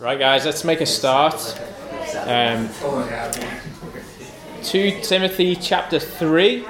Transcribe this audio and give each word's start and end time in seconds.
Right, 0.00 0.18
guys, 0.18 0.44
let's 0.44 0.64
make 0.64 0.80
a 0.80 0.86
start. 0.86 1.36
Um, 2.26 2.68
2 4.64 5.00
Timothy 5.02 5.54
chapter 5.54 6.00
3, 6.00 6.62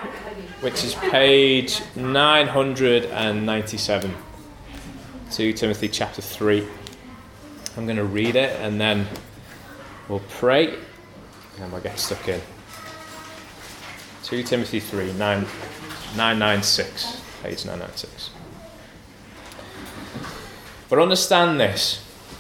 which 0.61 0.85
is 0.85 0.95
page 0.95 1.81
997. 1.97 4.15
2 5.31 5.53
Timothy 5.55 5.89
chapter 5.89 6.21
3. 6.21 6.69
I'm 7.79 7.87
going 7.87 7.97
to 7.97 8.05
read 8.05 8.37
it 8.37 8.61
and 8.61 8.79
then 8.79 9.07
we'll 10.11 10.21
pray 10.29 10.75
and 11.59 11.73
we'll 11.73 11.81
get 11.81 11.99
stuck 11.99 12.29
in. 12.29 12.43
2 14.25 14.43
Timothy 14.43 14.81
3, 14.81 15.15
9, 15.15 15.19
996, 15.19 17.23
page 17.43 17.65
996. 17.65 18.29
But 20.91 20.99
understand 20.99 21.59
this 21.59 22.04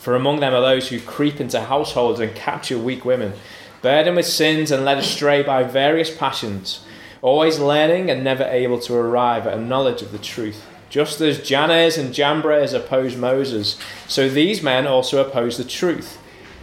For 0.00 0.16
among 0.16 0.40
them 0.40 0.54
are 0.54 0.62
those 0.62 0.88
who 0.88 0.98
creep 0.98 1.42
into 1.42 1.60
households 1.60 2.20
and 2.20 2.34
capture 2.34 2.78
weak 2.78 3.04
women, 3.04 3.34
burdened 3.82 4.16
with 4.16 4.24
sins 4.24 4.70
and 4.70 4.82
led 4.82 4.96
astray 4.96 5.42
by 5.42 5.62
various 5.62 6.14
passions, 6.14 6.82
always 7.20 7.58
learning 7.58 8.08
and 8.08 8.24
never 8.24 8.44
able 8.44 8.78
to 8.80 8.94
arrive 8.94 9.46
at 9.46 9.58
a 9.58 9.60
knowledge 9.60 10.00
of 10.00 10.10
the 10.10 10.18
truth. 10.18 10.66
Just 10.88 11.20
as 11.20 11.46
Jannes 11.46 11.98
and 11.98 12.14
Jambres 12.14 12.72
opposed 12.72 13.18
Moses, 13.18 13.78
so 14.08 14.26
these 14.30 14.62
men 14.62 14.86
also 14.86 15.22
oppose 15.22 15.58
the 15.58 15.64
truth. 15.64 16.16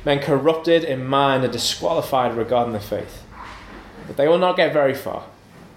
Men 0.04 0.18
corrupted 0.18 0.84
in 0.84 1.06
mind 1.06 1.44
and 1.44 1.54
disqualified 1.54 2.36
regarding 2.36 2.74
the 2.74 2.80
faith. 2.80 3.24
But 4.08 4.18
they 4.18 4.28
will 4.28 4.40
not 4.40 4.58
get 4.58 4.74
very 4.74 4.96
far, 4.96 5.24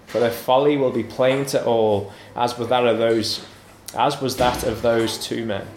for 0.07 0.19
their 0.19 0.31
folly 0.31 0.77
will 0.77 0.91
be 0.91 1.03
plain 1.03 1.45
to 1.47 1.63
all, 1.63 2.11
as 2.35 2.57
was 2.57 2.69
that 2.69 2.87
of 2.87 2.97
those, 2.97 3.45
as 3.93 4.19
was 4.19 4.37
that 4.37 4.63
of 4.63 4.81
those 4.81 5.19
two 5.19 5.45
men. 5.45 5.67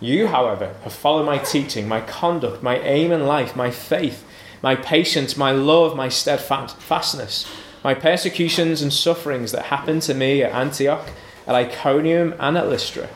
You, 0.00 0.28
however, 0.28 0.74
have 0.84 0.92
followed 0.92 1.26
my 1.26 1.38
teaching, 1.38 1.88
my 1.88 2.00
conduct, 2.00 2.62
my 2.62 2.78
aim 2.78 3.10
in 3.10 3.26
life, 3.26 3.56
my 3.56 3.70
faith, 3.70 4.24
my 4.62 4.76
patience, 4.76 5.36
my 5.36 5.50
love, 5.50 5.96
my 5.96 6.08
steadfastness, 6.08 7.46
my 7.82 7.94
persecutions 7.94 8.80
and 8.82 8.92
sufferings 8.92 9.52
that 9.52 9.66
happened 9.66 10.02
to 10.02 10.14
me 10.14 10.42
at 10.42 10.52
Antioch, 10.52 11.08
at 11.46 11.54
Iconium, 11.54 12.34
and 12.38 12.56
at 12.56 12.68
Lystra, 12.68 13.08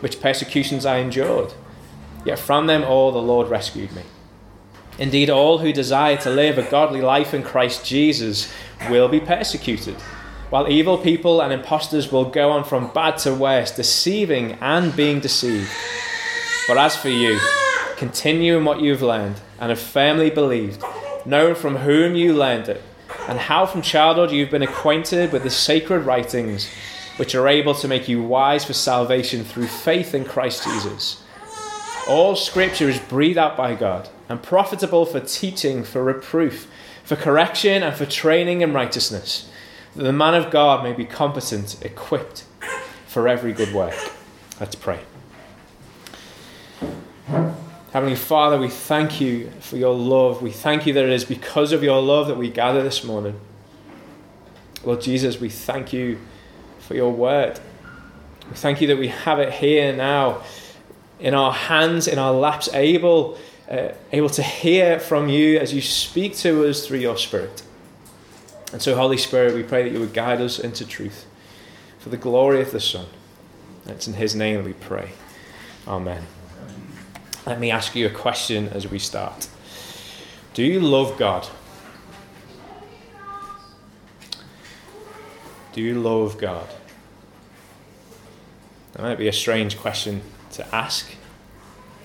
which 0.00 0.20
persecutions 0.20 0.86
I 0.86 0.98
endured. 0.98 1.52
Yet 2.24 2.38
from 2.38 2.66
them 2.66 2.84
all 2.84 3.12
the 3.12 3.18
Lord 3.18 3.48
rescued 3.48 3.92
me. 3.92 4.02
Indeed, 4.98 5.30
all 5.30 5.58
who 5.58 5.72
desire 5.72 6.16
to 6.18 6.30
live 6.30 6.58
a 6.58 6.70
godly 6.70 7.00
life 7.00 7.32
in 7.32 7.42
Christ 7.42 7.84
Jesus 7.84 8.52
will 8.90 9.08
be 9.08 9.20
persecuted, 9.20 9.94
while 10.50 10.70
evil 10.70 10.98
people 10.98 11.40
and 11.40 11.52
impostors 11.52 12.12
will 12.12 12.26
go 12.26 12.50
on 12.50 12.64
from 12.64 12.92
bad 12.92 13.16
to 13.18 13.34
worse, 13.34 13.70
deceiving 13.70 14.52
and 14.60 14.94
being 14.94 15.20
deceived. 15.20 15.70
But 16.70 16.78
as 16.78 16.94
for 16.94 17.08
you, 17.08 17.40
continue 17.96 18.56
in 18.56 18.64
what 18.64 18.80
you've 18.80 19.02
learned 19.02 19.40
and 19.58 19.70
have 19.70 19.80
firmly 19.80 20.30
believed, 20.30 20.84
known 21.26 21.56
from 21.56 21.78
whom 21.78 22.14
you 22.14 22.32
learned 22.32 22.68
it, 22.68 22.80
and 23.26 23.40
how 23.40 23.66
from 23.66 23.82
childhood 23.82 24.30
you've 24.30 24.52
been 24.52 24.62
acquainted 24.62 25.32
with 25.32 25.42
the 25.42 25.50
sacred 25.50 26.06
writings, 26.06 26.70
which 27.16 27.34
are 27.34 27.48
able 27.48 27.74
to 27.74 27.88
make 27.88 28.06
you 28.06 28.22
wise 28.22 28.64
for 28.64 28.72
salvation 28.72 29.42
through 29.42 29.66
faith 29.66 30.14
in 30.14 30.24
Christ 30.24 30.62
Jesus. 30.62 31.24
All 32.08 32.36
scripture 32.36 32.88
is 32.88 33.00
breathed 33.00 33.36
out 33.36 33.56
by 33.56 33.74
God 33.74 34.08
and 34.28 34.40
profitable 34.40 35.04
for 35.04 35.18
teaching, 35.18 35.82
for 35.82 36.04
reproof, 36.04 36.70
for 37.02 37.16
correction, 37.16 37.82
and 37.82 37.96
for 37.96 38.06
training 38.06 38.60
in 38.60 38.72
righteousness, 38.72 39.50
that 39.96 40.04
the 40.04 40.12
man 40.12 40.34
of 40.34 40.52
God 40.52 40.84
may 40.84 40.92
be 40.92 41.04
competent, 41.04 41.84
equipped 41.84 42.44
for 43.08 43.26
every 43.26 43.52
good 43.52 43.74
work. 43.74 43.98
Let's 44.60 44.76
pray. 44.76 45.00
Heavenly 47.92 48.16
Father, 48.16 48.58
we 48.58 48.68
thank 48.68 49.20
you 49.20 49.50
for 49.60 49.76
your 49.76 49.94
love. 49.94 50.42
We 50.42 50.50
thank 50.50 50.86
you 50.86 50.92
that 50.94 51.04
it 51.04 51.10
is 51.10 51.24
because 51.24 51.72
of 51.72 51.82
your 51.82 52.00
love 52.00 52.28
that 52.28 52.36
we 52.36 52.50
gather 52.50 52.82
this 52.82 53.04
morning. 53.04 53.40
Lord 54.84 55.00
Jesus, 55.00 55.40
we 55.40 55.48
thank 55.48 55.92
you 55.92 56.18
for 56.78 56.94
your 56.94 57.12
word. 57.12 57.60
We 58.48 58.56
thank 58.56 58.80
you 58.80 58.86
that 58.88 58.98
we 58.98 59.08
have 59.08 59.38
it 59.38 59.52
here 59.52 59.94
now 59.94 60.42
in 61.18 61.34
our 61.34 61.52
hands, 61.52 62.08
in 62.08 62.18
our 62.18 62.32
laps, 62.32 62.68
able, 62.72 63.38
uh, 63.70 63.88
able 64.12 64.30
to 64.30 64.42
hear 64.42 64.98
from 64.98 65.28
you 65.28 65.58
as 65.58 65.74
you 65.74 65.80
speak 65.80 66.36
to 66.38 66.66
us 66.66 66.86
through 66.86 66.98
your 66.98 67.16
Spirit. 67.16 67.62
And 68.72 68.80
so, 68.80 68.96
Holy 68.96 69.18
Spirit, 69.18 69.54
we 69.54 69.62
pray 69.62 69.82
that 69.82 69.92
you 69.92 70.00
would 70.00 70.14
guide 70.14 70.40
us 70.40 70.58
into 70.58 70.86
truth 70.86 71.26
for 71.98 72.08
the 72.08 72.16
glory 72.16 72.60
of 72.60 72.70
the 72.70 72.80
Son. 72.80 73.06
It's 73.86 74.08
in 74.08 74.14
His 74.14 74.34
name 74.34 74.64
we 74.64 74.72
pray. 74.72 75.10
Amen. 75.86 76.26
Let 77.46 77.58
me 77.58 77.70
ask 77.70 77.94
you 77.94 78.06
a 78.06 78.10
question 78.10 78.68
as 78.68 78.90
we 78.90 78.98
start. 78.98 79.48
Do 80.52 80.62
you 80.62 80.80
love 80.80 81.16
God? 81.18 81.48
Do 85.72 85.80
you 85.80 86.00
love 86.00 86.36
God? 86.36 86.68
That 88.92 89.02
might 89.02 89.18
be 89.18 89.28
a 89.28 89.32
strange 89.32 89.78
question 89.78 90.20
to 90.52 90.74
ask. 90.74 91.10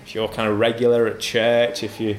If 0.05 0.15
you're 0.15 0.27
kind 0.27 0.49
of 0.49 0.59
regular 0.59 1.07
at 1.07 1.19
church, 1.19 1.83
if 1.83 1.99
you're 1.99 2.17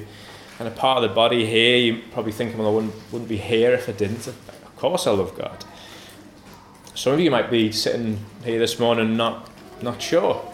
kind 0.59 0.69
of 0.69 0.77
part 0.77 1.03
of 1.03 1.09
the 1.09 1.15
body 1.15 1.47
here, 1.47 1.79
you 1.79 2.03
probably 2.13 2.33
think, 2.33 2.59
well, 2.59 2.69
I 2.69 2.71
wouldn't, 2.71 2.95
wouldn't 3.13 3.29
be 3.29 3.39
here 3.39 3.73
if 3.73 3.89
I 3.89 3.93
didn't. 3.93 4.27
Of 4.27 4.77
course, 4.77 5.07
I 5.07 5.13
love 5.13 5.39
God. 5.39 5.65
Some 6.95 7.15
of 7.15 7.21
you 7.21 7.31
might 7.31 7.51
be 7.51 7.73
sitting 7.73 8.19
here 8.45 8.59
this 8.59 8.79
morning 8.79 9.17
not, 9.17 9.49
not 9.81 10.03
sure. 10.03 10.53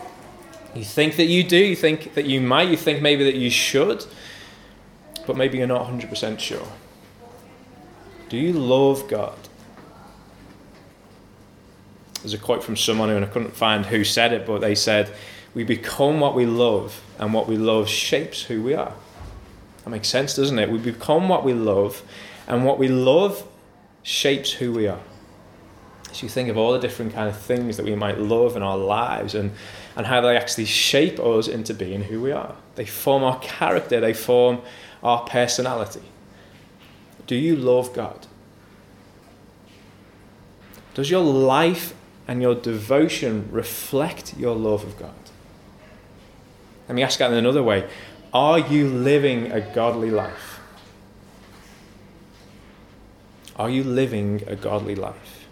You 0.75 0.85
think 0.85 1.17
that 1.17 1.27
you 1.27 1.45
do, 1.45 1.59
you 1.59 1.77
think 1.77 2.15
that 2.15 2.25
you 2.25 2.41
might, 2.41 2.69
you 2.69 2.77
think 2.77 3.03
maybe 3.03 3.25
that 3.25 3.35
you 3.35 3.51
should, 3.51 4.07
but 5.27 5.37
maybe 5.37 5.59
you're 5.59 5.67
not 5.67 5.87
100% 5.87 6.39
sure. 6.39 6.67
Do 8.29 8.39
you 8.39 8.55
love 8.55 9.07
God? 9.09 9.37
There's 12.23 12.33
a 12.35 12.39
quote 12.39 12.65
from 12.65 12.77
someone 12.77 13.11
who, 13.11 13.17
and 13.17 13.25
I 13.25 13.29
couldn't 13.29 13.55
find 13.55 13.85
who 13.85 14.05
said 14.05 14.33
it, 14.33 14.47
but 14.47 14.61
they 14.61 14.75
said, 14.75 15.13
We 15.55 15.65
become 15.65 16.21
what 16.21 16.35
we 16.35 16.47
love, 16.47 17.03
and 17.19 17.35
what 17.35 17.49
we 17.49 17.57
love 17.57 17.89
shapes 17.89 18.43
who 18.43 18.63
we 18.63 18.75
are. 18.75 18.95
That 19.85 19.91
makes 19.91 20.09
sense, 20.09 20.37
doesn't 20.37 20.59
it? 20.59 20.71
We 20.71 20.79
become 20.79 21.29
what 21.29 21.45
we 21.45 21.53
love, 21.53 22.03
and 22.47 22.65
what 22.65 22.79
we 22.79 22.89
love 22.89 23.47
shapes 24.03 24.53
who 24.53 24.73
we 24.73 24.87
are. 24.87 25.01
So 26.13 26.23
you 26.23 26.29
think 26.29 26.49
of 26.49 26.57
all 26.57 26.73
the 26.73 26.79
different 26.79 27.13
kind 27.13 27.29
of 27.29 27.39
things 27.39 27.77
that 27.77 27.85
we 27.85 27.95
might 27.95 28.19
love 28.19 28.57
in 28.57 28.63
our 28.63 28.79
lives 28.79 29.35
and, 29.35 29.51
and 29.97 30.07
how 30.07 30.21
they 30.21 30.37
actually 30.37 30.65
shape 30.65 31.19
us 31.21 31.49
into 31.49 31.75
being 31.75 32.05
who 32.05 32.21
we 32.21 32.33
are. 32.33 32.57
They 32.75 32.87
form 32.87 33.23
our 33.23 33.39
character, 33.41 34.01
they 34.01 34.15
form 34.15 34.61
our 35.03 35.25
personality. 35.25 36.03
Do 37.27 37.37
you 37.37 37.57
love 37.57 37.93
God? 37.93 38.27
Does 40.95 41.11
your 41.11 41.23
life 41.23 41.95
and 42.29 42.43
your 42.43 42.55
devotion 42.55 43.49
reflect 43.51 44.37
your 44.37 44.55
love 44.55 44.85
of 44.85 44.99
God? 44.99 45.15
Let 46.89 46.95
me 46.95 47.03
ask 47.03 47.19
that 47.19 47.31
in 47.31 47.39
another 47.39 47.63
way. 47.63 47.89
Are 48.33 48.59
you 48.59 48.89
living 48.89 49.53
a 49.53 49.61
godly 49.61 50.11
life? 50.11 50.61
Are 53.57 53.71
you 53.71 53.85
living 53.85 54.43
a 54.47 54.57
godly 54.57 54.95
life? 54.95 55.47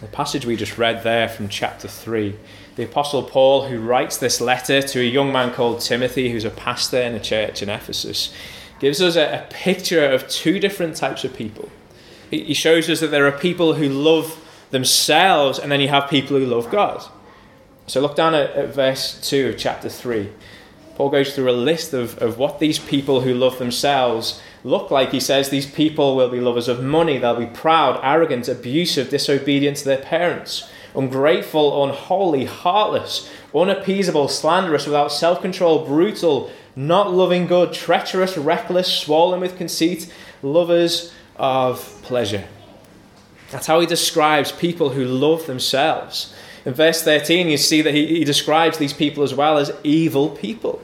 The 0.00 0.06
passage 0.06 0.46
we 0.46 0.56
just 0.56 0.78
read 0.78 1.02
there 1.02 1.28
from 1.28 1.48
chapter 1.48 1.88
3, 1.88 2.36
the 2.76 2.84
Apostle 2.84 3.22
Paul, 3.22 3.66
who 3.66 3.80
writes 3.80 4.16
this 4.16 4.40
letter 4.40 4.80
to 4.80 5.00
a 5.00 5.04
young 5.04 5.32
man 5.32 5.52
called 5.52 5.80
Timothy, 5.80 6.30
who's 6.30 6.44
a 6.44 6.50
pastor 6.50 7.00
in 7.00 7.14
a 7.14 7.20
church 7.20 7.62
in 7.62 7.68
Ephesus, 7.68 8.32
gives 8.78 9.02
us 9.02 9.16
a, 9.16 9.44
a 9.44 9.52
picture 9.52 10.06
of 10.06 10.28
two 10.28 10.58
different 10.58 10.96
types 10.96 11.24
of 11.24 11.34
people. 11.34 11.68
He, 12.30 12.44
he 12.44 12.54
shows 12.54 12.88
us 12.88 13.00
that 13.00 13.10
there 13.10 13.26
are 13.26 13.32
people 13.32 13.74
who 13.74 13.88
love 13.88 14.44
themselves, 14.70 15.58
and 15.58 15.70
then 15.70 15.80
you 15.80 15.88
have 15.88 16.08
people 16.08 16.38
who 16.38 16.46
love 16.46 16.70
God. 16.70 17.04
So 17.86 18.00
look 18.00 18.14
down 18.14 18.34
at, 18.34 18.50
at 18.52 18.74
verse 18.74 19.18
2 19.28 19.48
of 19.48 19.58
chapter 19.58 19.88
3. 19.88 20.30
Paul 20.94 21.10
goes 21.10 21.34
through 21.34 21.50
a 21.50 21.52
list 21.52 21.92
of, 21.92 22.18
of 22.18 22.38
what 22.38 22.60
these 22.60 22.78
people 22.78 23.22
who 23.22 23.34
love 23.34 23.58
themselves 23.58 24.40
look 24.62 24.90
like. 24.90 25.12
He 25.12 25.18
says 25.20 25.48
these 25.48 25.64
people 25.64 26.14
will 26.14 26.28
be 26.28 26.40
lovers 26.40 26.68
of 26.68 26.82
money, 26.82 27.18
they'll 27.18 27.34
be 27.34 27.46
proud, 27.46 27.98
arrogant, 28.02 28.48
abusive, 28.48 29.10
disobedient 29.10 29.78
to 29.78 29.84
their 29.86 30.02
parents, 30.02 30.69
ungrateful, 30.94 31.84
unholy, 31.84 32.44
heartless, 32.44 33.30
unappeasable, 33.54 34.28
slanderous, 34.28 34.86
without 34.86 35.12
self 35.12 35.40
control, 35.40 35.84
brutal, 35.84 36.50
not 36.76 37.12
loving 37.12 37.46
good, 37.46 37.72
treacherous, 37.72 38.36
reckless, 38.36 38.92
swollen 38.92 39.40
with 39.40 39.56
conceit, 39.56 40.12
lovers 40.42 41.12
of 41.36 41.80
pleasure. 42.02 42.44
That's 43.50 43.66
how 43.66 43.80
he 43.80 43.86
describes 43.86 44.52
people 44.52 44.90
who 44.90 45.04
love 45.04 45.46
themselves. 45.46 46.34
In 46.64 46.74
verse 46.74 47.02
13, 47.02 47.48
you 47.48 47.56
see 47.56 47.82
that 47.82 47.94
he, 47.94 48.06
he 48.06 48.24
describes 48.24 48.78
these 48.78 48.92
people 48.92 49.22
as 49.22 49.34
well 49.34 49.58
as 49.58 49.72
evil 49.82 50.28
people. 50.28 50.82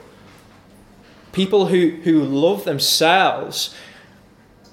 People 1.31 1.67
who, 1.67 1.91
who 2.03 2.23
love 2.23 2.65
themselves 2.65 3.75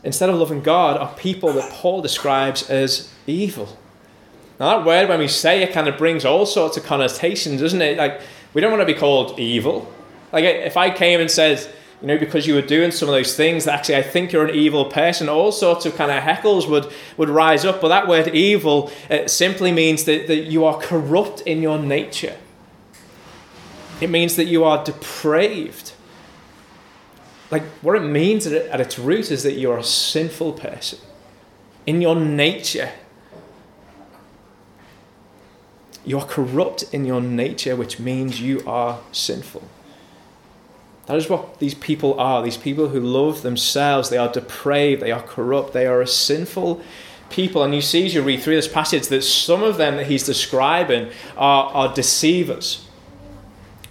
instead 0.02 0.30
of 0.30 0.36
loving 0.36 0.62
God 0.62 0.96
are 0.96 1.14
people 1.14 1.52
that 1.52 1.70
Paul 1.72 2.02
describes 2.02 2.68
as 2.70 3.12
evil. 3.26 3.78
Now, 4.64 4.78
that 4.78 4.86
word, 4.86 5.10
when 5.10 5.18
we 5.18 5.28
say 5.28 5.62
it, 5.62 5.74
kind 5.74 5.88
of 5.88 5.98
brings 5.98 6.24
all 6.24 6.46
sorts 6.46 6.78
of 6.78 6.84
connotations, 6.84 7.60
doesn't 7.60 7.82
it? 7.82 7.98
Like, 7.98 8.22
we 8.54 8.62
don't 8.62 8.70
want 8.70 8.80
to 8.80 8.86
be 8.86 8.98
called 8.98 9.38
evil. 9.38 9.92
Like, 10.32 10.46
if 10.46 10.78
I 10.78 10.88
came 10.88 11.20
and 11.20 11.30
said, 11.30 11.58
you 12.00 12.08
know, 12.08 12.16
because 12.16 12.46
you 12.46 12.54
were 12.54 12.62
doing 12.62 12.90
some 12.90 13.10
of 13.10 13.14
those 13.14 13.36
things 13.36 13.66
actually 13.66 13.96
I 13.96 14.02
think 14.02 14.32
you're 14.32 14.46
an 14.46 14.54
evil 14.54 14.86
person, 14.86 15.28
all 15.28 15.52
sorts 15.52 15.84
of 15.84 15.96
kind 15.96 16.10
of 16.10 16.22
heckles 16.22 16.66
would, 16.70 16.90
would 17.18 17.28
rise 17.28 17.66
up. 17.66 17.82
But 17.82 17.88
that 17.88 18.08
word 18.08 18.28
evil 18.28 18.90
simply 19.26 19.70
means 19.70 20.04
that, 20.04 20.28
that 20.28 20.44
you 20.44 20.64
are 20.64 20.78
corrupt 20.78 21.42
in 21.42 21.60
your 21.60 21.78
nature. 21.78 22.34
It 24.00 24.08
means 24.08 24.34
that 24.36 24.46
you 24.46 24.64
are 24.64 24.82
depraved. 24.82 25.92
Like, 27.50 27.64
what 27.82 27.96
it 27.96 28.00
means 28.00 28.46
at 28.46 28.80
its 28.80 28.98
root 28.98 29.30
is 29.30 29.42
that 29.42 29.58
you're 29.58 29.76
a 29.76 29.84
sinful 29.84 30.54
person. 30.54 31.00
In 31.84 32.00
your 32.00 32.16
nature, 32.16 32.92
you 36.04 36.18
are 36.18 36.26
corrupt 36.26 36.84
in 36.92 37.04
your 37.04 37.20
nature, 37.20 37.76
which 37.76 37.98
means 37.98 38.40
you 38.40 38.62
are 38.66 39.00
sinful. 39.12 39.62
That 41.06 41.16
is 41.16 41.28
what 41.28 41.58
these 41.58 41.74
people 41.74 42.18
are. 42.18 42.42
These 42.42 42.56
people 42.56 42.88
who 42.88 43.00
love 43.00 43.42
themselves, 43.42 44.10
they 44.10 44.16
are 44.16 44.30
depraved, 44.30 45.02
they 45.02 45.12
are 45.12 45.22
corrupt, 45.22 45.72
they 45.72 45.86
are 45.86 46.00
a 46.00 46.06
sinful 46.06 46.82
people. 47.30 47.62
And 47.62 47.74
you 47.74 47.80
see 47.80 48.06
as 48.06 48.14
you 48.14 48.22
read 48.22 48.42
through 48.42 48.56
this 48.56 48.68
passage 48.68 49.08
that 49.08 49.22
some 49.22 49.62
of 49.62 49.76
them 49.76 49.96
that 49.96 50.06
he's 50.06 50.24
describing 50.24 51.10
are, 51.36 51.66
are 51.72 51.94
deceivers, 51.94 52.86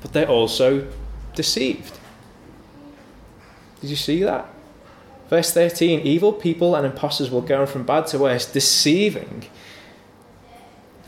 but 0.02 0.14
they're 0.14 0.30
also 0.30 0.88
deceived. 1.36 2.00
Did 3.82 3.90
you 3.90 3.96
see 3.96 4.24
that? 4.24 4.48
Verse 5.30 5.52
13 5.52 6.02
evil 6.02 6.34
people 6.34 6.76
and 6.76 6.86
impostors 6.86 7.30
will 7.30 7.42
go 7.42 7.66
from 7.66 7.84
bad 7.84 8.08
to 8.08 8.20
worse, 8.20 8.52
deceiving 8.52 9.46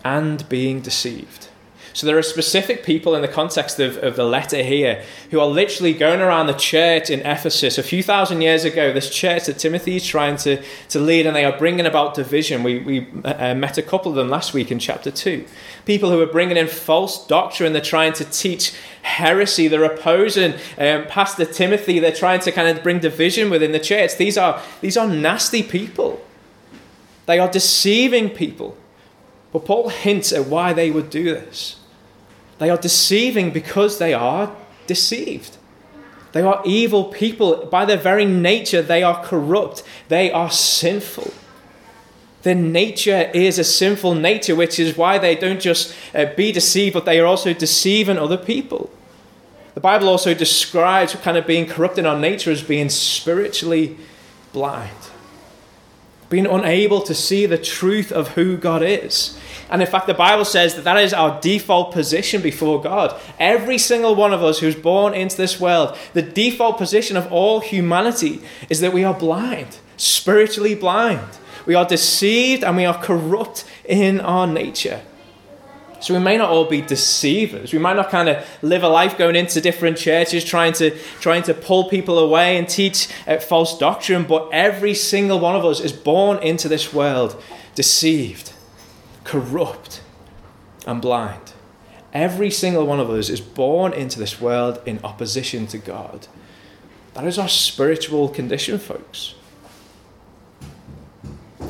and 0.05 0.47
being 0.47 0.79
deceived. 0.79 1.49
So 1.95 2.05
there 2.05 2.17
are 2.17 2.23
specific 2.23 2.83
people 2.83 3.15
in 3.15 3.21
the 3.21 3.27
context 3.29 3.79
of, 3.79 3.95
of 4.03 4.17
the 4.17 4.25
letter 4.25 4.61
here 4.61 5.01
who 5.31 5.39
are 5.39 5.47
literally 5.47 5.93
going 5.93 6.19
around 6.19 6.47
the 6.47 6.53
church 6.53 7.09
in 7.09 7.21
Ephesus. 7.21 7.77
A 7.77 7.83
few 7.83 8.03
thousand 8.03 8.41
years 8.41 8.65
ago, 8.65 8.91
this 8.91 9.09
church 9.09 9.45
that 9.45 9.59
Timothy 9.59 9.95
is 9.95 10.05
trying 10.05 10.35
to, 10.37 10.61
to 10.89 10.99
lead, 10.99 11.25
and 11.25 11.33
they 11.33 11.45
are 11.45 11.57
bringing 11.57 11.85
about 11.85 12.13
division. 12.13 12.63
We, 12.63 12.79
we 12.79 13.07
uh, 13.23 13.55
met 13.55 13.77
a 13.77 13.81
couple 13.81 14.11
of 14.11 14.17
them 14.17 14.27
last 14.27 14.53
week 14.53 14.71
in 14.71 14.79
chapter 14.79 15.09
2. 15.09 15.45
People 15.85 16.09
who 16.11 16.19
are 16.19 16.25
bringing 16.25 16.57
in 16.57 16.67
false 16.67 17.25
doctrine, 17.27 17.71
they're 17.71 17.81
trying 17.81 18.11
to 18.13 18.25
teach 18.25 18.73
heresy, 19.03 19.69
they're 19.69 19.85
opposing 19.85 20.55
um, 20.77 21.05
Pastor 21.07 21.45
Timothy, 21.45 21.99
they're 21.99 22.11
trying 22.11 22.41
to 22.41 22.51
kind 22.51 22.77
of 22.77 22.83
bring 22.83 22.99
division 22.99 23.49
within 23.49 23.71
the 23.71 23.79
church. 23.79 24.17
These 24.17 24.37
are, 24.37 24.61
these 24.81 24.97
are 24.97 25.07
nasty 25.07 25.63
people. 25.63 26.21
They 27.25 27.39
are 27.39 27.49
deceiving 27.49 28.29
people. 28.31 28.75
But 29.55 29.63
Paul 29.63 29.87
hints 29.87 30.33
at 30.33 30.47
why 30.47 30.73
they 30.73 30.91
would 30.91 31.09
do 31.09 31.23
this. 31.23 31.77
They 32.59 32.69
are 32.69 32.75
deceiving 32.75 33.51
because 33.51 33.99
they 33.99 34.13
are 34.13 34.53
deceived. 34.85 35.55
They 36.33 36.41
are 36.41 36.61
evil 36.65 37.05
people. 37.05 37.65
By 37.67 37.85
their 37.85 37.95
very 37.95 38.25
nature, 38.25 38.81
they 38.81 39.01
are 39.01 39.23
corrupt. 39.23 39.81
They 40.09 40.29
are 40.29 40.51
sinful. 40.51 41.31
Their 42.41 42.55
nature 42.55 43.31
is 43.33 43.57
a 43.57 43.63
sinful 43.63 44.15
nature, 44.15 44.57
which 44.57 44.77
is 44.77 44.97
why 44.97 45.19
they 45.19 45.35
don't 45.35 45.61
just 45.61 45.95
uh, 46.13 46.25
be 46.35 46.51
deceived, 46.51 46.93
but 46.93 47.05
they 47.05 47.21
are 47.21 47.25
also 47.25 47.53
deceiving 47.53 48.17
other 48.17 48.35
people. 48.35 48.89
The 49.73 49.79
Bible 49.79 50.09
also 50.09 50.33
describes 50.33 51.15
kind 51.15 51.37
of 51.37 51.47
being 51.47 51.65
corrupt 51.65 51.97
in 51.97 52.05
our 52.05 52.19
nature 52.19 52.51
as 52.51 52.61
being 52.61 52.89
spiritually 52.89 53.95
blind, 54.51 54.97
being 56.29 56.45
unable 56.45 56.99
to 57.03 57.15
see 57.15 57.45
the 57.45 57.57
truth 57.57 58.11
of 58.11 58.31
who 58.31 58.57
God 58.57 58.83
is. 58.83 59.39
And 59.69 59.81
in 59.81 59.87
fact, 59.87 60.07
the 60.07 60.13
Bible 60.13 60.45
says 60.45 60.75
that 60.75 60.83
that 60.83 60.97
is 60.97 61.13
our 61.13 61.39
default 61.41 61.91
position 61.91 62.41
before 62.41 62.81
God. 62.81 63.19
Every 63.39 63.77
single 63.77 64.15
one 64.15 64.33
of 64.33 64.43
us 64.43 64.59
who's 64.59 64.75
born 64.75 65.13
into 65.13 65.37
this 65.37 65.59
world, 65.59 65.97
the 66.13 66.21
default 66.21 66.77
position 66.77 67.17
of 67.17 67.31
all 67.31 67.61
humanity 67.61 68.41
is 68.69 68.79
that 68.81 68.93
we 68.93 69.03
are 69.03 69.13
blind, 69.13 69.77
spiritually 69.97 70.75
blind. 70.75 71.39
We 71.65 71.73
are 71.73 71.85
deceived 71.85 72.63
and 72.63 72.77
we 72.77 72.85
are 72.85 73.01
corrupt 73.01 73.65
in 73.85 74.21
our 74.21 74.45
nature. 74.45 75.01
So 75.99 76.13
we 76.13 76.19
may 76.19 76.37
not 76.37 76.51
all 76.51 76.65
be 76.65 76.81
deceivers. 76.81 77.73
We 77.73 77.79
might 77.79 77.95
not 77.95 78.11
kind 78.11 78.29
of 78.29 78.45
live 78.61 78.83
a 78.83 78.87
life 78.87 79.17
going 79.17 79.35
into 79.35 79.59
different 79.59 79.97
churches 79.97 80.45
trying 80.45 80.73
to 80.73 80.91
trying 81.19 81.41
to 81.43 81.55
pull 81.55 81.89
people 81.89 82.19
away 82.19 82.57
and 82.57 82.69
teach 82.69 83.07
uh, 83.25 83.37
false 83.37 83.79
doctrine, 83.79 84.25
but 84.25 84.49
every 84.51 84.93
single 84.93 85.39
one 85.39 85.55
of 85.55 85.65
us 85.65 85.79
is 85.79 85.91
born 85.91 86.37
into 86.43 86.67
this 86.67 86.93
world 86.93 87.41
deceived 87.73 88.51
corrupt, 89.25 90.01
and 90.87 91.01
blind. 91.01 91.51
Every 92.13 92.49
single 92.49 92.85
one 92.85 93.01
of 93.01 93.09
us 93.09 93.29
is 93.29 93.41
born 93.41 93.91
into 93.91 94.17
this 94.17 94.39
world 94.39 94.79
in 94.85 94.99
opposition 95.03 95.67
to 95.67 95.77
God. 95.77 96.27
That 97.13 97.25
is 97.25 97.37
our 97.37 97.49
spiritual 97.49 98.29
condition, 98.29 98.79
folks. 98.79 99.35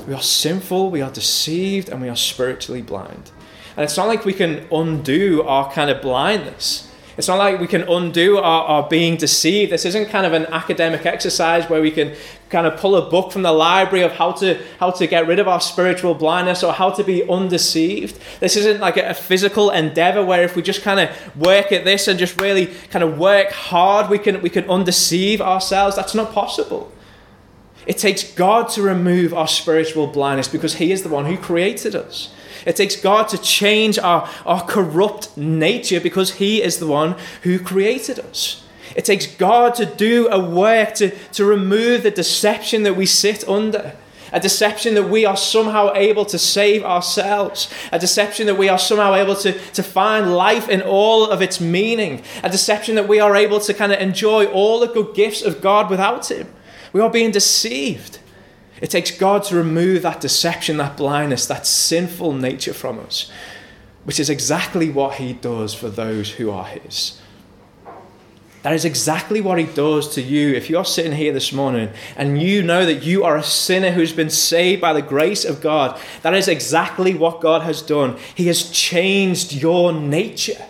We 0.07 0.13
are 0.13 0.21
sinful, 0.21 0.91
we 0.91 1.01
are 1.01 1.09
deceived, 1.09 1.89
and 1.89 2.01
we 2.01 2.09
are 2.09 2.15
spiritually 2.15 2.83
blind. 2.83 3.31
And 3.75 3.83
it's 3.83 3.97
not 3.97 4.07
like 4.07 4.23
we 4.23 4.33
can 4.33 4.67
undo 4.71 5.41
our 5.43 5.71
kind 5.71 5.89
of 5.89 6.01
blindness. 6.01 6.91
It's 7.17 7.27
not 7.27 7.37
like 7.37 7.59
we 7.59 7.67
can 7.67 7.83
undo 7.83 8.37
our, 8.37 8.63
our 8.65 8.89
being 8.89 9.15
deceived. 9.15 9.71
This 9.71 9.85
isn't 9.85 10.09
kind 10.09 10.25
of 10.25 10.33
an 10.33 10.45
academic 10.47 11.05
exercise 11.05 11.69
where 11.69 11.81
we 11.81 11.91
can 11.91 12.13
kind 12.49 12.67
of 12.67 12.79
pull 12.79 12.95
a 12.95 13.09
book 13.09 13.31
from 13.31 13.41
the 13.41 13.51
library 13.51 14.03
of 14.03 14.11
how 14.11 14.31
to 14.31 14.61
how 14.79 14.91
to 14.91 15.07
get 15.07 15.27
rid 15.27 15.39
of 15.39 15.47
our 15.47 15.59
spiritual 15.59 16.13
blindness 16.13 16.63
or 16.63 16.73
how 16.73 16.89
to 16.91 17.03
be 17.03 17.27
undeceived. 17.27 18.19
This 18.39 18.55
isn't 18.55 18.79
like 18.79 18.97
a, 18.97 19.13
physical 19.13 19.71
endeavor 19.71 20.23
where 20.23 20.43
if 20.43 20.55
we 20.55 20.61
just 20.61 20.81
kind 20.81 20.99
of 20.99 21.37
work 21.37 21.71
at 21.71 21.83
this 21.83 22.07
and 22.07 22.19
just 22.19 22.39
really 22.39 22.67
kind 22.91 23.03
of 23.03 23.17
work 23.17 23.51
hard, 23.51 24.09
we 24.09 24.19
can 24.19 24.41
we 24.41 24.49
can 24.49 24.69
undeceive 24.69 25.41
ourselves. 25.41 25.95
That's 25.95 26.15
not 26.15 26.31
possible. 26.31 26.91
It 27.85 27.97
takes 27.97 28.23
God 28.33 28.69
to 28.69 28.81
remove 28.81 29.33
our 29.33 29.47
spiritual 29.47 30.07
blindness 30.07 30.47
because 30.47 30.75
He 30.75 30.91
is 30.91 31.03
the 31.03 31.09
one 31.09 31.25
who 31.25 31.37
created 31.37 31.95
us. 31.95 32.33
It 32.65 32.75
takes 32.75 32.95
God 32.95 33.27
to 33.29 33.37
change 33.37 33.99
our, 33.99 34.27
our 34.45 34.63
corrupt 34.65 35.37
nature 35.37 35.99
because 35.99 36.33
He 36.33 36.63
is 36.63 36.79
the 36.79 36.87
one 36.87 37.15
who 37.43 37.59
created 37.59 38.19
us. 38.19 38.64
It 38.95 39.05
takes 39.05 39.27
God 39.27 39.75
to 39.75 39.85
do 39.85 40.27
a 40.29 40.39
work 40.39 40.95
to, 40.95 41.11
to 41.33 41.45
remove 41.45 42.03
the 42.03 42.11
deception 42.11 42.83
that 42.83 42.95
we 42.95 43.05
sit 43.05 43.47
under. 43.47 43.95
A 44.31 44.39
deception 44.39 44.95
that 44.95 45.09
we 45.09 45.25
are 45.25 45.37
somehow 45.37 45.93
able 45.93 46.25
to 46.25 46.37
save 46.37 46.83
ourselves. 46.83 47.71
A 47.91 47.99
deception 47.99 48.47
that 48.47 48.57
we 48.57 48.67
are 48.67 48.77
somehow 48.77 49.13
able 49.13 49.35
to, 49.35 49.53
to 49.71 49.83
find 49.83 50.35
life 50.35 50.67
in 50.67 50.81
all 50.81 51.29
of 51.29 51.41
its 51.41 51.61
meaning. 51.61 52.21
A 52.43 52.49
deception 52.49 52.95
that 52.95 53.07
we 53.07 53.19
are 53.19 53.35
able 53.35 53.59
to 53.61 53.73
kind 53.73 53.93
of 53.93 53.99
enjoy 54.01 54.45
all 54.45 54.79
the 54.79 54.87
good 54.87 55.15
gifts 55.15 55.41
of 55.41 55.61
God 55.61 55.89
without 55.89 56.29
Him. 56.29 56.53
We 56.91 57.01
are 57.01 57.09
being 57.09 57.31
deceived. 57.31 58.19
It 58.81 58.89
takes 58.89 59.11
God 59.11 59.43
to 59.45 59.55
remove 59.55 60.01
that 60.01 60.19
deception, 60.21 60.77
that 60.77 60.97
blindness, 60.97 61.45
that 61.45 61.65
sinful 61.65 62.33
nature 62.33 62.73
from 62.73 62.99
us, 62.99 63.31
which 64.03 64.19
is 64.19 64.29
exactly 64.29 64.89
what 64.89 65.15
He 65.15 65.33
does 65.33 65.73
for 65.73 65.89
those 65.89 66.31
who 66.31 66.51
are 66.51 66.65
His. 66.65 67.21
That 68.65 68.73
is 68.73 68.83
exactly 68.83 69.41
what 69.41 69.59
He 69.59 69.65
does 69.65 70.15
to 70.15 70.23
you. 70.23 70.55
If 70.55 70.71
you're 70.71 70.85
sitting 70.85 71.11
here 71.11 71.31
this 71.31 71.53
morning 71.53 71.91
and 72.17 72.41
you 72.41 72.63
know 72.63 72.83
that 72.83 73.03
you 73.03 73.23
are 73.23 73.37
a 73.37 73.43
sinner 73.43 73.91
who's 73.91 74.11
been 74.11 74.31
saved 74.31 74.81
by 74.81 74.91
the 74.91 75.03
grace 75.03 75.45
of 75.45 75.61
God, 75.61 76.01
that 76.23 76.33
is 76.33 76.47
exactly 76.47 77.13
what 77.13 77.41
God 77.41 77.61
has 77.61 77.83
done. 77.83 78.17
He 78.33 78.47
has 78.47 78.71
changed 78.71 79.53
your 79.53 79.93
nature. 79.93 80.65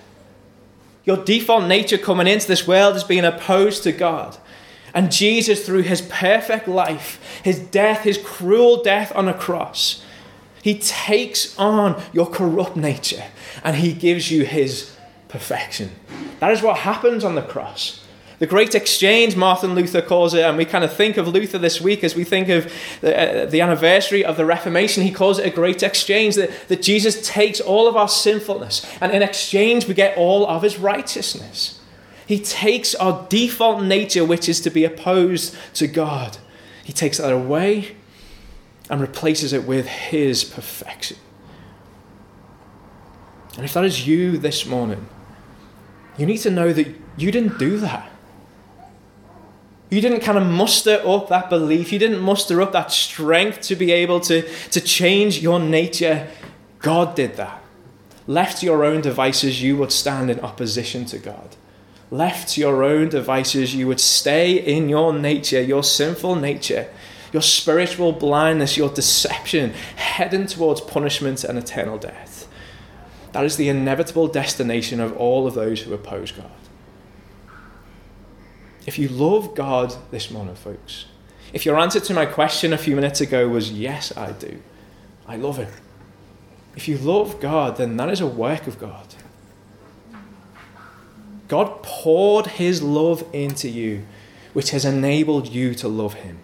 Your 1.05 1.15
default 1.15 1.69
nature 1.69 1.97
coming 1.97 2.27
into 2.27 2.49
this 2.49 2.67
world 2.67 2.97
is 2.97 3.05
being 3.05 3.23
opposed 3.23 3.83
to 3.83 3.93
God. 3.93 4.35
And 4.93 5.09
Jesus, 5.09 5.65
through 5.65 5.83
his 5.83 6.01
perfect 6.01 6.67
life, 6.67 7.41
his 7.45 7.59
death, 7.59 8.01
his 8.01 8.17
cruel 8.17 8.83
death 8.83 9.15
on 9.15 9.29
a 9.29 9.33
cross, 9.33 10.03
he 10.61 10.77
takes 10.77 11.57
on 11.57 12.03
your 12.11 12.29
corrupt 12.29 12.75
nature 12.75 13.23
and 13.63 13.77
he 13.77 13.93
gives 13.93 14.29
you 14.29 14.43
his 14.43 14.94
perfection. 15.35 15.91
That 16.39 16.51
is 16.51 16.61
what 16.61 16.77
happens 16.77 17.25
on 17.25 17.35
the 17.35 17.41
cross. 17.41 18.01
The 18.39 18.47
great 18.47 18.73
exchange, 18.73 19.35
Martin 19.35 19.75
Luther 19.75 20.01
calls 20.01 20.33
it, 20.33 20.43
and 20.43 20.57
we 20.57 20.65
kind 20.65 20.83
of 20.83 20.93
think 20.93 21.17
of 21.17 21.27
Luther 21.27 21.57
this 21.57 21.81
week 21.81 22.03
as 22.03 22.15
we 22.15 22.23
think 22.23 22.47
of 22.47 22.71
the, 23.01 23.43
uh, 23.43 23.45
the 23.45 23.61
anniversary 23.61 24.23
of 24.23 24.37
the 24.37 24.45
Reformation. 24.45 25.03
He 25.03 25.11
calls 25.11 25.39
it 25.39 25.45
a 25.45 25.49
great 25.49 25.83
exchange 25.83 26.35
that, 26.35 26.51
that 26.69 26.81
Jesus 26.81 27.25
takes 27.27 27.59
all 27.59 27.87
of 27.87 27.95
our 27.97 28.07
sinfulness, 28.07 28.85
and 29.01 29.11
in 29.11 29.21
exchange, 29.21 29.87
we 29.87 29.93
get 29.93 30.17
all 30.17 30.47
of 30.47 30.63
his 30.63 30.77
righteousness. 30.77 31.79
He 32.25 32.39
takes 32.39 32.95
our 32.95 33.25
default 33.29 33.83
nature, 33.83 34.25
which 34.25 34.49
is 34.49 34.59
to 34.61 34.69
be 34.69 34.85
opposed 34.85 35.55
to 35.75 35.87
God, 35.87 36.37
he 36.83 36.93
takes 36.93 37.17
that 37.17 37.33
away 37.33 37.95
and 38.89 39.01
replaces 39.01 39.53
it 39.53 39.65
with 39.65 39.87
his 39.87 40.43
perfection. 40.43 41.17
And 43.55 43.65
if 43.65 43.73
that 43.73 43.85
is 43.85 44.07
you 44.07 44.37
this 44.37 44.65
morning, 44.65 45.07
you 46.17 46.25
need 46.25 46.37
to 46.39 46.51
know 46.51 46.71
that 46.73 46.87
you 47.17 47.31
didn't 47.31 47.57
do 47.57 47.77
that. 47.77 48.09
You 49.89 50.01
didn't 50.01 50.21
kind 50.21 50.37
of 50.37 50.45
muster 50.45 51.01
up 51.05 51.29
that 51.29 51.49
belief. 51.49 51.91
You 51.91 51.99
didn't 51.99 52.19
muster 52.19 52.61
up 52.61 52.71
that 52.71 52.91
strength 52.91 53.61
to 53.61 53.75
be 53.75 53.91
able 53.91 54.19
to, 54.21 54.41
to 54.71 54.81
change 54.81 55.39
your 55.39 55.59
nature. 55.59 56.27
God 56.79 57.15
did 57.15 57.35
that. 57.37 57.61
Left 58.27 58.59
to 58.59 58.65
your 58.65 58.83
own 58.83 59.01
devices, 59.01 59.61
you 59.61 59.77
would 59.77 59.91
stand 59.91 60.31
in 60.31 60.39
opposition 60.39 61.05
to 61.05 61.19
God. 61.19 61.55
Left 62.09 62.49
to 62.49 62.61
your 62.61 62.83
own 62.83 63.09
devices, 63.09 63.75
you 63.75 63.87
would 63.87 63.99
stay 63.99 64.53
in 64.53 64.89
your 64.89 65.13
nature, 65.13 65.61
your 65.61 65.83
sinful 65.83 66.35
nature, 66.35 66.89
your 67.31 67.41
spiritual 67.41 68.11
blindness, 68.11 68.77
your 68.77 68.89
deception, 68.89 69.73
heading 69.95 70.47
towards 70.47 70.81
punishment 70.81 71.43
and 71.43 71.57
eternal 71.57 71.97
death. 71.97 72.34
That 73.35 73.43
is 73.43 73.57
the 73.57 73.67
inevitable 73.67 74.29
destination 74.29 75.01
of 75.01 75.17
all 75.17 75.45
of 75.45 75.55
those 75.55 75.81
who 75.81 75.93
oppose 75.93 76.31
God. 76.31 76.49
If 78.85 78.97
you 78.97 79.09
love 79.09 79.55
God 79.55 79.93
this 80.09 80.31
morning, 80.31 80.55
folks, 80.55 81.07
if 81.51 81.65
your 81.65 81.77
answer 81.77 81.99
to 81.99 82.13
my 82.13 82.25
question 82.25 82.71
a 82.71 82.77
few 82.77 82.95
minutes 82.95 83.19
ago 83.19 83.49
was 83.49 83.73
yes, 83.73 84.15
I 84.15 84.31
do, 84.31 84.61
I 85.27 85.35
love 85.35 85.57
Him. 85.57 85.69
If 86.77 86.87
you 86.87 86.97
love 86.97 87.41
God, 87.41 87.75
then 87.75 87.97
that 87.97 88.09
is 88.09 88.21
a 88.21 88.25
work 88.25 88.67
of 88.67 88.79
God. 88.79 89.15
God 91.49 91.83
poured 91.83 92.47
His 92.47 92.81
love 92.81 93.21
into 93.33 93.67
you, 93.67 94.05
which 94.53 94.69
has 94.69 94.85
enabled 94.85 95.49
you 95.49 95.75
to 95.75 95.89
love 95.89 96.13
Him. 96.13 96.37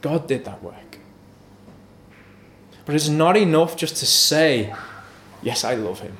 God 0.00 0.26
did 0.26 0.44
that 0.44 0.60
work. 0.60 0.98
But 2.84 2.96
it's 2.96 3.08
not 3.08 3.36
enough 3.36 3.76
just 3.76 3.94
to 3.98 4.06
say, 4.06 4.74
Yes, 5.44 5.62
I 5.62 5.74
love 5.74 6.00
Him. 6.00 6.16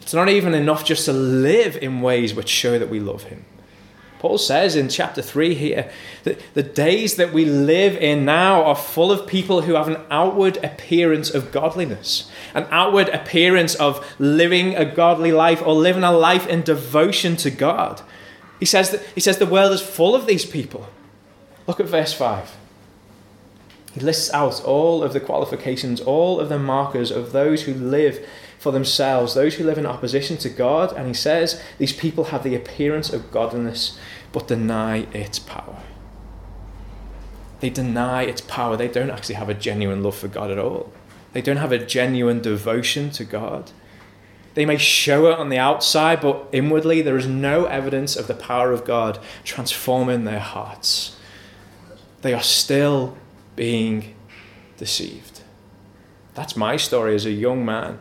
It's 0.00 0.14
not 0.14 0.30
even 0.30 0.54
enough 0.54 0.86
just 0.86 1.04
to 1.04 1.12
live 1.12 1.76
in 1.76 2.00
ways 2.00 2.32
which 2.32 2.48
show 2.48 2.78
that 2.78 2.88
we 2.88 3.00
love 3.00 3.24
Him. 3.24 3.44
Paul 4.20 4.38
says 4.38 4.74
in 4.74 4.88
chapter 4.88 5.22
3 5.22 5.54
here 5.54 5.90
that 6.24 6.40
the 6.54 6.62
days 6.62 7.16
that 7.16 7.32
we 7.32 7.44
live 7.44 7.96
in 7.96 8.24
now 8.24 8.64
are 8.64 8.74
full 8.74 9.12
of 9.12 9.26
people 9.26 9.62
who 9.62 9.74
have 9.74 9.86
an 9.86 10.00
outward 10.10 10.56
appearance 10.64 11.30
of 11.30 11.52
godliness, 11.52 12.30
an 12.54 12.66
outward 12.70 13.08
appearance 13.10 13.74
of 13.76 14.04
living 14.18 14.74
a 14.74 14.84
godly 14.84 15.30
life 15.30 15.62
or 15.64 15.74
living 15.74 16.02
a 16.02 16.10
life 16.10 16.46
in 16.48 16.62
devotion 16.62 17.36
to 17.36 17.50
God. 17.50 18.00
He 18.58 18.66
says, 18.66 18.90
that, 18.90 19.02
he 19.14 19.20
says 19.20 19.38
the 19.38 19.46
world 19.46 19.72
is 19.72 19.80
full 19.80 20.16
of 20.16 20.26
these 20.26 20.44
people. 20.44 20.88
Look 21.68 21.78
at 21.78 21.86
verse 21.86 22.12
5. 22.12 22.56
He 23.98 24.04
lists 24.04 24.32
out 24.32 24.62
all 24.64 25.02
of 25.02 25.12
the 25.12 25.18
qualifications, 25.18 26.00
all 26.00 26.38
of 26.38 26.48
the 26.48 26.58
markers 26.58 27.10
of 27.10 27.32
those 27.32 27.64
who 27.64 27.74
live 27.74 28.24
for 28.56 28.70
themselves, 28.70 29.34
those 29.34 29.56
who 29.56 29.64
live 29.64 29.76
in 29.76 29.86
opposition 29.86 30.36
to 30.36 30.48
God. 30.48 30.92
And 30.92 31.08
he 31.08 31.14
says 31.14 31.60
these 31.78 31.92
people 31.92 32.24
have 32.24 32.44
the 32.44 32.54
appearance 32.54 33.12
of 33.12 33.32
godliness 33.32 33.98
but 34.30 34.46
deny 34.46 34.98
its 35.12 35.40
power. 35.40 35.82
They 37.58 37.70
deny 37.70 38.22
its 38.22 38.40
power. 38.40 38.76
They 38.76 38.86
don't 38.86 39.10
actually 39.10 39.34
have 39.34 39.48
a 39.48 39.54
genuine 39.54 40.04
love 40.04 40.16
for 40.16 40.28
God 40.28 40.52
at 40.52 40.58
all. 40.60 40.92
They 41.32 41.42
don't 41.42 41.56
have 41.56 41.72
a 41.72 41.84
genuine 41.84 42.40
devotion 42.40 43.10
to 43.10 43.24
God. 43.24 43.72
They 44.54 44.64
may 44.64 44.76
show 44.76 45.26
it 45.26 45.38
on 45.38 45.48
the 45.48 45.58
outside, 45.58 46.20
but 46.20 46.46
inwardly 46.52 47.02
there 47.02 47.16
is 47.16 47.26
no 47.26 47.64
evidence 47.64 48.14
of 48.14 48.28
the 48.28 48.34
power 48.34 48.70
of 48.70 48.84
God 48.84 49.18
transforming 49.42 50.22
their 50.22 50.38
hearts. 50.38 51.16
They 52.22 52.32
are 52.32 52.42
still 52.42 53.16
being 53.58 54.14
deceived. 54.76 55.40
That's 56.34 56.56
my 56.56 56.76
story 56.76 57.16
as 57.16 57.26
a 57.26 57.32
young 57.32 57.64
man 57.64 57.98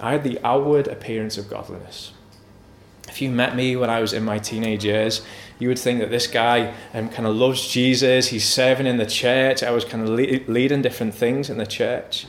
I 0.00 0.12
had 0.12 0.24
the 0.24 0.40
outward 0.42 0.88
appearance 0.88 1.36
of 1.36 1.48
godliness. 1.48 2.12
If 3.08 3.20
you 3.20 3.30
met 3.30 3.54
me 3.54 3.76
when 3.76 3.90
I 3.90 4.00
was 4.00 4.12
in 4.12 4.24
my 4.24 4.38
teenage 4.38 4.84
years, 4.84 5.20
you 5.58 5.68
would 5.68 5.78
think 5.78 6.00
that 6.00 6.10
this 6.10 6.26
guy 6.26 6.74
um, 6.94 7.10
kind 7.10 7.26
of 7.26 7.36
loves 7.36 7.68
Jesus. 7.68 8.28
He's 8.28 8.48
serving 8.48 8.86
in 8.86 8.96
the 8.96 9.06
church. 9.06 9.62
I 9.62 9.72
was 9.72 9.84
kind 9.84 10.02
of 10.02 10.08
le- 10.08 10.50
leading 10.50 10.80
different 10.80 11.14
things 11.14 11.50
in 11.50 11.58
the 11.58 11.66
church. 11.66 12.26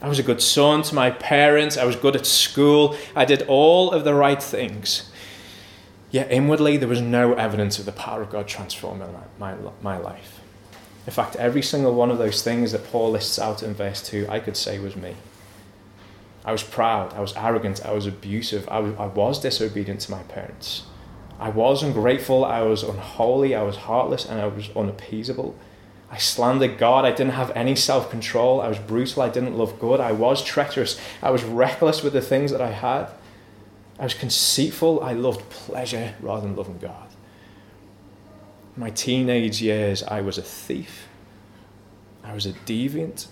I 0.00 0.08
was 0.08 0.18
a 0.18 0.22
good 0.22 0.42
son 0.42 0.82
to 0.82 0.94
my 0.96 1.10
parents. 1.10 1.76
I 1.76 1.84
was 1.84 1.94
good 1.94 2.16
at 2.16 2.26
school. 2.26 2.96
I 3.14 3.24
did 3.24 3.42
all 3.42 3.92
of 3.92 4.02
the 4.02 4.14
right 4.14 4.42
things. 4.42 5.10
Yet 6.10 6.30
inwardly, 6.30 6.76
there 6.76 6.88
was 6.88 7.00
no 7.00 7.34
evidence 7.34 7.78
of 7.78 7.84
the 7.84 7.92
power 7.92 8.22
of 8.22 8.30
God 8.30 8.48
transforming 8.48 9.08
my, 9.38 9.54
my, 9.54 9.70
my 9.80 9.96
life. 9.96 10.41
In 11.06 11.12
fact, 11.12 11.36
every 11.36 11.62
single 11.62 11.94
one 11.94 12.10
of 12.10 12.18
those 12.18 12.42
things 12.42 12.72
that 12.72 12.84
Paul 12.84 13.10
lists 13.10 13.38
out 13.38 13.62
in 13.62 13.74
verse 13.74 14.02
2, 14.02 14.26
I 14.28 14.38
could 14.38 14.56
say 14.56 14.78
was 14.78 14.94
me. 14.94 15.16
I 16.44 16.52
was 16.52 16.62
proud, 16.62 17.12
I 17.14 17.20
was 17.20 17.34
arrogant, 17.36 17.84
I 17.84 17.92
was 17.92 18.06
abusive, 18.06 18.68
I 18.68 18.80
was, 18.80 18.94
I 18.98 19.06
was 19.06 19.38
disobedient 19.38 20.00
to 20.02 20.10
my 20.10 20.22
parents. 20.24 20.84
I 21.38 21.50
was 21.50 21.82
ungrateful, 21.82 22.44
I 22.44 22.62
was 22.62 22.82
unholy, 22.82 23.54
I 23.54 23.62
was 23.62 23.76
heartless, 23.76 24.24
and 24.24 24.40
I 24.40 24.46
was 24.46 24.70
unappeasable. 24.76 25.56
I 26.10 26.18
slandered 26.18 26.78
God, 26.78 27.04
I 27.04 27.10
didn't 27.10 27.32
have 27.32 27.50
any 27.52 27.74
self 27.74 28.10
control, 28.10 28.60
I 28.60 28.68
was 28.68 28.78
brutal, 28.78 29.22
I 29.22 29.28
didn't 29.28 29.56
love 29.56 29.80
good, 29.80 29.98
I 29.98 30.12
was 30.12 30.44
treacherous, 30.44 31.00
I 31.22 31.30
was 31.30 31.42
reckless 31.42 32.02
with 32.02 32.12
the 32.12 32.20
things 32.20 32.50
that 32.50 32.60
I 32.60 32.70
had. 32.70 33.08
I 33.98 34.04
was 34.04 34.14
conceitful, 34.14 35.02
I 35.02 35.12
loved 35.12 35.48
pleasure 35.48 36.14
rather 36.20 36.42
than 36.42 36.56
loving 36.56 36.78
God. 36.78 37.11
My 38.76 38.90
teenage 38.90 39.60
years, 39.60 40.02
I 40.02 40.20
was 40.20 40.38
a 40.38 40.42
thief, 40.42 41.06
I 42.24 42.34
was 42.34 42.46
a 42.46 42.52
deviant, 42.52 43.26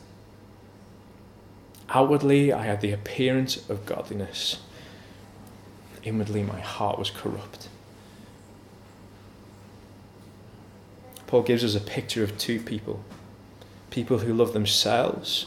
Outwardly, 1.93 2.53
I 2.53 2.67
had 2.67 2.81
the 2.81 2.93
appearance 2.93 3.69
of 3.69 3.85
godliness. 3.85 4.61
Inwardly, 6.05 6.45
my 6.45 6.61
heart 6.61 6.99
was 6.99 7.11
corrupt. 7.11 7.69
Paul 11.27 11.43
gives 11.43 11.65
us 11.65 11.75
a 11.75 11.81
picture 11.81 12.25
of 12.25 12.39
two 12.39 12.61
people 12.61 13.05
people 13.91 14.19
who 14.19 14.33
love 14.33 14.53
themselves, 14.53 15.47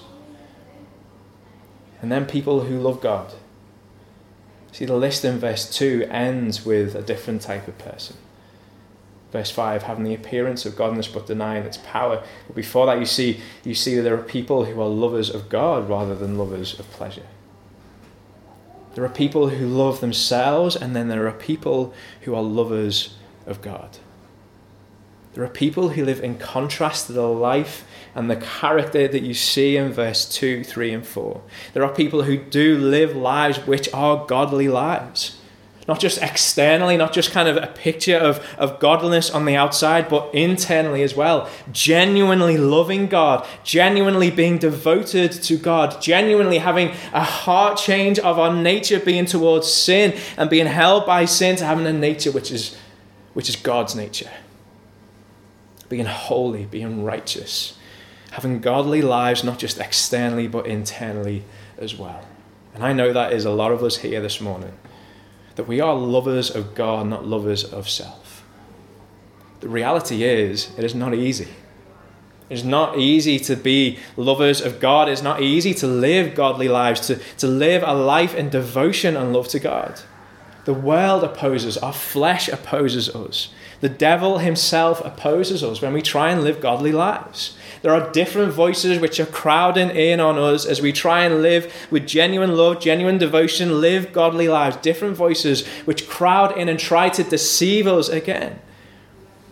and 2.01 2.11
then 2.11 2.25
people 2.25 2.65
who 2.65 2.77
love 2.77 2.99
God. 2.99 3.33
See, 4.73 4.83
the 4.83 4.97
list 4.97 5.23
in 5.23 5.39
verse 5.39 5.73
2 5.73 6.07
ends 6.11 6.65
with 6.65 6.93
a 6.93 7.01
different 7.01 7.41
type 7.41 7.69
of 7.69 7.77
person. 7.77 8.17
Verse 9.33 9.49
5, 9.49 9.81
having 9.83 10.03
the 10.03 10.13
appearance 10.13 10.63
of 10.63 10.75
godliness 10.75 11.07
but 11.07 11.25
denying 11.25 11.63
its 11.63 11.77
power. 11.77 12.23
But 12.45 12.55
before 12.55 12.85
that, 12.85 12.99
you 12.99 13.05
see, 13.05 13.41
you 13.63 13.73
see 13.73 13.95
that 13.95 14.03
there 14.03 14.13
are 14.13 14.21
people 14.21 14.65
who 14.65 14.79
are 14.79 14.87
lovers 14.87 15.31
of 15.31 15.49
God 15.49 15.89
rather 15.89 16.13
than 16.13 16.37
lovers 16.37 16.79
of 16.79 16.87
pleasure. 16.91 17.25
There 18.93 19.03
are 19.03 19.09
people 19.09 19.49
who 19.49 19.65
love 19.65 20.01
themselves, 20.01 20.75
and 20.75 20.95
then 20.95 21.07
there 21.07 21.27
are 21.27 21.31
people 21.31 21.95
who 22.21 22.35
are 22.35 22.43
lovers 22.43 23.15
of 23.47 23.59
God. 23.63 23.97
There 25.33 25.43
are 25.43 25.49
people 25.49 25.89
who 25.89 26.05
live 26.05 26.21
in 26.21 26.37
contrast 26.37 27.07
to 27.07 27.13
the 27.13 27.27
life 27.27 27.85
and 28.13 28.29
the 28.29 28.35
character 28.35 29.07
that 29.07 29.23
you 29.23 29.33
see 29.33 29.77
in 29.77 29.91
verse 29.91 30.29
2, 30.29 30.63
3, 30.63 30.93
and 30.93 31.07
4. 31.07 31.41
There 31.73 31.83
are 31.83 31.91
people 31.91 32.21
who 32.21 32.37
do 32.37 32.77
live 32.77 33.15
lives 33.15 33.57
which 33.65 33.91
are 33.95 34.27
godly 34.27 34.67
lives. 34.67 35.39
Not 35.85 35.99
just 35.99 36.21
externally, 36.21 36.95
not 36.95 37.11
just 37.11 37.31
kind 37.31 37.49
of 37.49 37.57
a 37.57 37.67
picture 37.67 38.15
of, 38.15 38.39
of 38.57 38.79
godliness 38.79 39.29
on 39.29 39.43
the 39.43 39.55
outside, 39.55 40.07
but 40.07 40.33
internally 40.33 41.03
as 41.03 41.13
well. 41.13 41.49
Genuinely 41.73 42.57
loving 42.57 43.07
God, 43.07 43.45
genuinely 43.65 44.31
being 44.31 44.57
devoted 44.57 45.33
to 45.33 45.57
God, 45.57 46.01
genuinely 46.01 46.59
having 46.59 46.93
a 47.11 47.23
heart 47.23 47.77
change 47.77 48.17
of 48.19 48.39
our 48.39 48.53
nature 48.53 48.99
being 48.99 49.25
towards 49.25 49.71
sin 49.71 50.17
and 50.37 50.49
being 50.49 50.67
held 50.67 51.05
by 51.05 51.25
sin 51.25 51.57
to 51.57 51.65
having 51.65 51.85
a 51.85 51.93
nature 51.93 52.31
which 52.31 52.49
is, 52.49 52.77
which 53.33 53.49
is 53.49 53.57
God's 53.57 53.93
nature. 53.93 54.31
Being 55.89 56.05
holy, 56.05 56.63
being 56.65 57.03
righteous, 57.03 57.77
having 58.31 58.61
godly 58.61 59.01
lives, 59.01 59.43
not 59.43 59.59
just 59.59 59.79
externally, 59.79 60.47
but 60.47 60.65
internally 60.65 61.43
as 61.77 61.93
well. 61.93 62.25
And 62.73 62.85
I 62.85 62.93
know 62.93 63.11
that 63.11 63.33
is 63.33 63.43
a 63.43 63.51
lot 63.51 63.73
of 63.73 63.83
us 63.83 63.97
here 63.97 64.21
this 64.21 64.39
morning 64.39 64.71
that 65.55 65.67
we 65.67 65.79
are 65.79 65.95
lovers 65.95 66.49
of 66.49 66.75
God, 66.75 67.07
not 67.07 67.25
lovers 67.25 67.63
of 67.63 67.89
self. 67.89 68.43
The 69.59 69.69
reality 69.69 70.23
is, 70.23 70.71
it 70.77 70.83
is 70.83 70.95
not 70.95 71.13
easy. 71.13 71.47
It's 72.49 72.63
not 72.63 72.99
easy 72.99 73.39
to 73.39 73.55
be 73.55 73.97
lovers 74.17 74.61
of 74.61 74.79
God. 74.79 75.07
It's 75.09 75.21
not 75.21 75.41
easy 75.41 75.73
to 75.75 75.87
live 75.87 76.35
godly 76.35 76.67
lives, 76.67 77.01
to, 77.07 77.19
to 77.37 77.47
live 77.47 77.83
a 77.85 77.93
life 77.93 78.35
in 78.35 78.49
devotion 78.49 79.15
and 79.15 79.33
love 79.33 79.47
to 79.49 79.59
God. 79.59 80.01
The 80.65 80.73
world 80.73 81.23
opposes, 81.23 81.77
our 81.77 81.93
flesh 81.93 82.47
opposes 82.47 83.09
us. 83.09 83.49
The 83.81 83.89
devil 83.89 84.37
himself 84.37 85.03
opposes 85.03 85.63
us 85.63 85.81
when 85.81 85.93
we 85.93 86.01
try 86.01 86.29
and 86.31 86.43
live 86.43 86.61
godly 86.61 86.91
lives. 86.91 87.57
There 87.83 87.93
are 87.93 88.11
different 88.11 88.53
voices 88.53 88.97
which 88.97 89.19
are 89.19 89.25
crowding 89.25 89.89
in 89.89 90.21
on 90.21 90.37
us 90.37 90.65
as 90.65 90.81
we 90.81 90.93
try 90.93 91.25
and 91.25 91.41
live 91.41 91.71
with 91.91 92.07
genuine 92.07 92.55
love, 92.55 92.79
genuine 92.79 93.17
devotion, 93.17 93.81
live 93.81 94.13
godly 94.13 94.47
lives. 94.47 94.77
Different 94.77 95.17
voices 95.17 95.67
which 95.83 96.07
crowd 96.07 96.57
in 96.57 96.69
and 96.69 96.79
try 96.79 97.09
to 97.09 97.23
deceive 97.23 97.85
us 97.85 98.07
again. 98.07 98.61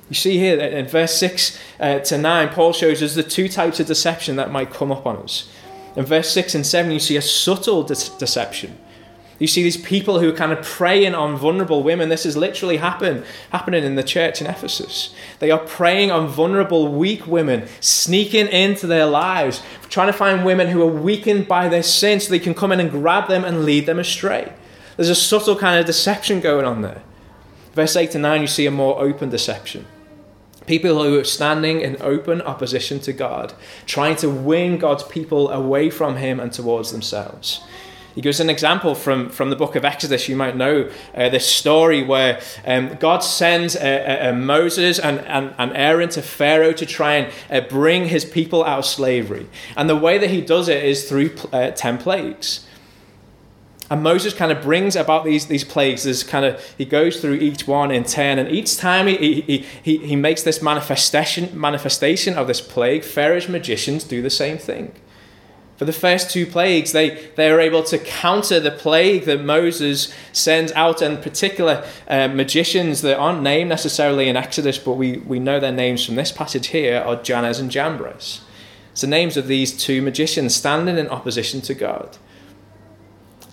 You 0.07 0.15
see 0.15 0.37
here 0.37 0.57
in 0.57 0.87
verse 0.87 1.13
6 1.17 1.59
uh, 1.79 1.99
to 1.99 2.17
9, 2.17 2.49
Paul 2.49 2.71
shows 2.71 3.03
us 3.03 3.15
the 3.15 3.23
two 3.23 3.49
types 3.49 3.81
of 3.81 3.87
deception 3.87 4.37
that 4.37 4.49
might 4.49 4.71
come 4.71 4.93
up 4.93 5.05
on 5.05 5.17
us. 5.17 5.49
In 5.97 6.05
verse 6.05 6.31
6 6.31 6.55
and 6.55 6.65
7, 6.65 6.89
you 6.89 6.99
see 6.99 7.17
a 7.17 7.21
subtle 7.21 7.83
de- 7.83 7.95
deception 8.17 8.77
you 9.41 9.47
see 9.47 9.63
these 9.63 9.75
people 9.75 10.19
who 10.19 10.29
are 10.29 10.35
kind 10.35 10.51
of 10.51 10.63
preying 10.63 11.15
on 11.15 11.35
vulnerable 11.35 11.81
women. 11.81 12.09
This 12.09 12.25
has 12.25 12.37
literally 12.37 12.77
happened, 12.77 13.25
happening 13.49 13.83
in 13.83 13.95
the 13.95 14.03
church 14.03 14.39
in 14.39 14.45
Ephesus. 14.45 15.15
They 15.39 15.49
are 15.49 15.57
preying 15.57 16.11
on 16.11 16.27
vulnerable, 16.27 16.89
weak 16.89 17.25
women, 17.25 17.67
sneaking 17.79 18.49
into 18.49 18.85
their 18.85 19.07
lives, 19.07 19.63
trying 19.89 20.09
to 20.09 20.13
find 20.13 20.45
women 20.45 20.67
who 20.67 20.83
are 20.83 20.85
weakened 20.85 21.47
by 21.47 21.69
their 21.69 21.81
sin 21.81 22.19
so 22.19 22.29
they 22.29 22.37
can 22.37 22.53
come 22.53 22.71
in 22.71 22.79
and 22.79 22.91
grab 22.91 23.29
them 23.29 23.43
and 23.43 23.65
lead 23.65 23.87
them 23.87 23.97
astray. 23.97 24.53
There's 24.95 25.09
a 25.09 25.15
subtle 25.15 25.55
kind 25.55 25.79
of 25.79 25.87
deception 25.87 26.39
going 26.39 26.67
on 26.67 26.83
there. 26.83 27.01
Verse 27.73 27.95
8 27.95 28.11
to 28.11 28.19
9, 28.19 28.41
you 28.41 28.47
see 28.47 28.67
a 28.67 28.71
more 28.71 29.01
open 29.01 29.29
deception. 29.29 29.87
People 30.67 31.03
who 31.03 31.17
are 31.17 31.23
standing 31.23 31.81
in 31.81 31.99
open 31.99 32.43
opposition 32.43 32.99
to 32.99 33.11
God, 33.11 33.53
trying 33.87 34.17
to 34.17 34.29
win 34.29 34.77
God's 34.77 35.01
people 35.01 35.49
away 35.49 35.89
from 35.89 36.17
Him 36.17 36.39
and 36.39 36.53
towards 36.53 36.91
themselves. 36.91 37.61
He 38.15 38.21
gives 38.21 38.39
an 38.39 38.49
example 38.49 38.95
from, 38.95 39.29
from 39.29 39.49
the 39.49 39.55
book 39.55 39.75
of 39.75 39.85
Exodus. 39.85 40.27
You 40.27 40.35
might 40.35 40.55
know 40.55 40.89
uh, 41.15 41.29
this 41.29 41.47
story 41.47 42.03
where 42.03 42.41
um, 42.65 42.95
God 42.99 43.19
sends 43.19 43.75
uh, 43.75 43.79
uh, 43.79 44.29
uh, 44.29 44.33
Moses 44.33 44.99
and, 44.99 45.19
and, 45.21 45.53
and 45.57 45.71
Aaron 45.75 46.09
to 46.09 46.21
Pharaoh 46.21 46.73
to 46.73 46.85
try 46.85 47.15
and 47.49 47.69
bring 47.69 48.05
his 48.05 48.25
people 48.25 48.63
out 48.65 48.79
of 48.79 48.85
slavery. 48.85 49.47
And 49.77 49.89
the 49.89 49.95
way 49.95 50.17
that 50.17 50.29
he 50.29 50.41
does 50.41 50.67
it 50.67 50.83
is 50.83 51.07
through 51.07 51.35
uh, 51.53 51.71
10 51.71 51.97
plagues. 51.99 52.65
And 53.91 54.03
Moses 54.03 54.33
kind 54.33 54.53
of 54.53 54.61
brings 54.61 54.95
about 54.95 55.25
these, 55.25 55.47
these 55.47 55.65
plagues. 55.65 56.03
There's 56.03 56.23
kind 56.23 56.45
of 56.45 56.63
he 56.77 56.85
goes 56.85 57.19
through 57.19 57.33
each 57.33 57.67
one 57.67 57.91
in 57.91 58.05
turn, 58.05 58.39
and 58.39 58.47
each 58.47 58.77
time 58.77 59.05
he, 59.07 59.41
he, 59.41 59.65
he, 59.83 59.97
he 59.97 60.15
makes 60.15 60.43
this 60.43 60.61
manifestation 60.61 61.49
manifestation 61.59 62.35
of 62.35 62.47
this 62.47 62.61
plague, 62.61 63.03
Pharaoh's 63.03 63.49
magicians 63.49 64.05
do 64.05 64.21
the 64.21 64.29
same 64.29 64.57
thing. 64.57 64.93
For 65.81 65.85
the 65.85 65.93
first 65.93 66.29
two 66.29 66.45
plagues, 66.45 66.91
they, 66.91 67.31
they 67.37 67.49
are 67.49 67.59
able 67.59 67.81
to 67.85 67.97
counter 67.97 68.59
the 68.59 68.69
plague 68.69 69.25
that 69.25 69.43
Moses 69.43 70.13
sends 70.31 70.71
out, 70.73 71.01
and 71.01 71.19
particular 71.19 71.83
uh, 72.07 72.27
magicians 72.27 73.01
that 73.01 73.17
aren't 73.17 73.41
named 73.41 73.69
necessarily 73.69 74.29
in 74.29 74.37
Exodus, 74.37 74.77
but 74.77 74.93
we, 74.93 75.17
we 75.17 75.39
know 75.39 75.59
their 75.59 75.71
names 75.71 76.05
from 76.05 76.13
this 76.13 76.31
passage 76.31 76.67
here 76.67 76.99
are 76.99 77.15
Jannes 77.15 77.57
and 77.57 77.71
Jambres. 77.71 78.41
It's 78.91 79.01
the 79.01 79.07
names 79.07 79.37
of 79.37 79.47
these 79.47 79.75
two 79.75 80.03
magicians 80.03 80.55
standing 80.55 80.99
in 80.99 81.07
opposition 81.07 81.61
to 81.61 81.73
God, 81.73 82.15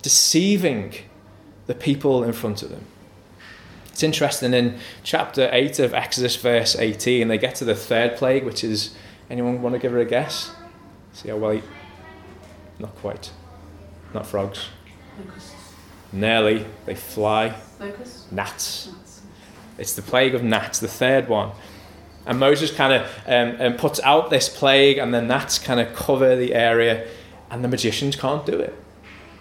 deceiving 0.02 0.97
the 1.66 1.75
people 1.75 2.23
in 2.23 2.35
front 2.35 2.62
of 2.62 2.68
them. 2.68 2.85
It's 3.87 4.02
interesting 4.02 4.52
in 4.52 4.78
chapter 5.02 5.49
8 5.50 5.78
of 5.78 5.94
Exodus, 5.94 6.37
verse 6.37 6.76
18, 6.76 7.28
they 7.28 7.38
get 7.38 7.54
to 7.54 7.64
the 7.64 7.75
third 7.75 8.18
plague, 8.18 8.44
which 8.44 8.62
is 8.62 8.94
anyone 9.30 9.62
want 9.62 9.75
to 9.76 9.78
give 9.78 9.92
her 9.92 9.99
a 10.00 10.04
guess? 10.04 10.54
See 11.14 11.30
how 11.30 11.38
well 11.38 11.58
not 12.78 12.94
quite. 12.97 13.30
Not 14.14 14.26
frogs. 14.26 14.68
Locusts. 15.18 15.54
Nearly. 16.12 16.66
They 16.87 16.94
fly. 16.94 17.54
Locusts. 17.80 18.26
Gnats. 18.30 18.87
gnats. 18.87 19.23
It's 19.78 19.94
the 19.94 20.02
plague 20.02 20.35
of 20.35 20.42
gnats, 20.42 20.78
the 20.80 20.88
third 20.88 21.28
one. 21.28 21.52
And 22.26 22.38
Moses 22.38 22.70
kind 22.70 22.92
of 22.92 23.11
um, 23.26 23.56
um, 23.61 23.76
puts 23.76 24.00
out 24.00 24.28
this 24.30 24.49
plague, 24.49 24.99
and 24.99 25.14
the 25.14 25.23
gnats 25.23 25.58
kind 25.58 25.80
of 25.80 25.94
cover 25.94 26.37
the 26.37 26.54
area, 26.54 27.06
and 27.50 27.64
the 27.64 27.68
magicians 27.68 28.16
can't 28.16 28.44
do 28.44 28.58
it. 28.58 28.76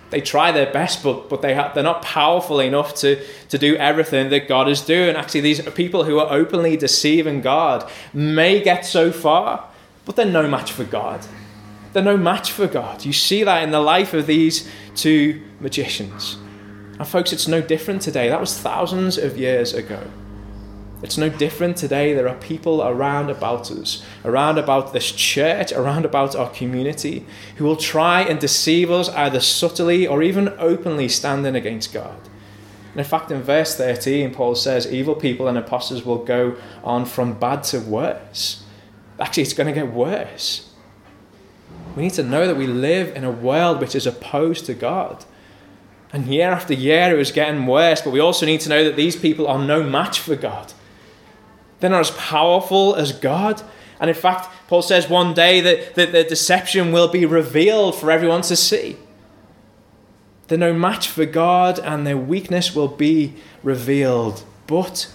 They 0.10 0.22
try 0.22 0.54
their 0.54 0.72
best, 0.72 1.04
but, 1.04 1.28
but 1.30 1.42
they 1.42 1.54
ha- 1.54 1.74
they're 1.74 1.84
not 1.84 2.02
powerful 2.02 2.62
enough 2.62 2.96
to, 2.96 3.22
to 3.50 3.58
do 3.58 3.76
everything 3.76 4.30
that 4.30 4.48
God 4.48 4.70
is 4.70 4.82
doing. 4.82 5.18
Actually, 5.18 5.42
these 5.42 5.62
people 5.72 6.06
who 6.06 6.18
are 6.20 6.32
openly 6.32 6.78
deceiving 6.78 7.42
God 7.42 7.90
may 8.14 8.62
get 8.62 8.86
so 8.86 9.12
far, 9.12 9.68
but 10.06 10.16
they're 10.16 10.26
no 10.26 10.48
match 10.48 10.72
for 10.72 10.86
God. 10.86 11.26
They're 11.98 12.04
no 12.04 12.16
match 12.16 12.52
for 12.52 12.68
God. 12.68 13.06
You 13.06 13.12
see 13.12 13.44
that 13.44 13.64
in 13.64 13.72
the 13.72 13.80
life 13.80 14.14
of 14.14 14.28
these 14.28 14.70
two 14.94 15.42
magicians. 15.60 16.38
And, 17.00 17.08
folks, 17.08 17.34
it's 17.34 17.48
no 17.48 17.60
different 17.60 18.04
today. 18.04 18.30
That 18.30 18.40
was 18.40 18.56
thousands 18.56 19.18
of 19.18 19.36
years 19.36 19.74
ago. 19.74 20.04
It's 21.02 21.18
no 21.18 21.28
different 21.28 21.76
today. 21.76 22.14
There 22.14 22.30
are 22.30 22.36
people 22.36 22.84
around 22.84 23.32
about 23.32 23.72
us, 23.72 24.04
around 24.24 24.60
about 24.60 24.94
this 24.94 25.12
church, 25.12 25.72
around 25.72 26.06
about 26.06 26.36
our 26.36 26.52
community, 26.52 27.26
who 27.56 27.66
will 27.66 27.76
try 27.76 28.22
and 28.22 28.40
deceive 28.40 28.92
us 28.92 29.10
either 29.10 29.40
subtly 29.40 30.06
or 30.06 30.22
even 30.22 30.50
openly 30.60 31.10
standing 31.10 31.56
against 31.56 31.96
God. 31.96 32.20
And 32.92 33.00
in 33.00 33.06
fact, 33.06 33.32
in 33.32 33.42
verse 33.42 33.76
13, 33.76 34.36
Paul 34.36 34.54
says, 34.54 34.86
evil 34.86 35.16
people 35.16 35.48
and 35.48 35.58
impostors 35.58 36.06
will 36.06 36.24
go 36.24 36.58
on 36.84 37.06
from 37.06 37.40
bad 37.40 37.64
to 37.64 37.80
worse. 37.80 38.64
Actually, 39.20 39.42
it's 39.42 39.54
going 39.54 39.74
to 39.74 39.74
get 39.74 39.92
worse. 39.92 40.67
We 41.98 42.04
need 42.04 42.14
to 42.14 42.24
know 42.24 42.46
that 42.46 42.58
we 42.58 42.68
live 42.68 43.16
in 43.16 43.24
a 43.24 43.32
world 43.32 43.82
which 43.82 43.96
is 43.96 44.06
opposed 44.06 44.68
to 44.68 44.76
God. 44.76 45.26
And 46.14 46.28
year 46.28 46.52
after 46.52 46.76
year 46.76 47.12
it 47.12 47.18
was 47.18 47.32
getting 47.32 47.66
worse, 47.66 48.02
but 48.02 48.12
we 48.12 48.20
also 48.20 48.46
need 48.46 48.62
to 48.62 48.70
know 48.70 48.84
that 48.84 48.96
these 48.96 49.16
people 49.16 49.48
are 49.48 49.58
no 49.58 49.82
match 49.82 50.20
for 50.20 50.36
God. 50.36 50.74
They're 51.80 51.90
not 51.90 52.02
as 52.02 52.12
powerful 52.12 52.94
as 52.94 53.14
God. 53.14 53.64
And 54.00 54.12
in 54.12 54.16
fact, 54.16 54.48
Paul 54.68 54.84
says 54.84 55.10
one 55.10 55.34
day 55.34 55.60
that, 55.60 55.96
that 55.96 56.12
the 56.12 56.24
deception 56.24 56.92
will 56.92 57.08
be 57.08 57.26
revealed 57.26 57.96
for 57.96 58.12
everyone 58.12 58.44
to 58.44 58.56
see. 58.56 58.98
They're 60.50 60.58
no 60.60 60.74
match 60.74 61.08
for 61.08 61.26
God, 61.26 61.80
and 61.80 62.06
their 62.06 62.16
weakness 62.16 62.76
will 62.76 62.90
be 62.90 63.34
revealed. 63.64 64.44
But 64.68 65.12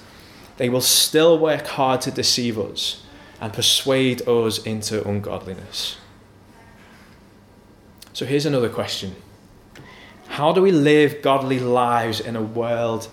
they 0.56 0.68
will 0.68 0.80
still 0.80 1.38
work 1.38 1.64
hard 1.64 2.00
to 2.00 2.10
deceive 2.10 2.58
us 2.58 3.04
and 3.40 3.52
persuade 3.52 4.28
us 4.28 4.58
into 4.58 5.06
ungodliness. 5.08 5.96
So 8.12 8.26
here's 8.26 8.46
another 8.46 8.68
question 8.68 9.14
How 10.28 10.52
do 10.52 10.62
we 10.62 10.72
live 10.72 11.22
godly 11.22 11.58
lives 11.58 12.20
in 12.20 12.36
a 12.36 12.42
world 12.42 13.08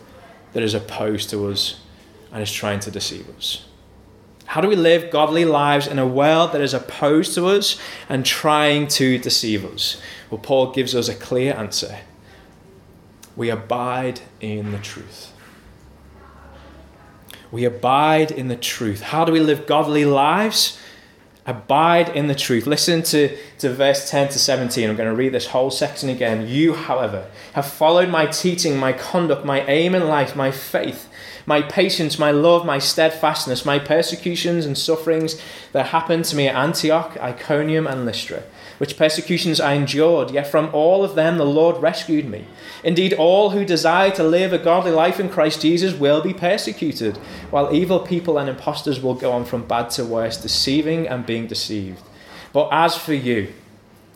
that 0.54 0.64
is 0.64 0.74
opposed 0.74 1.30
to 1.30 1.48
us 1.48 1.80
and 2.32 2.42
is 2.42 2.52
trying 2.52 2.80
to 2.82 2.92
deceive 2.92 3.30
us? 3.38 3.66
How 4.46 4.62
do 4.62 4.68
we 4.68 4.76
live 4.76 5.12
godly 5.12 5.46
lives 5.46 5.86
in 5.86 6.00
a 6.00 6.08
world 6.08 6.54
that 6.54 6.62
is 6.62 6.74
opposed 6.74 7.36
to 7.36 7.46
us 7.46 7.80
and 8.10 8.26
trying 8.26 8.88
to 8.88 9.20
deceive 9.20 9.64
us? 9.64 10.02
Well, 10.32 10.40
Paul 10.40 10.72
gives 10.72 10.96
us 10.96 11.08
a 11.08 11.14
clear 11.14 11.54
answer. 11.54 12.00
We 13.36 13.52
abide 13.52 14.22
in 14.42 14.72
the 14.72 14.80
truth. 14.80 15.32
We 17.52 17.64
abide 17.64 18.32
in 18.32 18.48
the 18.48 18.56
truth. 18.56 19.02
How 19.02 19.24
do 19.24 19.32
we 19.32 19.40
live 19.40 19.68
godly 19.68 20.06
lives? 20.06 20.80
Abide 21.50 22.10
in 22.10 22.28
the 22.28 22.36
truth. 22.36 22.68
Listen 22.68 23.02
to, 23.02 23.36
to 23.58 23.74
verse 23.74 24.08
10 24.12 24.30
to 24.30 24.38
17. 24.38 24.88
I'm 24.88 24.96
going 24.96 25.10
to 25.10 25.16
read 25.16 25.34
this 25.34 25.48
whole 25.48 25.72
section 25.72 26.08
again. 26.08 26.48
You, 26.48 26.76
however, 26.76 27.26
have 27.54 27.66
followed 27.66 28.10
my 28.10 28.28
teaching, 28.28 28.78
my 28.78 28.94
conduct, 28.94 29.46
my 29.46 29.62
aim 29.66 29.96
in 29.96 30.08
life, 30.08 30.36
my 30.36 30.52
faith, 30.52 31.09
my 31.50 31.64
patience, 31.64 32.20
my 32.20 32.30
love, 32.30 32.64
my 32.64 32.78
steadfastness, 32.78 33.66
my 33.66 33.80
persecutions 33.80 34.66
and 34.68 34.78
sufferings 34.78 35.42
that 35.72 35.88
happened 35.88 36.24
to 36.24 36.36
me 36.36 36.48
at 36.48 36.56
Antioch, 36.56 37.18
Iconium, 37.18 37.88
and 37.88 38.06
Lystra 38.06 38.44
which 38.80 38.96
persecutions 38.96 39.60
I 39.60 39.74
endured, 39.74 40.32
yet 40.32 40.48
from 40.48 40.74
all 40.74 41.04
of 41.04 41.16
them 41.16 41.38
the 41.38 41.46
Lord 41.46 41.82
rescued 41.82 42.26
me. 42.26 42.46
Indeed, 42.82 43.14
all 43.14 43.50
who 43.50 43.66
desire 43.66 44.10
to 44.12 44.24
live 44.24 44.54
a 44.54 44.58
godly 44.58 44.92
life 44.92 45.20
in 45.20 45.28
Christ 45.28 45.62
Jesus 45.62 45.94
will 45.94 46.22
be 46.22 46.34
persecuted, 46.34 47.18
while 47.50 47.76
evil 47.76 48.00
people 48.00 48.38
and 48.38 48.50
impostors 48.50 49.02
will 49.02 49.16
go 49.16 49.34
on 49.34 49.44
from 49.44 49.68
bad 49.68 49.90
to 49.92 50.06
worse, 50.06 50.38
deceiving 50.38 51.10
and 51.10 51.26
being 51.26 51.46
deceived. 51.46 52.02
But 52.54 52.70
as 52.72 52.96
for 52.96 53.14
you, 53.14 53.54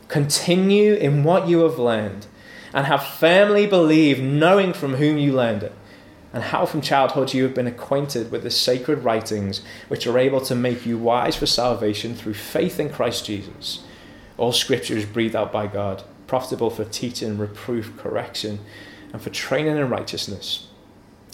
continue 0.08 0.94
in 0.94 1.26
what 1.26 1.50
you 1.50 1.60
have 1.64 1.78
learned, 1.78 2.26
and 2.74 2.88
have 2.88 3.06
firmly 3.06 3.68
believed, 3.68 4.24
knowing 4.24 4.72
from 4.72 4.96
whom 4.96 5.18
you 5.18 5.34
learned 5.34 5.64
it 5.64 5.74
and 6.34 6.44
how 6.44 6.66
from 6.66 6.82
childhood 6.82 7.34
you 7.34 7.44
have 7.44 7.54
been 7.54 7.68
acquainted 7.68 8.32
with 8.32 8.42
the 8.42 8.50
sacred 8.50 9.04
writings 9.04 9.62
which 9.88 10.08
are 10.08 10.18
able 10.18 10.42
to 10.42 10.56
make 10.56 10.86
you 10.86 10.98
wise 10.98 11.36
for 11.36 11.46
salvation 11.46 12.16
through 12.16 12.34
faith 12.34 12.80
in 12.80 12.90
Christ 12.90 13.26
Jesus. 13.26 13.84
All 14.38 14.52
scripture 14.52 14.98
is 14.98 15.06
breathed 15.06 15.36
out 15.36 15.52
by 15.52 15.68
God, 15.68 16.04
profitable 16.26 16.72
for 16.72 16.86
teaching, 16.86 17.38
reproof, 17.38 17.96
correction, 17.98 18.60
and 19.14 19.22
for 19.22 19.30
training 19.30 19.78
in 19.78 19.90
righteousness, 19.90 20.68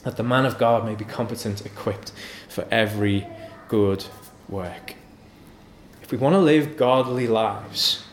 that 0.04 0.18
the 0.18 0.24
man 0.24 0.46
of 0.46 0.58
God 0.58 0.86
may 0.86 0.96
be 0.96 1.06
competent, 1.06 1.66
equipped 1.66 2.12
for 2.50 2.68
every 2.70 3.26
good 3.70 4.04
work. 4.50 4.96
If 6.04 6.12
we 6.12 6.18
want 6.18 6.34
to 6.34 6.40
live 6.40 6.76
godly 6.76 7.28
lives, 7.28 8.04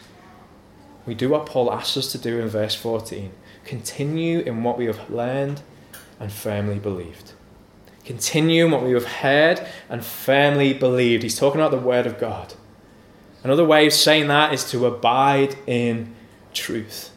we 1.05 1.15
do 1.15 1.29
what 1.31 1.47
Paul 1.47 1.73
asks 1.73 1.97
us 1.97 2.13
to 2.13 2.19
do 2.19 2.39
in 2.39 2.49
verse 2.49 2.75
14 2.75 3.33
continue 3.65 4.39
in 4.41 4.63
what 4.63 4.79
we 4.79 4.85
have 4.85 5.11
learned 5.11 5.61
and 6.19 6.33
firmly 6.33 6.79
believed. 6.79 7.33
Continue 8.05 8.67
in 8.67 8.71
what 8.71 8.85
we 8.85 8.93
have 8.93 9.05
heard 9.05 9.67
and 9.89 10.05
firmly 10.05 10.73
believed. 10.73 11.23
He's 11.23 11.39
talking 11.39 11.61
about 11.61 11.73
the 11.73 11.79
Word 11.79 12.07
of 12.07 12.19
God. 12.19 12.55
Another 13.43 13.65
way 13.65 13.87
of 13.87 13.93
saying 13.93 14.29
that 14.29 14.53
is 14.53 14.69
to 14.71 14.87
abide 14.87 15.57
in 15.67 16.15
truth. 16.53 17.11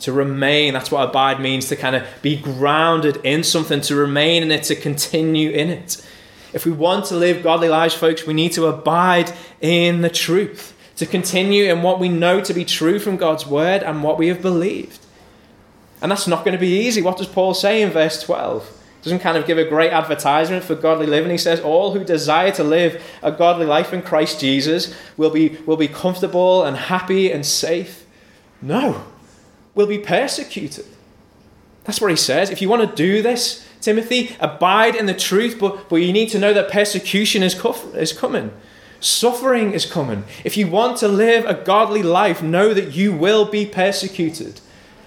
To 0.00 0.12
remain, 0.12 0.74
that's 0.74 0.90
what 0.90 1.08
abide 1.08 1.40
means, 1.40 1.68
to 1.68 1.76
kind 1.76 1.96
of 1.96 2.06
be 2.20 2.36
grounded 2.36 3.18
in 3.24 3.42
something, 3.42 3.80
to 3.82 3.94
remain 3.94 4.42
in 4.42 4.50
it, 4.50 4.64
to 4.64 4.74
continue 4.74 5.50
in 5.50 5.70
it. 5.70 6.06
If 6.52 6.64
we 6.66 6.72
want 6.72 7.06
to 7.06 7.16
live 7.16 7.42
godly 7.42 7.68
lives, 7.68 7.94
folks, 7.94 8.26
we 8.26 8.34
need 8.34 8.52
to 8.52 8.66
abide 8.66 9.32
in 9.60 10.00
the 10.00 10.10
truth, 10.10 10.74
to 10.96 11.06
continue 11.06 11.70
in 11.70 11.82
what 11.82 12.00
we 12.00 12.08
know 12.08 12.40
to 12.40 12.54
be 12.54 12.64
true 12.64 12.98
from 12.98 13.16
God's 13.16 13.46
word 13.46 13.82
and 13.82 14.02
what 14.02 14.18
we 14.18 14.28
have 14.28 14.42
believed. 14.42 15.05
And 16.00 16.10
that's 16.10 16.26
not 16.26 16.44
going 16.44 16.52
to 16.52 16.60
be 16.60 16.80
easy. 16.86 17.02
What 17.02 17.16
does 17.16 17.26
Paul 17.26 17.54
say 17.54 17.82
in 17.82 17.90
verse 17.90 18.22
12? 18.22 18.76
Doesn't 19.02 19.20
kind 19.20 19.38
of 19.38 19.46
give 19.46 19.56
a 19.56 19.64
great 19.64 19.92
advertisement 19.92 20.64
for 20.64 20.74
godly 20.74 21.06
living. 21.06 21.30
He 21.30 21.38
says, 21.38 21.60
All 21.60 21.92
who 21.92 22.02
desire 22.02 22.50
to 22.52 22.64
live 22.64 23.00
a 23.22 23.30
godly 23.30 23.64
life 23.64 23.92
in 23.92 24.02
Christ 24.02 24.40
Jesus 24.40 24.92
will 25.16 25.30
be, 25.30 25.58
will 25.64 25.76
be 25.76 25.86
comfortable 25.86 26.64
and 26.64 26.76
happy 26.76 27.30
and 27.30 27.46
safe. 27.46 28.04
No, 28.60 29.04
will 29.76 29.86
be 29.86 29.98
persecuted. 29.98 30.86
That's 31.84 32.00
what 32.00 32.10
he 32.10 32.16
says. 32.16 32.50
If 32.50 32.60
you 32.60 32.68
want 32.68 32.90
to 32.90 32.96
do 32.96 33.22
this, 33.22 33.64
Timothy, 33.80 34.34
abide 34.40 34.96
in 34.96 35.06
the 35.06 35.14
truth, 35.14 35.58
but, 35.60 35.88
but 35.88 35.96
you 35.96 36.12
need 36.12 36.30
to 36.30 36.40
know 36.40 36.52
that 36.52 36.68
persecution 36.68 37.44
is, 37.44 37.54
is 37.94 38.12
coming. 38.12 38.52
Suffering 38.98 39.72
is 39.72 39.86
coming. 39.86 40.24
If 40.42 40.56
you 40.56 40.66
want 40.66 40.96
to 40.98 41.06
live 41.06 41.44
a 41.44 41.54
godly 41.54 42.02
life, 42.02 42.42
know 42.42 42.74
that 42.74 42.92
you 42.96 43.12
will 43.12 43.44
be 43.44 43.64
persecuted. 43.66 44.60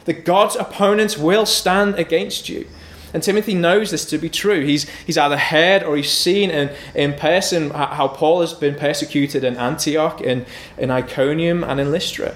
That 0.10 0.26
God's 0.26 0.56
opponents 0.56 1.20
will 1.20 1.46
stand 1.46 2.00
against 2.00 2.50
you. 2.50 2.68
And 3.14 3.22
Timothy 3.22 3.54
knows 3.54 3.92
this 3.92 4.06
to 4.06 4.18
be 4.18 4.28
true. 4.28 4.66
He's, 4.66 4.90
he's 5.06 5.20
either 5.20 5.38
heard 5.38 5.84
or 5.84 5.96
he's 5.96 6.10
seen 6.10 6.50
in, 6.50 6.72
in 6.96 7.14
person 7.14 7.70
how 7.70 8.08
Paul 8.08 8.42
has 8.42 8.56
been 8.56 8.74
persecuted 8.74 9.44
in 9.44 9.56
Antioch, 9.56 10.20
in, 10.20 10.48
in 10.80 10.90
Iconium, 10.90 11.64
and 11.64 11.80
in 11.80 11.92
Lystra. 11.92 12.34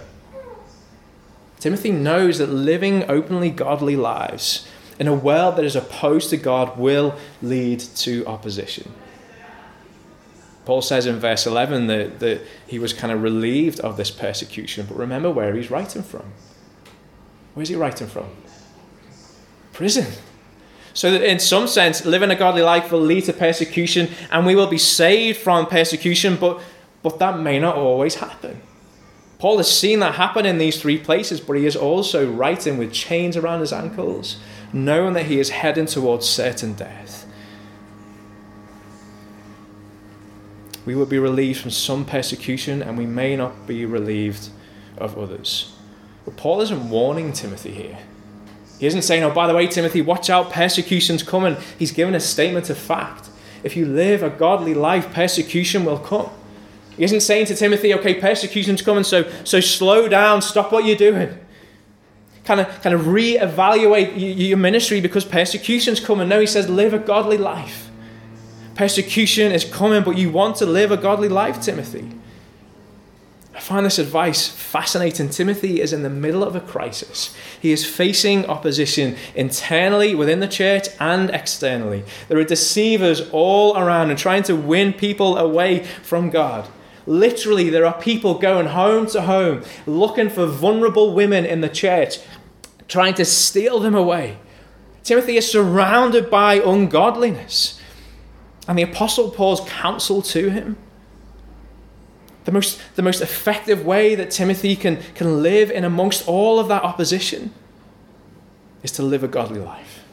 Timothy 1.59 1.91
knows 1.91 2.37
that 2.37 2.51
living 2.51 3.09
openly 3.09 3.49
godly 3.49 3.95
lives 3.95 4.67
in 4.99 5.07
a 5.07 5.15
world 5.15 5.55
that 5.55 5.65
is 5.65 5.75
opposed 5.75 6.29
to 6.29 6.37
God 6.37 6.77
will 6.77 7.15
lead 7.41 7.79
to 7.79 8.23
opposition. 8.27 8.93
Paul 10.65 10.83
says 10.83 11.07
in 11.07 11.17
verse 11.17 11.47
11 11.47 11.87
that, 11.87 12.19
that 12.19 12.41
he 12.67 12.77
was 12.77 12.93
kind 12.93 13.11
of 13.11 13.23
relieved 13.23 13.79
of 13.79 13.97
this 13.97 14.11
persecution, 14.11 14.85
but 14.87 14.95
remember 14.95 15.31
where 15.31 15.55
he's 15.55 15.71
writing 15.71 16.03
from. 16.03 16.33
Where's 17.53 17.69
he 17.69 17.75
writing 17.75 18.07
from? 18.07 18.25
Prison. 19.71 20.07
So 20.93 21.11
that 21.11 21.23
in 21.23 21.39
some 21.39 21.67
sense, 21.67 22.05
living 22.05 22.29
a 22.29 22.35
godly 22.35 22.61
life 22.61 22.91
will 22.91 23.01
lead 23.01 23.25
to 23.25 23.33
persecution, 23.33 24.09
and 24.31 24.45
we 24.45 24.55
will 24.55 24.67
be 24.67 24.77
saved 24.77 25.39
from 25.39 25.65
persecution, 25.65 26.35
but, 26.35 26.61
but 27.01 27.19
that 27.19 27.39
may 27.39 27.59
not 27.59 27.75
always 27.75 28.15
happen. 28.15 28.61
Paul 29.39 29.57
has 29.57 29.69
seen 29.69 29.99
that 29.99 30.15
happen 30.15 30.45
in 30.45 30.57
these 30.57 30.79
three 30.79 30.97
places, 30.97 31.41
but 31.41 31.57
he 31.57 31.65
is 31.65 31.75
also 31.75 32.31
writing 32.31 32.77
with 32.77 32.93
chains 32.93 33.35
around 33.35 33.59
his 33.59 33.73
ankles 33.73 34.37
knowing 34.73 35.13
that 35.13 35.27
he 35.27 35.39
is 35.39 35.51
heading 35.51 35.85
towards 35.85 36.27
certain 36.27 36.73
death. 36.73 37.27
We 40.85 40.95
will 40.95 41.05
be 41.05 41.19
relieved 41.19 41.61
from 41.61 41.71
some 41.71 42.03
persecution 42.03 42.81
and 42.81 42.97
we 42.97 43.05
may 43.05 43.37
not 43.37 43.67
be 43.67 43.85
relieved 43.85 44.49
of 44.97 45.17
others. 45.17 45.73
But 46.25 46.37
Paul 46.37 46.61
isn't 46.61 46.89
warning 46.89 47.33
Timothy 47.33 47.71
here. 47.71 47.97
He 48.79 48.87
isn't 48.87 49.03
saying, 49.03 49.23
oh, 49.23 49.31
by 49.31 49.47
the 49.47 49.53
way, 49.53 49.67
Timothy, 49.67 50.01
watch 50.01 50.29
out, 50.29 50.51
persecution's 50.51 51.23
coming. 51.23 51.57
He's 51.77 51.91
given 51.91 52.15
a 52.15 52.19
statement 52.19 52.69
of 52.69 52.77
fact. 52.77 53.29
If 53.63 53.77
you 53.77 53.85
live 53.85 54.23
a 54.23 54.29
godly 54.29 54.73
life, 54.73 55.13
persecution 55.13 55.85
will 55.85 55.99
come. 55.99 56.29
He 56.97 57.03
isn't 57.03 57.21
saying 57.21 57.47
to 57.47 57.55
Timothy, 57.55 57.93
okay, 57.93 58.15
persecution's 58.15 58.81
coming, 58.81 59.03
so, 59.03 59.29
so 59.43 59.59
slow 59.59 60.07
down, 60.07 60.41
stop 60.41 60.71
what 60.71 60.85
you're 60.85 60.97
doing 60.97 61.39
kind 62.45 62.59
of 62.59 62.81
kind 62.81 62.93
of 62.93 63.01
reevaluate 63.01 64.13
your 64.15 64.57
ministry 64.57 65.01
because 65.01 65.25
persecution's 65.25 65.99
coming. 65.99 66.27
No, 66.27 66.39
he 66.39 66.45
says, 66.45 66.69
live 66.69 66.93
a 66.93 66.99
godly 66.99 67.37
life. 67.37 67.89
Persecution 68.75 69.51
is 69.51 69.63
coming, 69.63 70.03
but 70.03 70.17
you 70.17 70.29
want 70.29 70.57
to 70.57 70.65
live 70.65 70.91
a 70.91 70.97
godly 70.97 71.29
life, 71.29 71.61
Timothy. 71.61 72.09
I 73.55 73.59
find 73.59 73.85
this 73.85 73.99
advice 73.99 74.47
fascinating. 74.47 75.29
Timothy 75.29 75.79
is 75.79 75.93
in 75.93 76.01
the 76.01 76.09
middle 76.09 76.43
of 76.43 76.55
a 76.55 76.59
crisis. 76.59 77.35
He 77.61 77.71
is 77.71 77.85
facing 77.85 78.47
opposition 78.47 79.15
internally 79.35 80.15
within 80.15 80.39
the 80.39 80.47
church 80.47 80.87
and 80.99 81.29
externally. 81.29 82.03
There 82.29 82.39
are 82.39 82.43
deceivers 82.43 83.29
all 83.31 83.77
around 83.77 84.09
and 84.09 84.17
trying 84.17 84.43
to 84.43 84.55
win 84.55 84.91
people 84.93 85.37
away 85.37 85.83
from 86.01 86.31
God. 86.31 86.67
Literally, 87.05 87.69
there 87.69 87.85
are 87.85 88.01
people 88.01 88.39
going 88.39 88.67
home 88.67 89.05
to 89.07 89.21
home 89.21 89.63
looking 89.85 90.29
for 90.29 90.47
vulnerable 90.47 91.13
women 91.13 91.45
in 91.45 91.61
the 91.61 91.69
church 91.69 92.19
trying 92.87 93.13
to 93.15 93.25
steal 93.25 93.79
them 93.79 93.93
away. 93.93 94.37
Timothy 95.03 95.37
is 95.37 95.51
surrounded 95.51 96.29
by 96.31 96.55
ungodliness. 96.55 97.79
And 98.67 98.79
the 98.79 98.83
Apostle 98.83 99.29
Paul's 99.29 99.67
counsel 99.69 100.21
to 100.23 100.49
him 100.49 100.77
the 102.45 102.51
most, 102.51 102.81
the 102.95 103.01
most 103.01 103.21
effective 103.21 103.85
way 103.85 104.15
that 104.15 104.31
Timothy 104.31 104.75
can, 104.75 104.97
can 105.15 105.41
live 105.41 105.71
in 105.71 105.83
amongst 105.83 106.27
all 106.27 106.59
of 106.59 106.67
that 106.67 106.83
opposition 106.83 107.53
is 108.81 108.91
to 108.91 109.03
live 109.03 109.23
a 109.23 109.27
godly 109.27 109.59
life. 109.59 110.03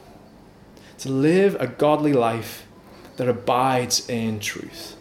To 0.99 1.09
live 1.09 1.57
a 1.59 1.66
godly 1.66 2.12
life 2.12 2.66
that 3.16 3.29
abides 3.29 4.09
in 4.09 4.38
truth. 4.38 4.97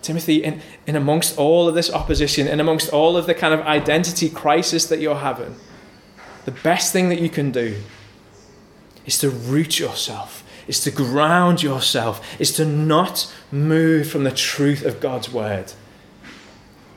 Timothy, 0.00 0.42
in, 0.42 0.62
in 0.86 0.96
amongst 0.96 1.36
all 1.36 1.68
of 1.68 1.74
this 1.74 1.92
opposition, 1.92 2.48
in 2.48 2.60
amongst 2.60 2.90
all 2.90 3.16
of 3.16 3.26
the 3.26 3.34
kind 3.34 3.52
of 3.52 3.60
identity 3.60 4.30
crisis 4.30 4.86
that 4.86 5.00
you're 5.00 5.16
having, 5.16 5.54
the 6.46 6.52
best 6.52 6.92
thing 6.92 7.10
that 7.10 7.20
you 7.20 7.28
can 7.28 7.50
do 7.50 7.76
is 9.04 9.18
to 9.18 9.28
root 9.28 9.78
yourself, 9.78 10.42
is 10.66 10.80
to 10.80 10.90
ground 10.90 11.62
yourself, 11.62 12.40
is 12.40 12.52
to 12.52 12.64
not 12.64 13.30
move 13.52 14.08
from 14.08 14.24
the 14.24 14.30
truth 14.30 14.82
of 14.82 15.00
God's 15.00 15.30
word 15.30 15.74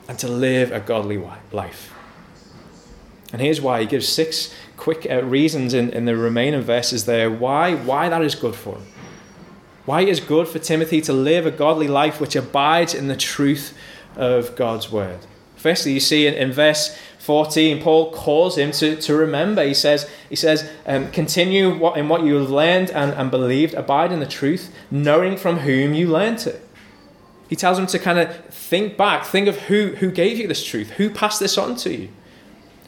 and 0.08 0.18
to 0.18 0.28
live 0.28 0.72
a 0.72 0.80
godly 0.80 1.22
life. 1.52 1.92
And 3.32 3.40
here's 3.40 3.60
why 3.60 3.80
he 3.80 3.86
gives 3.86 4.08
six 4.08 4.54
quick 4.76 5.06
uh, 5.10 5.24
reasons 5.24 5.74
in, 5.74 5.90
in 5.90 6.04
the 6.04 6.16
remaining 6.16 6.60
verses 6.60 7.04
there 7.04 7.30
why, 7.30 7.74
why 7.74 8.08
that 8.08 8.22
is 8.22 8.34
good 8.34 8.54
for 8.54 8.76
him. 8.76 8.86
Why 9.86 10.02
it 10.02 10.08
is 10.08 10.20
good 10.20 10.48
for 10.48 10.58
Timothy 10.58 11.00
to 11.02 11.12
live 11.12 11.44
a 11.44 11.50
godly 11.50 11.88
life 11.88 12.20
which 12.20 12.36
abides 12.36 12.94
in 12.94 13.08
the 13.08 13.16
truth 13.16 13.76
of 14.16 14.56
God's 14.56 14.90
word. 14.90 15.18
Firstly, 15.56 15.92
you 15.92 16.00
see 16.00 16.26
in, 16.26 16.34
in 16.34 16.52
verse 16.52 16.96
14, 17.18 17.82
Paul 17.82 18.12
calls 18.12 18.58
him 18.58 18.70
to, 18.72 18.96
to 18.96 19.14
remember. 19.16 19.64
He 19.64 19.74
says, 19.74 20.08
he 20.28 20.36
says 20.36 20.70
um, 20.86 21.10
continue 21.10 21.76
what, 21.76 21.96
in 21.96 22.08
what 22.08 22.22
you 22.22 22.34
have 22.34 22.50
learned 22.50 22.90
and, 22.90 23.12
and 23.12 23.30
believed, 23.30 23.74
abide 23.74 24.12
in 24.12 24.20
the 24.20 24.26
truth, 24.26 24.72
knowing 24.90 25.36
from 25.36 25.60
whom 25.60 25.94
you 25.94 26.08
learned 26.08 26.46
it. 26.46 26.63
He 27.48 27.56
tells 27.56 27.78
him 27.78 27.86
to 27.86 27.98
kind 27.98 28.18
of 28.18 28.34
think 28.46 28.96
back, 28.96 29.24
think 29.24 29.48
of 29.48 29.58
who, 29.62 29.94
who 29.96 30.10
gave 30.10 30.38
you 30.38 30.48
this 30.48 30.64
truth, 30.64 30.90
who 30.92 31.10
passed 31.10 31.40
this 31.40 31.58
on 31.58 31.76
to 31.76 31.94
you. 31.94 32.08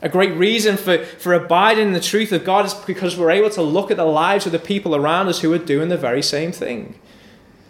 A 0.03 0.09
great 0.09 0.35
reason 0.35 0.77
for, 0.77 1.05
for 1.05 1.35
abiding 1.35 1.88
in 1.88 1.92
the 1.92 2.01
truth 2.01 2.33
of 2.33 2.45
God 2.45 2.66
is 2.66 2.75
because 2.75 3.16
we're 3.16 3.31
able 3.31 3.51
to 3.51 3.62
look 3.62 3.90
at 3.90 3.97
the 3.97 4.05
lives 4.05 4.47
of 4.47 4.53
the 4.53 4.59
people 4.59 4.95
around 4.95 5.29
us 5.29 5.40
who 5.40 5.53
are 5.53 5.59
doing 5.59 5.88
the 5.88 5.97
very 5.97 6.23
same 6.23 6.53
thing. 6.53 6.99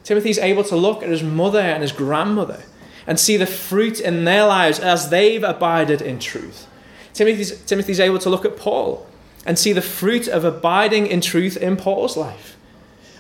Timothy's 0.03 0.39
able 0.39 0.65
to 0.65 0.77
look 0.77 1.03
at 1.03 1.09
his 1.09 1.23
mother 1.23 1.61
and 1.61 1.83
his 1.83 1.93
grandmother 1.93 2.63
and 3.07 3.19
see 3.19 3.37
the 3.37 3.47
fruit 3.47 4.01
in 4.01 4.25
their 4.25 4.45
lives 4.45 4.79
as 4.79 5.11
they've 5.11 5.43
abided 5.43 6.03
in 6.03 6.19
truth. 6.19 6.67
Timothy's, 7.13 7.61
Timothy's 7.65 8.01
able 8.01 8.19
to 8.19 8.31
look 8.31 8.45
at 8.45 8.57
Paul 8.57 9.07
and 9.45 9.59
see 9.59 9.73
the 9.73 9.83
fruit 9.83 10.27
of 10.29 10.45
abiding 10.45 11.07
in 11.07 11.21
truth 11.21 11.57
in 11.57 11.77
Paul's 11.77 12.17
life. 12.17 12.57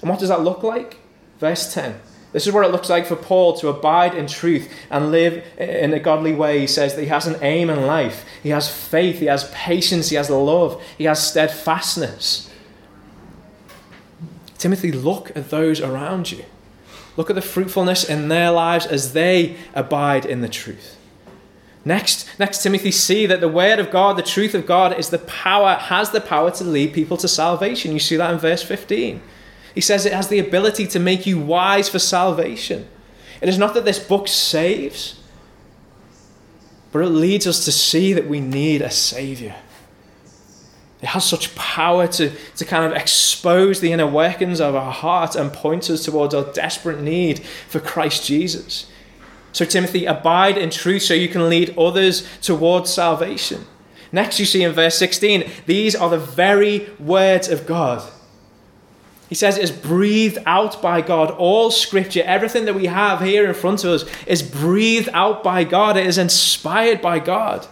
And 0.00 0.11
what 0.11 0.18
does 0.18 0.29
that 0.29 0.42
look 0.42 0.62
like? 0.62 0.98
Verse 1.38 1.72
10. 1.72 2.00
This 2.33 2.47
is 2.47 2.53
what 2.53 2.65
it 2.65 2.73
looks 2.73 2.91
like 2.91 3.07
for 3.07 3.17
Paul 3.17 3.57
to 3.59 3.69
abide 3.69 4.15
in 4.15 4.27
truth 4.27 4.71
and 4.91 5.11
live 5.11 5.45
in 5.59 5.95
a 5.95 6.01
godly 6.01 6.35
way. 6.35 6.61
He 6.61 6.67
says 6.67 6.95
that 6.95 7.03
he 7.03 7.09
has 7.09 7.27
an 7.27 7.43
aim 7.43 7.71
in 7.71 7.87
life. 7.87 8.25
He 8.43 8.51
has 8.51 8.69
faith, 8.69 9.21
he 9.21 9.27
has 9.27 9.51
patience, 9.55 10.11
he 10.11 10.17
has 10.17 10.29
love, 10.29 10.83
he 10.99 11.05
has 11.05 11.27
steadfastness. 11.27 12.51
Timothy, 14.59 14.93
look 14.93 15.35
at 15.37 15.51
those 15.51 15.81
around 15.81 16.33
you. 16.33 16.45
Look 17.17 17.31
at 17.31 17.37
the 17.37 17.43
fruitfulness 17.43 18.05
in 18.05 18.29
their 18.29 18.51
lives 18.51 18.87
as 18.87 19.12
they 19.12 19.57
abide 19.75 20.27
in 20.27 20.43
the 20.43 20.49
truth. 20.49 20.97
Next, 21.85 22.29
next 22.39 22.62
Timothy, 22.62 22.91
see 22.91 23.27
that 23.27 23.41
the 23.41 23.49
word 23.49 23.79
of 23.79 23.91
God, 23.91 24.17
the 24.17 24.23
truth 24.23 24.55
of 24.55 24.67
God, 24.67 24.99
is 24.99 25.11
the 25.11 25.21
power, 25.21 25.75
has 25.75 26.11
the 26.11 26.21
power 26.21 26.51
to 26.51 26.65
lead 26.65 26.93
people 26.93 27.17
to 27.19 27.29
salvation. 27.29 27.93
You 27.93 28.01
see 28.01 28.17
that 28.17 28.33
in 28.33 28.39
verse 28.39 28.62
15. 28.62 29.23
He 29.77 29.83
says 29.83 30.07
it 30.07 30.15
has 30.15 30.29
the 30.29 30.39
ability 30.39 30.87
to 30.89 30.99
make 30.99 31.27
you 31.27 31.39
wise 31.39 31.91
for 31.91 31.99
salvation. 31.99 32.89
It 33.43 33.49
is 33.51 33.59
not 33.59 33.75
that 33.75 33.85
this 33.85 33.99
book 33.99 34.27
saves, 34.27 35.21
but 36.93 37.01
it 37.01 37.11
leads 37.11 37.47
us 37.47 37.62
to 37.67 37.71
see 37.71 38.15
that 38.15 38.27
we 38.27 38.41
need 38.41 38.81
a 38.81 38.91
Savior. 38.91 39.55
It 41.03 41.09
has 41.09 41.27
such 41.27 41.55
power 41.55 42.07
to, 42.07 42.33
to 42.57 42.65
kind 42.65 42.91
of 42.91 42.99
expose 42.99 43.81
the 43.81 43.93
inner 43.93 44.07
workings 44.07 44.62
of 44.62 44.75
our 44.75 44.91
heart 44.91 45.37
and 45.37 45.53
point 45.53 45.91
us 45.91 46.07
towards 46.07 46.35
our 46.35 46.51
desperate 46.55 47.03
need 47.03 47.41
for 47.41 47.79
Christ 47.79 48.25
Jesus. 48.25 48.91
So, 49.53 49.67
Timothy, 49.67 50.07
abide 50.07 50.57
in 50.57 50.71
truth 50.71 51.03
so 51.03 51.12
you 51.12 51.29
can 51.29 51.51
lead 51.51 51.77
others 51.77 52.27
towards 52.41 52.91
salvation. 52.91 53.67
Next, 54.11 54.41
you 54.41 54.47
see 54.47 54.62
in 54.62 54.73
verse 54.73 54.97
16, 54.97 55.51
these 55.67 55.95
are 55.95 56.09
the 56.09 56.19
very 56.19 56.89
words 56.99 57.51
of 57.51 57.67
God. 57.67 58.11
He 59.29 59.35
says 59.35 59.59
it 59.59 59.65
is 59.65 59.73
breathed 59.73 60.39
out 60.47 60.81
by 60.81 61.01
God. 61.01 61.33
All 61.33 61.71
scripture, 61.71 62.23
everything 62.25 62.65
that 62.67 62.75
we 62.75 62.87
have 62.87 63.21
here 63.21 63.47
in 63.47 63.55
front 63.55 63.83
of 63.85 63.91
us, 63.91 64.05
is 64.27 64.43
breathed 64.43 65.09
out 65.12 65.43
by 65.43 65.65
God. 65.65 65.97
It 65.97 66.07
is 66.07 66.19
inspired 66.19 67.03
by 67.03 67.19
God. 67.19 67.67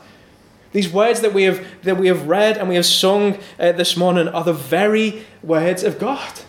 These 0.73 0.89
words 0.89 1.21
that 1.21 1.33
we 1.33 1.45
have, 1.45 1.65
that 1.85 1.97
we 1.97 2.09
have 2.09 2.27
read 2.27 2.59
and 2.59 2.69
we 2.69 2.75
have 2.75 2.87
sung 2.87 3.39
uh, 3.61 3.71
this 3.71 3.97
morning 3.97 4.27
are 4.27 4.43
the 4.43 4.53
very 4.53 5.25
words 5.43 5.85
of 5.85 6.01
God. 6.01 6.41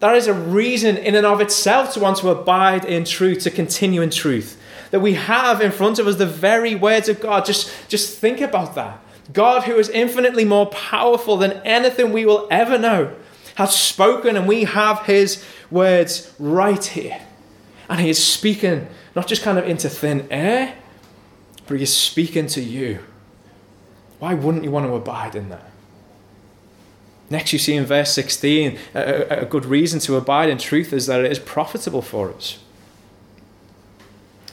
That 0.00 0.16
is 0.16 0.26
a 0.26 0.34
reason 0.34 0.96
in 0.96 1.14
and 1.14 1.24
of 1.24 1.40
itself 1.40 1.94
to 1.94 2.00
want 2.00 2.16
to 2.18 2.30
abide 2.30 2.84
in 2.84 3.04
truth, 3.04 3.44
to 3.44 3.52
continue 3.52 4.02
in 4.02 4.10
truth. 4.10 4.60
That 4.90 4.98
we 4.98 5.14
have 5.14 5.60
in 5.60 5.70
front 5.70 6.00
of 6.00 6.08
us 6.08 6.16
the 6.16 6.26
very 6.26 6.74
words 6.74 7.08
of 7.08 7.20
God. 7.20 7.44
Just, 7.44 7.72
just 7.88 8.18
think 8.18 8.40
about 8.40 8.74
that. 8.74 9.00
God, 9.32 9.62
who 9.62 9.76
is 9.76 9.88
infinitely 9.88 10.44
more 10.44 10.66
powerful 10.66 11.36
than 11.36 11.52
anything 11.64 12.12
we 12.12 12.26
will 12.26 12.48
ever 12.50 12.76
know, 12.76 13.14
has 13.56 13.78
spoken, 13.78 14.36
and 14.36 14.46
we 14.46 14.64
have 14.64 15.00
his 15.06 15.44
words 15.70 16.32
right 16.38 16.84
here. 16.84 17.20
And 17.88 18.00
he 18.00 18.08
is 18.08 18.24
speaking 18.24 18.88
not 19.14 19.26
just 19.26 19.42
kind 19.42 19.58
of 19.58 19.68
into 19.68 19.88
thin 19.88 20.26
air, 20.30 20.74
but 21.66 21.76
he 21.76 21.82
is 21.82 21.94
speaking 21.94 22.46
to 22.48 22.62
you. 22.62 23.00
Why 24.18 24.34
wouldn't 24.34 24.64
you 24.64 24.70
want 24.70 24.86
to 24.86 24.94
abide 24.94 25.34
in 25.34 25.48
that? 25.50 25.70
Next, 27.28 27.52
you 27.52 27.58
see 27.58 27.74
in 27.74 27.86
verse 27.86 28.12
16, 28.12 28.78
a, 28.94 29.40
a, 29.40 29.46
good 29.46 29.64
reason 29.64 30.00
to 30.00 30.16
abide 30.16 30.50
in 30.50 30.58
truth 30.58 30.92
is 30.92 31.06
that 31.06 31.24
it 31.24 31.32
is 31.32 31.38
profitable 31.38 32.02
for 32.02 32.30
us. 32.30 32.58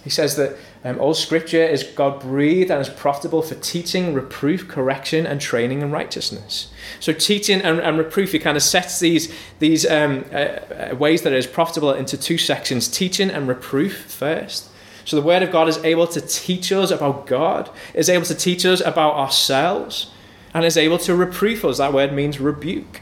He 0.04 0.10
says 0.10 0.38
that 0.38 0.56
um, 0.84 0.98
all 1.00 1.14
scripture 1.14 1.64
is 1.64 1.84
God 1.84 2.22
breathed 2.22 2.72
and 2.72 2.80
is 2.80 2.88
profitable 2.90 3.42
for 3.42 3.56
teaching, 3.56 4.14
reproof, 4.14 4.68
correction, 4.68 5.26
and 5.26 5.42
training 5.42 5.82
in 5.82 5.92
righteousness. 5.92 6.70
So, 7.02 7.12
teaching 7.12 7.62
and, 7.62 7.80
and 7.80 7.98
reproof, 7.98 8.32
he 8.32 8.40
kind 8.40 8.56
of 8.56 8.64
sets 8.64 9.00
these, 9.00 9.34
these 9.60 9.86
um, 9.86 10.24
uh, 10.32 10.36
uh, 10.36 10.96
ways 10.98 11.24
that 11.24 11.34
it 11.34 11.38
is 11.38 11.48
profitable 11.48 11.94
into 11.94 12.18
two 12.18 12.38
sections 12.38 12.88
teaching 12.88 13.30
and 13.30 13.48
reproof 13.48 14.06
first. 14.06 14.70
So 15.04 15.16
the 15.16 15.26
Word 15.26 15.44
of 15.44 15.52
God 15.52 15.68
is 15.68 15.78
able 15.80 16.08
to 16.08 16.22
teach 16.22 16.72
us 16.72 16.92
about 16.92 17.26
God, 17.26 17.70
is 17.94 18.10
able 18.10 18.26
to 18.26 18.36
teach 18.36 18.66
us 18.66 18.80
about 18.80 19.16
ourselves, 19.16 20.12
and 20.54 20.64
is 20.64 20.78
able 20.78 21.00
to 21.00 21.16
reproof 21.16 21.66
us. 21.66 21.80
That 21.80 21.94
word 21.94 22.14
means 22.14 22.40
rebuke. 22.40 23.02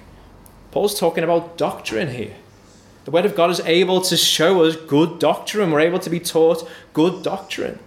Paul's 0.71 0.99
talking 0.99 1.23
about 1.23 1.57
doctrine 1.57 2.09
here. 2.09 2.35
The 3.07 3.11
Word 3.11 3.25
of 3.25 3.35
God 3.37 3.49
is 3.49 3.61
able 3.61 4.01
to 4.01 4.17
show 4.17 4.65
us 4.65 4.75
good 4.75 5.17
doctrine. 5.17 5.71
We're 5.71 5.79
able 5.79 5.99
to 5.99 6.09
be 6.09 6.19
taught 6.19 6.69
good 6.91 7.23
doctrine. 7.23 7.79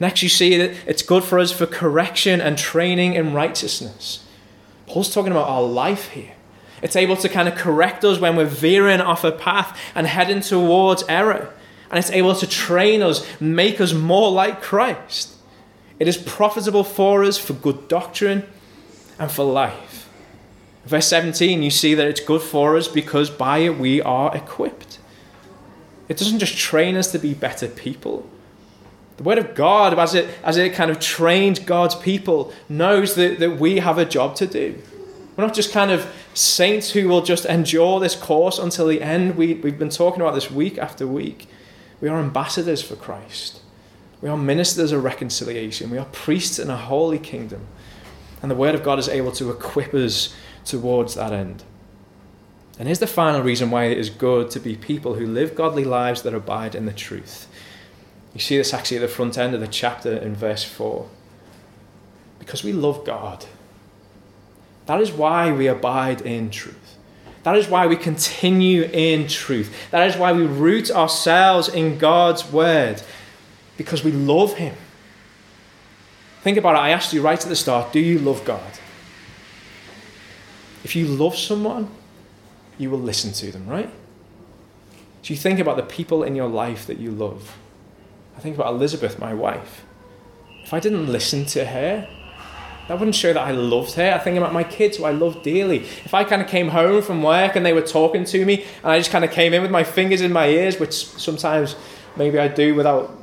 Next, 0.00 0.24
you 0.24 0.28
see 0.28 0.56
that 0.56 0.74
it's 0.88 1.04
good 1.04 1.22
for 1.22 1.38
us 1.38 1.52
for 1.52 1.66
correction 1.66 2.40
and 2.40 2.58
training 2.58 3.14
in 3.14 3.32
righteousness. 3.32 4.26
Paul's 4.88 5.14
talking 5.14 5.30
about 5.30 5.48
our 5.48 5.62
life 5.62 6.08
here. 6.08 6.32
It's 6.82 6.96
able 6.96 7.14
to 7.18 7.28
kind 7.28 7.46
of 7.46 7.54
correct 7.54 8.04
us 8.04 8.18
when 8.18 8.34
we're 8.34 8.44
veering 8.44 9.00
off 9.00 9.22
a 9.22 9.30
path 9.30 9.78
and 9.94 10.08
heading 10.08 10.40
towards 10.40 11.04
error 11.08 11.54
and 11.88 11.96
it's 12.00 12.10
able 12.10 12.34
to 12.34 12.46
train 12.48 13.02
us, 13.02 13.24
make 13.40 13.80
us 13.80 13.92
more 13.92 14.32
like 14.32 14.60
Christ. 14.60 15.32
It 16.00 16.08
is 16.08 16.16
profitable 16.16 16.82
for 16.82 17.22
us 17.22 17.38
for 17.38 17.52
good 17.52 17.86
doctrine 17.86 18.48
and 19.16 19.30
for 19.30 19.44
life. 19.44 19.89
Verse 20.84 21.06
17, 21.08 21.62
you 21.62 21.70
see 21.70 21.94
that 21.94 22.06
it's 22.06 22.20
good 22.20 22.42
for 22.42 22.76
us 22.76 22.88
because 22.88 23.30
by 23.30 23.58
it 23.58 23.78
we 23.78 24.00
are 24.00 24.34
equipped. 24.34 24.98
It 26.08 26.16
doesn't 26.16 26.38
just 26.38 26.56
train 26.56 26.96
us 26.96 27.12
to 27.12 27.18
be 27.18 27.34
better 27.34 27.68
people. 27.68 28.28
The 29.18 29.22
Word 29.22 29.38
of 29.38 29.54
God, 29.54 29.98
as 29.98 30.14
it, 30.14 30.28
as 30.42 30.56
it 30.56 30.72
kind 30.72 30.90
of 30.90 30.98
trained 30.98 31.66
God's 31.66 31.94
people, 31.94 32.52
knows 32.68 33.14
that, 33.16 33.38
that 33.38 33.58
we 33.60 33.78
have 33.78 33.98
a 33.98 34.04
job 34.06 34.34
to 34.36 34.46
do. 34.46 34.80
We're 35.36 35.44
not 35.44 35.54
just 35.54 35.72
kind 35.72 35.90
of 35.90 36.10
saints 36.34 36.90
who 36.90 37.08
will 37.08 37.22
just 37.22 37.44
endure 37.44 38.00
this 38.00 38.16
course 38.16 38.58
until 38.58 38.86
the 38.86 39.02
end. 39.02 39.36
We, 39.36 39.54
we've 39.54 39.78
been 39.78 39.90
talking 39.90 40.20
about 40.20 40.34
this 40.34 40.50
week 40.50 40.78
after 40.78 41.06
week. 41.06 41.46
We 42.00 42.08
are 42.08 42.18
ambassadors 42.18 42.82
for 42.82 42.96
Christ. 42.96 43.60
We 44.22 44.28
are 44.28 44.36
ministers 44.36 44.92
of 44.92 45.04
reconciliation. 45.04 45.90
We 45.90 45.98
are 45.98 46.06
priests 46.06 46.58
in 46.58 46.70
a 46.70 46.76
holy 46.76 47.18
kingdom. 47.18 47.66
And 48.42 48.50
the 48.50 48.54
Word 48.54 48.74
of 48.74 48.82
God 48.82 48.98
is 48.98 49.08
able 49.08 49.32
to 49.32 49.50
equip 49.50 49.94
us 49.94 50.34
towards 50.64 51.14
that 51.14 51.32
end. 51.32 51.64
And 52.78 52.88
here's 52.88 52.98
the 52.98 53.06
final 53.06 53.42
reason 53.42 53.70
why 53.70 53.84
it 53.84 53.98
is 53.98 54.08
good 54.08 54.50
to 54.52 54.60
be 54.60 54.74
people 54.74 55.14
who 55.14 55.26
live 55.26 55.54
godly 55.54 55.84
lives 55.84 56.22
that 56.22 56.34
abide 56.34 56.74
in 56.74 56.86
the 56.86 56.92
truth. 56.92 57.46
You 58.32 58.40
see 58.40 58.56
this 58.56 58.72
actually 58.72 58.98
at 58.98 59.00
the 59.00 59.08
front 59.08 59.36
end 59.36 59.54
of 59.54 59.60
the 59.60 59.68
chapter 59.68 60.16
in 60.16 60.34
verse 60.34 60.64
4. 60.64 61.06
Because 62.38 62.64
we 62.64 62.72
love 62.72 63.04
God. 63.04 63.44
That 64.86 65.00
is 65.00 65.12
why 65.12 65.52
we 65.52 65.66
abide 65.66 66.22
in 66.22 66.50
truth. 66.50 66.96
That 67.42 67.56
is 67.56 67.68
why 67.68 67.86
we 67.86 67.96
continue 67.96 68.82
in 68.82 69.28
truth. 69.28 69.74
That 69.90 70.08
is 70.08 70.16
why 70.16 70.32
we 70.32 70.46
root 70.46 70.90
ourselves 70.90 71.68
in 71.68 71.98
God's 71.98 72.50
word, 72.50 73.02
because 73.76 74.04
we 74.04 74.12
love 74.12 74.54
Him. 74.54 74.74
Think 76.42 76.58
about 76.58 76.76
it. 76.76 76.78
I 76.78 76.90
asked 76.90 77.12
you 77.12 77.22
right 77.22 77.40
at 77.40 77.48
the 77.48 77.56
start 77.56 77.92
do 77.92 78.00
you 78.00 78.18
love 78.18 78.44
God? 78.44 78.78
If 80.84 80.96
you 80.96 81.06
love 81.06 81.36
someone, 81.36 81.90
you 82.78 82.90
will 82.90 83.00
listen 83.00 83.32
to 83.32 83.52
them, 83.52 83.66
right? 83.66 83.90
So 85.22 85.34
you 85.34 85.36
think 85.36 85.58
about 85.58 85.76
the 85.76 85.82
people 85.82 86.22
in 86.22 86.34
your 86.34 86.48
life 86.48 86.86
that 86.86 86.98
you 86.98 87.10
love. 87.10 87.58
I 88.36 88.40
think 88.40 88.54
about 88.54 88.72
Elizabeth, 88.72 89.18
my 89.18 89.34
wife. 89.34 89.84
If 90.62 90.72
I 90.72 90.80
didn't 90.80 91.12
listen 91.12 91.44
to 91.46 91.66
her, 91.66 92.08
that 92.88 92.98
wouldn't 92.98 93.14
show 93.14 93.32
that 93.32 93.40
I 93.40 93.52
loved 93.52 93.92
her. 93.94 94.12
I 94.12 94.18
think 94.18 94.36
about 94.36 94.52
my 94.52 94.64
kids 94.64 94.96
who 94.96 95.04
I 95.04 95.10
love 95.10 95.42
dearly. 95.42 95.78
If 95.78 96.14
I 96.14 96.24
kind 96.24 96.42
of 96.42 96.48
came 96.48 96.68
home 96.68 97.02
from 97.02 97.22
work 97.22 97.54
and 97.54 97.64
they 97.64 97.72
were 97.72 97.82
talking 97.82 98.24
to 98.24 98.44
me 98.44 98.64
and 98.82 98.92
I 98.92 98.98
just 98.98 99.10
kind 99.10 99.24
of 99.24 99.30
came 99.30 99.52
in 99.52 99.62
with 99.62 99.70
my 99.70 99.84
fingers 99.84 100.22
in 100.22 100.32
my 100.32 100.48
ears, 100.48 100.80
which 100.80 100.92
sometimes 100.94 101.76
maybe 102.16 102.38
I 102.38 102.48
do 102.48 102.74
without 102.74 103.16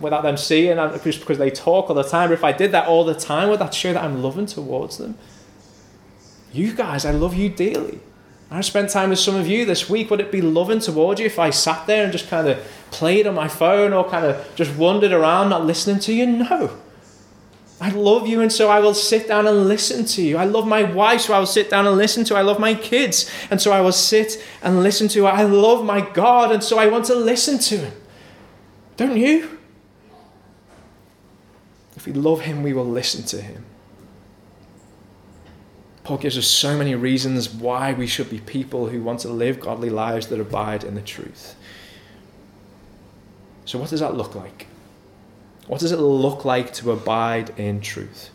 without 0.00 0.22
them 0.22 0.36
seeing, 0.36 0.78
uh, 0.78 0.96
just 0.98 1.20
because 1.20 1.38
they 1.38 1.50
talk 1.50 1.90
all 1.90 1.94
the 1.94 2.04
time. 2.04 2.30
But 2.30 2.34
if 2.34 2.44
I 2.44 2.52
did 2.52 2.72
that 2.72 2.86
all 2.86 3.04
the 3.04 3.14
time, 3.14 3.50
would 3.50 3.58
that 3.58 3.74
show 3.74 3.92
that 3.92 4.02
I'm 4.02 4.22
loving 4.22 4.46
towards 4.46 4.96
them? 4.96 5.18
You 6.52 6.74
guys, 6.74 7.04
I 7.04 7.12
love 7.12 7.34
you 7.34 7.48
dearly. 7.48 8.00
I 8.50 8.60
spent 8.60 8.90
time 8.90 9.10
with 9.10 9.18
some 9.18 9.34
of 9.34 9.48
you 9.48 9.64
this 9.64 9.88
week. 9.88 10.10
Would 10.10 10.20
it 10.20 10.30
be 10.30 10.42
loving 10.42 10.80
towards 10.80 11.18
you 11.18 11.26
if 11.26 11.38
I 11.38 11.48
sat 11.48 11.86
there 11.86 12.04
and 12.04 12.12
just 12.12 12.28
kind 12.28 12.46
of 12.48 12.62
played 12.90 13.26
on 13.26 13.34
my 13.34 13.48
phone 13.48 13.94
or 13.94 14.08
kind 14.08 14.26
of 14.26 14.54
just 14.56 14.76
wandered 14.76 15.12
around, 15.12 15.48
not 15.48 15.64
listening 15.64 16.00
to 16.00 16.12
you? 16.12 16.26
No. 16.26 16.78
I 17.80 17.88
love 17.88 18.28
you, 18.28 18.42
and 18.42 18.52
so 18.52 18.68
I 18.68 18.78
will 18.78 18.94
sit 18.94 19.26
down 19.26 19.48
and 19.48 19.66
listen 19.66 20.04
to 20.04 20.22
you. 20.22 20.36
I 20.36 20.44
love 20.44 20.68
my 20.68 20.84
wife, 20.84 21.22
so 21.22 21.34
I 21.34 21.38
will 21.38 21.46
sit 21.46 21.70
down 21.70 21.86
and 21.86 21.96
listen 21.96 22.24
to. 22.24 22.36
I 22.36 22.42
love 22.42 22.60
my 22.60 22.74
kids, 22.74 23.28
and 23.50 23.60
so 23.60 23.72
I 23.72 23.80
will 23.80 23.90
sit 23.90 24.40
and 24.62 24.82
listen 24.82 25.08
to. 25.08 25.26
I 25.26 25.42
love 25.42 25.84
my 25.84 26.00
God, 26.00 26.52
and 26.52 26.62
so 26.62 26.78
I 26.78 26.86
want 26.86 27.06
to 27.06 27.14
listen 27.14 27.58
to 27.58 27.78
Him. 27.78 27.94
Don't 28.98 29.16
you? 29.16 29.58
If 31.96 32.06
we 32.06 32.12
love 32.12 32.42
Him, 32.42 32.62
we 32.62 32.72
will 32.72 32.84
listen 32.84 33.24
to 33.24 33.40
Him. 33.40 33.64
Paul 36.04 36.18
gives 36.18 36.36
us 36.36 36.46
so 36.46 36.76
many 36.76 36.94
reasons 36.94 37.48
why 37.48 37.92
we 37.92 38.06
should 38.06 38.28
be 38.28 38.40
people 38.40 38.88
who 38.88 39.02
want 39.02 39.20
to 39.20 39.28
live 39.28 39.60
godly 39.60 39.90
lives 39.90 40.26
that 40.28 40.40
abide 40.40 40.82
in 40.82 40.94
the 40.94 41.00
truth. 41.00 41.54
So, 43.64 43.78
what 43.78 43.90
does 43.90 44.00
that 44.00 44.14
look 44.14 44.34
like? 44.34 44.66
What 45.68 45.80
does 45.80 45.92
it 45.92 46.00
look 46.00 46.44
like 46.44 46.72
to 46.74 46.90
abide 46.90 47.56
in 47.58 47.80
truth? 47.80 48.30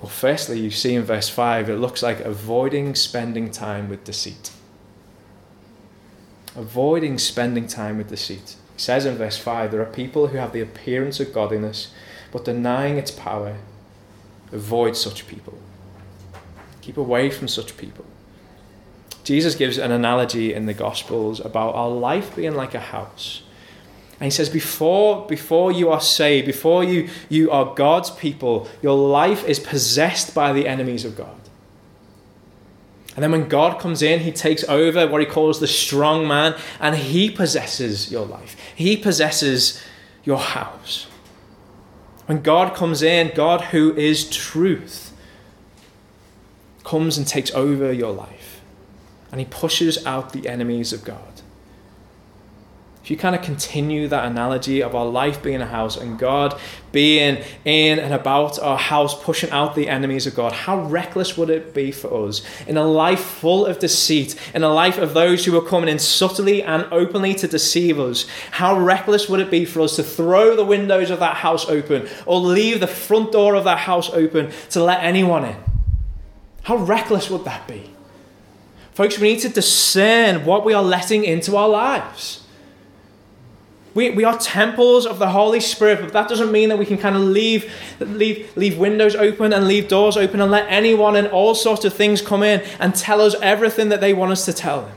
Well, 0.00 0.08
firstly, 0.08 0.60
you 0.60 0.70
see 0.70 0.94
in 0.94 1.02
verse 1.02 1.28
5, 1.28 1.68
it 1.68 1.76
looks 1.76 2.04
like 2.04 2.20
avoiding 2.20 2.94
spending 2.94 3.50
time 3.50 3.88
with 3.88 4.04
deceit. 4.04 4.52
Avoiding 6.54 7.18
spending 7.18 7.66
time 7.66 7.98
with 7.98 8.08
deceit. 8.08 8.56
He 8.74 8.80
says 8.80 9.04
in 9.04 9.16
verse 9.16 9.36
5 9.36 9.72
there 9.72 9.82
are 9.82 9.86
people 9.86 10.28
who 10.28 10.38
have 10.38 10.52
the 10.52 10.60
appearance 10.60 11.18
of 11.18 11.34
godliness, 11.34 11.92
but 12.30 12.44
denying 12.44 12.96
its 12.96 13.10
power. 13.10 13.56
Avoid 14.52 14.96
such 14.96 15.26
people. 15.26 15.58
Keep 16.88 16.96
away 16.96 17.30
from 17.30 17.46
such 17.46 17.76
people. 17.76 18.04
Jesus 19.22 19.54
gives 19.54 19.78
an 19.78 19.92
analogy 19.92 20.52
in 20.52 20.66
the 20.66 20.74
Gospels 20.74 21.38
about 21.38 21.76
our 21.76 21.90
life 21.90 22.34
being 22.34 22.54
like 22.54 22.74
a 22.74 22.80
house 22.80 23.42
and 24.20 24.26
he 24.26 24.30
says, 24.30 24.48
before, 24.48 25.26
before 25.26 25.70
you 25.70 25.90
are 25.90 26.00
saved, 26.00 26.46
before 26.46 26.82
you, 26.82 27.08
you 27.28 27.52
are 27.52 27.72
God's 27.74 28.10
people, 28.10 28.68
your 28.82 28.96
life 28.96 29.46
is 29.46 29.60
possessed 29.60 30.34
by 30.34 30.52
the 30.52 30.66
enemies 30.66 31.04
of 31.04 31.16
God. 31.16 31.36
And 33.14 33.22
then 33.22 33.30
when 33.30 33.48
God 33.48 33.80
comes 33.80 34.02
in, 34.02 34.20
he 34.20 34.32
takes 34.32 34.64
over 34.64 35.06
what 35.06 35.20
he 35.20 35.26
calls 35.26 35.60
the 35.60 35.68
strong 35.68 36.26
man, 36.26 36.56
and 36.80 36.96
he 36.96 37.30
possesses 37.30 38.10
your 38.10 38.26
life. 38.26 38.56
He 38.74 38.96
possesses 38.96 39.80
your 40.24 40.38
house. 40.38 41.06
When 42.26 42.42
God 42.42 42.74
comes 42.74 43.02
in, 43.02 43.32
God 43.36 43.60
who 43.66 43.94
is 43.94 44.28
truth, 44.28 45.07
comes 46.88 47.18
and 47.18 47.26
takes 47.26 47.50
over 47.52 47.92
your 47.92 48.12
life. 48.12 48.62
And 49.30 49.40
he 49.40 49.44
pushes 49.44 50.06
out 50.06 50.32
the 50.32 50.48
enemies 50.48 50.94
of 50.94 51.04
God. 51.04 51.42
If 53.02 53.10
you 53.10 53.18
kind 53.18 53.36
of 53.36 53.42
continue 53.42 54.08
that 54.08 54.24
analogy 54.24 54.82
of 54.82 54.94
our 54.94 55.04
life 55.04 55.42
being 55.42 55.60
a 55.60 55.66
house 55.66 55.98
and 55.98 56.18
God 56.18 56.58
being 56.90 57.42
in 57.66 57.98
and 57.98 58.14
about 58.14 58.58
our 58.58 58.78
house, 58.78 59.22
pushing 59.22 59.50
out 59.50 59.74
the 59.74 59.86
enemies 59.86 60.26
of 60.26 60.34
God, 60.34 60.52
how 60.52 60.80
reckless 60.80 61.36
would 61.36 61.50
it 61.50 61.74
be 61.74 61.92
for 61.92 62.26
us 62.26 62.40
in 62.66 62.78
a 62.78 62.84
life 62.84 63.20
full 63.20 63.66
of 63.66 63.78
deceit, 63.78 64.34
in 64.54 64.62
a 64.62 64.72
life 64.72 64.96
of 64.96 65.12
those 65.12 65.44
who 65.44 65.56
are 65.58 65.62
coming 65.66 65.90
in 65.90 65.98
subtly 65.98 66.62
and 66.62 66.86
openly 66.90 67.34
to 67.34 67.46
deceive 67.46 68.00
us? 68.00 68.26
How 68.50 68.78
reckless 68.78 69.28
would 69.28 69.40
it 69.40 69.50
be 69.50 69.66
for 69.66 69.82
us 69.82 69.96
to 69.96 70.02
throw 70.02 70.56
the 70.56 70.64
windows 70.64 71.10
of 71.10 71.20
that 71.20 71.36
house 71.36 71.68
open 71.68 72.08
or 72.24 72.40
leave 72.40 72.80
the 72.80 72.86
front 72.86 73.32
door 73.32 73.56
of 73.56 73.64
that 73.64 73.78
house 73.78 74.08
open 74.10 74.52
to 74.70 74.82
let 74.82 75.02
anyone 75.02 75.44
in? 75.44 75.67
How 76.68 76.76
reckless 76.76 77.30
would 77.30 77.46
that 77.46 77.66
be? 77.66 77.88
Folks, 78.92 79.18
we 79.18 79.32
need 79.32 79.40
to 79.40 79.48
discern 79.48 80.44
what 80.44 80.66
we 80.66 80.74
are 80.74 80.82
letting 80.82 81.24
into 81.24 81.56
our 81.56 81.66
lives. 81.66 82.44
We, 83.94 84.10
we 84.10 84.22
are 84.24 84.36
temples 84.36 85.06
of 85.06 85.18
the 85.18 85.30
Holy 85.30 85.60
Spirit, 85.60 86.02
but 86.02 86.12
that 86.12 86.28
doesn't 86.28 86.52
mean 86.52 86.68
that 86.68 86.76
we 86.76 86.84
can 86.84 86.98
kind 86.98 87.16
of 87.16 87.22
leave, 87.22 87.72
leave, 88.00 88.54
leave 88.54 88.76
windows 88.76 89.16
open 89.16 89.54
and 89.54 89.66
leave 89.66 89.88
doors 89.88 90.18
open 90.18 90.42
and 90.42 90.50
let 90.50 90.66
anyone 90.68 91.16
and 91.16 91.28
all 91.28 91.54
sorts 91.54 91.86
of 91.86 91.94
things 91.94 92.20
come 92.20 92.42
in 92.42 92.60
and 92.78 92.94
tell 92.94 93.22
us 93.22 93.34
everything 93.40 93.88
that 93.88 94.02
they 94.02 94.12
want 94.12 94.32
us 94.32 94.44
to 94.44 94.52
tell 94.52 94.82
them. 94.82 94.96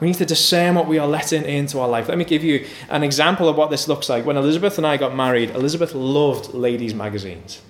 We 0.00 0.08
need 0.08 0.16
to 0.16 0.26
discern 0.26 0.74
what 0.74 0.88
we 0.88 0.98
are 0.98 1.06
letting 1.06 1.44
into 1.44 1.78
our 1.78 1.88
life. 1.88 2.08
Let 2.08 2.18
me 2.18 2.24
give 2.24 2.42
you 2.42 2.66
an 2.88 3.04
example 3.04 3.48
of 3.48 3.56
what 3.56 3.70
this 3.70 3.86
looks 3.86 4.08
like. 4.08 4.26
When 4.26 4.36
Elizabeth 4.36 4.76
and 4.76 4.84
I 4.88 4.96
got 4.96 5.14
married, 5.14 5.50
Elizabeth 5.50 5.94
loved 5.94 6.52
ladies' 6.52 6.94
magazines. 6.94 7.62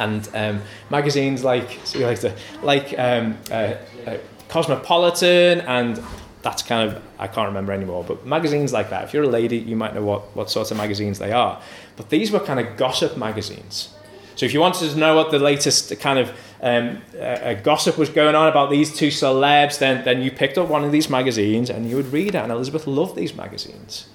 And 0.00 0.28
um, 0.34 0.62
magazines 0.90 1.44
like, 1.44 1.78
so 1.84 1.98
like, 2.00 2.20
the, 2.20 2.34
like 2.62 2.98
um, 2.98 3.38
uh, 3.50 3.74
uh, 4.06 4.16
Cosmopolitan 4.48 5.60
and 5.60 6.02
that's 6.42 6.62
kind 6.62 6.90
of 6.90 7.02
I 7.18 7.26
can't 7.26 7.48
remember 7.48 7.72
anymore. 7.72 8.04
But 8.04 8.26
magazines 8.26 8.72
like 8.72 8.90
that, 8.90 9.04
if 9.04 9.14
you're 9.14 9.24
a 9.24 9.28
lady, 9.28 9.58
you 9.58 9.76
might 9.76 9.94
know 9.94 10.02
what 10.02 10.34
what 10.34 10.50
sorts 10.50 10.70
of 10.70 10.76
magazines 10.76 11.18
they 11.18 11.32
are. 11.32 11.60
But 11.96 12.10
these 12.10 12.30
were 12.30 12.40
kind 12.40 12.60
of 12.60 12.76
gossip 12.76 13.16
magazines. 13.16 13.94
So 14.36 14.46
if 14.46 14.54
you 14.54 14.60
wanted 14.60 14.90
to 14.90 14.96
know 14.96 15.14
what 15.14 15.30
the 15.30 15.38
latest 15.38 15.98
kind 16.00 16.18
of 16.18 16.30
um, 16.62 17.02
uh, 17.20 17.54
gossip 17.54 17.98
was 17.98 18.08
going 18.08 18.34
on 18.34 18.48
about 18.48 18.70
these 18.70 18.94
two 18.94 19.08
celebs, 19.08 19.78
then 19.78 20.04
then 20.04 20.22
you 20.22 20.30
picked 20.30 20.56
up 20.56 20.68
one 20.68 20.82
of 20.82 20.92
these 20.92 21.10
magazines 21.10 21.68
and 21.68 21.88
you 21.88 21.96
would 21.96 22.12
read 22.12 22.34
it. 22.34 22.36
And 22.36 22.50
Elizabeth 22.50 22.86
loved 22.86 23.16
these 23.16 23.34
magazines. 23.34 24.08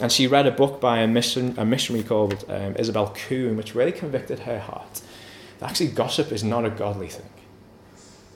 And 0.00 0.10
she 0.10 0.26
read 0.26 0.46
a 0.46 0.50
book 0.50 0.80
by 0.80 0.98
a, 0.98 1.06
mission, 1.06 1.54
a 1.58 1.64
missionary 1.64 2.04
called 2.04 2.44
um, 2.48 2.74
Isobel 2.74 3.14
Kuhn, 3.14 3.56
which 3.56 3.74
really 3.74 3.92
convicted 3.92 4.40
her 4.40 4.58
heart. 4.58 5.02
That 5.58 5.70
actually, 5.70 5.88
gossip 5.88 6.32
is 6.32 6.42
not 6.42 6.64
a 6.64 6.70
godly 6.70 7.08
thing. 7.08 7.28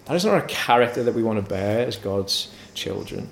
That 0.04 0.14
is 0.14 0.24
not 0.24 0.38
a 0.38 0.46
character 0.46 1.02
that 1.02 1.14
we 1.14 1.22
want 1.22 1.42
to 1.42 1.48
bear 1.48 1.86
as 1.86 1.96
God's 1.96 2.52
children. 2.74 3.30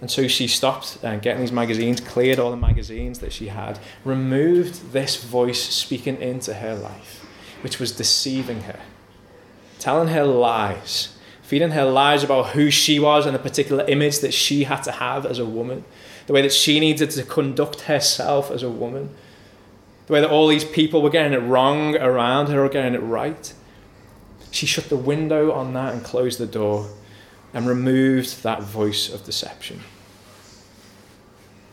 And 0.00 0.10
so 0.10 0.28
she 0.28 0.46
stopped 0.46 0.98
uh, 1.02 1.16
getting 1.16 1.40
these 1.40 1.52
magazines, 1.52 2.00
cleared 2.00 2.38
all 2.38 2.50
the 2.50 2.56
magazines 2.56 3.18
that 3.18 3.32
she 3.32 3.48
had, 3.48 3.78
removed 4.04 4.92
this 4.92 5.22
voice 5.22 5.62
speaking 5.62 6.20
into 6.20 6.54
her 6.54 6.74
life, 6.74 7.26
which 7.62 7.78
was 7.78 7.92
deceiving 7.92 8.62
her, 8.62 8.80
telling 9.78 10.08
her 10.08 10.24
lies, 10.24 11.16
feeding 11.42 11.72
her 11.72 11.84
lies 11.84 12.24
about 12.24 12.50
who 12.50 12.70
she 12.70 12.98
was 12.98 13.26
and 13.26 13.34
the 13.34 13.38
particular 13.38 13.84
image 13.88 14.20
that 14.20 14.32
she 14.32 14.64
had 14.64 14.82
to 14.84 14.92
have 14.92 15.26
as 15.26 15.38
a 15.38 15.44
woman, 15.44 15.84
the 16.30 16.34
way 16.34 16.42
that 16.42 16.52
she 16.52 16.78
needed 16.78 17.10
to 17.10 17.24
conduct 17.24 17.80
herself 17.80 18.52
as 18.52 18.62
a 18.62 18.70
woman, 18.70 19.10
the 20.06 20.12
way 20.12 20.20
that 20.20 20.30
all 20.30 20.46
these 20.46 20.64
people 20.64 21.02
were 21.02 21.10
getting 21.10 21.32
it 21.32 21.44
wrong 21.44 21.96
around 21.96 22.46
her 22.46 22.64
or 22.64 22.68
getting 22.68 22.94
it 22.94 23.02
right. 23.02 23.52
She 24.52 24.64
shut 24.64 24.90
the 24.90 24.96
window 24.96 25.50
on 25.50 25.74
that 25.74 25.92
and 25.92 26.04
closed 26.04 26.38
the 26.38 26.46
door 26.46 26.88
and 27.52 27.66
removed 27.66 28.44
that 28.44 28.62
voice 28.62 29.12
of 29.12 29.24
deception. 29.24 29.80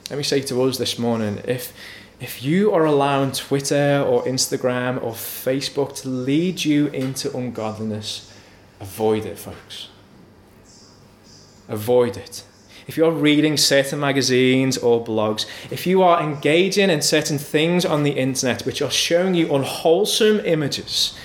Let 0.09 0.17
me 0.17 0.23
say 0.23 0.41
to 0.41 0.63
us 0.63 0.79
this 0.79 0.97
morning 0.97 1.39
if, 1.47 1.71
if 2.19 2.41
you 2.41 2.73
are 2.73 2.83
allowing 2.83 3.33
Twitter 3.33 4.03
or 4.07 4.23
Instagram 4.23 5.03
or 5.03 5.11
Facebook 5.11 5.95
to 6.01 6.09
lead 6.09 6.65
you 6.65 6.87
into 6.87 7.37
ungodliness, 7.37 8.33
avoid 8.79 9.23
it, 9.23 9.37
folks. 9.37 9.89
Avoid 11.69 12.17
it. 12.17 12.43
If 12.87 12.95
you're 12.95 13.11
reading 13.11 13.57
certain 13.57 13.99
magazines 13.99 14.77
or 14.77 15.03
blogs, 15.03 15.45
if 15.69 15.85
you 15.85 16.01
are 16.01 16.23
engaging 16.23 16.89
in 16.89 17.01
certain 17.01 17.37
things 17.37 17.85
on 17.85 18.03
the 18.03 18.11
internet 18.11 18.65
which 18.65 18.81
are 18.81 18.89
showing 18.89 19.35
you 19.35 19.53
unwholesome 19.53 20.39
images, 20.39 21.17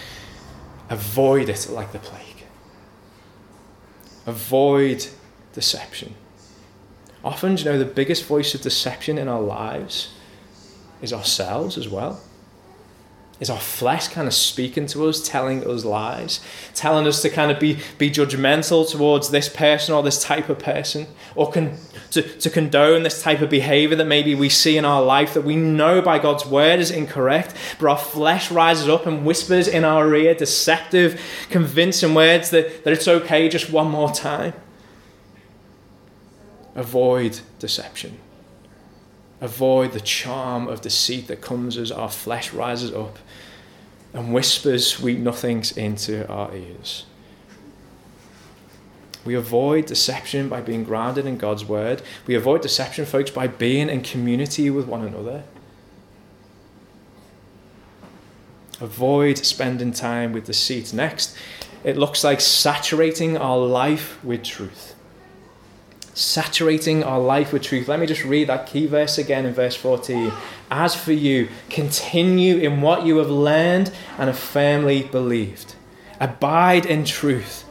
avoid 0.91 1.49
it 1.49 1.69
like 1.71 1.93
the 1.93 2.01
plague. 2.01 2.45
Avoid 4.27 5.07
deception. 5.53 6.15
Often, 7.25 7.59
you 7.59 7.65
know, 7.65 7.79
the 7.79 7.85
biggest 7.85 8.25
voice 8.25 8.55
of 8.55 8.63
deception 8.63 9.17
in 9.17 9.29
our 9.29 9.41
lives 9.41 10.13
is 11.01 11.13
ourselves 11.13 11.79
as 11.79 11.89
well. 11.89 12.21
Is 13.43 13.51
our 13.51 13.59
flesh 13.59 14.07
kind 14.07 14.29
of 14.29 14.35
speaking 14.35 14.87
to 14.87 15.09
us, 15.09 15.21
telling 15.21 15.69
us 15.69 15.85
lies, 15.85 16.39
telling 16.75 17.09
us 17.09 17.23
to 17.23 17.29
kind 17.29 17.51
of 17.51 17.59
be, 17.59 17.81
be 17.99 18.09
judgmental 18.09 18.89
towards 18.89 19.31
this 19.31 19.49
person 19.49 19.97
or 19.97 20.03
this 20.05 20.23
type 20.23 20.49
of 20.49 20.61
person, 20.61 21.09
or 21.35 21.51
con- 21.51 21.77
to, 22.13 22.23
to 22.23 22.49
condone 22.49 23.03
this 23.03 23.21
type 23.21 23.41
of 23.41 23.51
behavior 23.51 23.97
that 23.97 24.05
maybe 24.05 24.37
we 24.37 24.49
see 24.49 24.77
in 24.77 24.85
our 24.85 25.03
life 25.03 25.35
that 25.35 25.43
we 25.43 25.57
know 25.57 26.01
by 26.01 26.21
God's 26.21 26.47
word 26.47 26.79
is 26.79 26.93
incorrect, 26.93 27.53
but 27.81 27.91
our 27.91 27.99
flesh 27.99 28.53
rises 28.53 28.89
up 28.89 29.07
and 29.07 29.27
whispers 29.27 29.67
in 29.67 29.83
our 29.83 30.15
ear 30.15 30.37
deceptive, 30.37 31.21
convincing 31.51 32.15
words 32.15 32.51
that, 32.51 32.85
that 32.85 32.93
it's 32.93 33.09
okay 33.09 33.49
just 33.49 33.73
one 33.73 33.91
more 33.91 34.13
time. 34.13 34.53
Avoid 36.77 37.41
deception. 37.59 38.21
Avoid 39.43 39.91
the 39.91 40.01
charm 40.01 40.69
of 40.69 40.81
deceit 40.83 41.27
that 41.27 41.41
comes 41.41 41.77
as 41.77 41.91
our 41.91 42.09
flesh 42.09 42.53
rises 42.53 42.93
up 42.93 43.19
and 44.15 44.33
whispers 44.33 44.87
sweet 44.87 45.19
nothings 45.19 45.77
into 45.77 46.25
our 46.29 46.55
ears. 46.55 47.07
We 49.25 49.35
avoid 49.35 49.87
deception 49.87 50.49
by 50.49 50.61
being 50.61 50.85
grounded 50.85 51.27
in 51.27 51.39
God's 51.39 51.65
word. 51.65 52.03
We 52.27 52.37
avoid 52.37 52.63
deception, 52.63 53.05
folks, 53.05 53.33
by 53.33 53.49
being 53.49 53.89
in 53.89 54.03
community 54.03 54.71
with 54.71 54.87
one 54.87 55.05
another. 55.05 55.43
Avoid 58.81 59.39
spending 59.39 59.93
time 59.93 60.33
with 60.33 60.47
deceit. 60.47 60.93
Next, 60.95 61.37
it 61.83 61.97
looks 61.97 62.23
like 62.23 62.41
saturating 62.41 63.37
our 63.37 63.59
life 63.59 64.23
with 64.25 64.45
truth. 64.45 64.95
Saturating 66.15 67.03
our 67.05 67.19
life 67.19 67.53
with 67.53 67.63
truth. 67.63 67.89
Let 67.89 67.99
me 67.99 68.07
just 68.07 68.25
read 68.25 68.49
that 68.49 68.67
key 68.67 68.87
verse 68.87 69.17
again 69.17 69.47
in 69.47 69.55
verse 69.55 69.75
14. 69.77 70.31
As 70.71 70.95
for 70.95 71.13
you, 71.13 71.49
continue 71.71 72.59
in 72.59 72.83
what 72.83 73.07
you 73.07 73.17
have 73.17 73.31
learned 73.31 73.91
and 74.19 74.29
have 74.29 74.39
firmly 74.39 75.05
believed. 75.05 75.75
Abide 76.21 76.85
in 76.85 77.05
truth. 77.05 77.65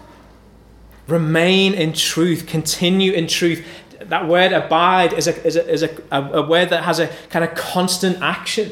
Remain 1.08 1.74
in 1.74 1.94
truth. 1.94 2.48
Continue 2.48 3.12
in 3.12 3.28
truth. 3.28 3.66
That 4.00 4.28
word 4.28 4.54
abide 4.54 5.14
is 5.14 5.28
a, 5.28 5.46
is 5.46 5.56
a, 5.56 5.70
is 5.70 5.84
a, 5.84 5.90
a, 6.12 6.42
word 6.42 6.70
that 6.70 6.84
has 6.84 7.00
a 7.00 7.08
kind 7.30 7.46
of 7.46 7.54
constant 7.54 8.22
action. 8.22 8.72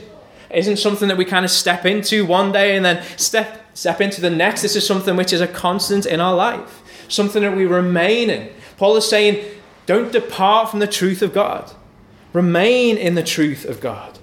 It 0.49 0.59
isn't 0.59 0.77
something 0.77 1.07
that 1.09 1.17
we 1.17 1.25
kind 1.25 1.45
of 1.45 1.51
step 1.51 1.85
into 1.85 2.25
one 2.25 2.51
day 2.51 2.75
and 2.75 2.83
then 2.83 3.03
step, 3.17 3.77
step 3.77 4.01
into 4.01 4.19
the 4.19 4.31
next. 4.31 4.63
This 4.63 4.75
is 4.75 4.85
something 4.85 5.15
which 5.15 5.31
is 5.31 5.41
a 5.41 5.47
constant 5.47 6.05
in 6.07 6.19
our 6.19 6.33
life, 6.33 6.81
something 7.07 7.43
that 7.43 7.55
we 7.55 7.65
remain 7.65 8.29
in. 8.29 8.49
Paul 8.77 8.95
is 8.95 9.07
saying, 9.07 9.45
don't 9.89 10.11
depart 10.11 10.69
from 10.69 10.79
the 10.79 10.85
truth 10.85 11.23
of 11.23 11.33
God. 11.33 11.71
Remain 12.31 12.95
in 12.95 13.15
the 13.15 13.23
truth 13.23 13.65
of 13.65 13.81
God. 13.81 14.19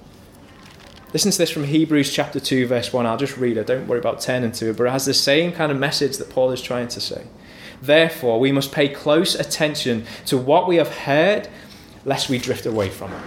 Listen 1.13 1.33
to 1.33 1.39
this 1.39 1.51
from 1.51 1.65
Hebrews 1.65 2.13
chapter 2.13 2.39
2, 2.39 2.69
verse 2.69 2.93
1. 2.93 3.05
I'll 3.05 3.17
just 3.17 3.37
read 3.37 3.57
it. 3.57 3.67
Don't 3.67 3.89
worry 3.89 3.99
about 3.99 4.21
turning 4.21 4.53
to 4.53 4.71
it, 4.71 4.77
but 4.77 4.85
it 4.85 4.91
has 4.91 5.07
the 5.07 5.13
same 5.13 5.51
kind 5.51 5.73
of 5.73 5.77
message 5.77 6.19
that 6.19 6.31
Paul 6.31 6.53
is 6.53 6.63
trying 6.63 6.87
to 6.87 7.01
say. 7.01 7.27
Therefore, 7.83 8.39
we 8.39 8.53
must 8.53 8.71
pay 8.71 8.89
close 8.89 9.35
attention 9.35 10.07
to 10.27 10.39
what 10.39 10.69
we 10.69 10.77
have 10.77 10.99
heard, 10.99 11.49
lest 12.05 12.29
we 12.29 12.39
drift 12.39 12.65
away 12.65 12.89
from 12.89 13.13
it. 13.13 13.23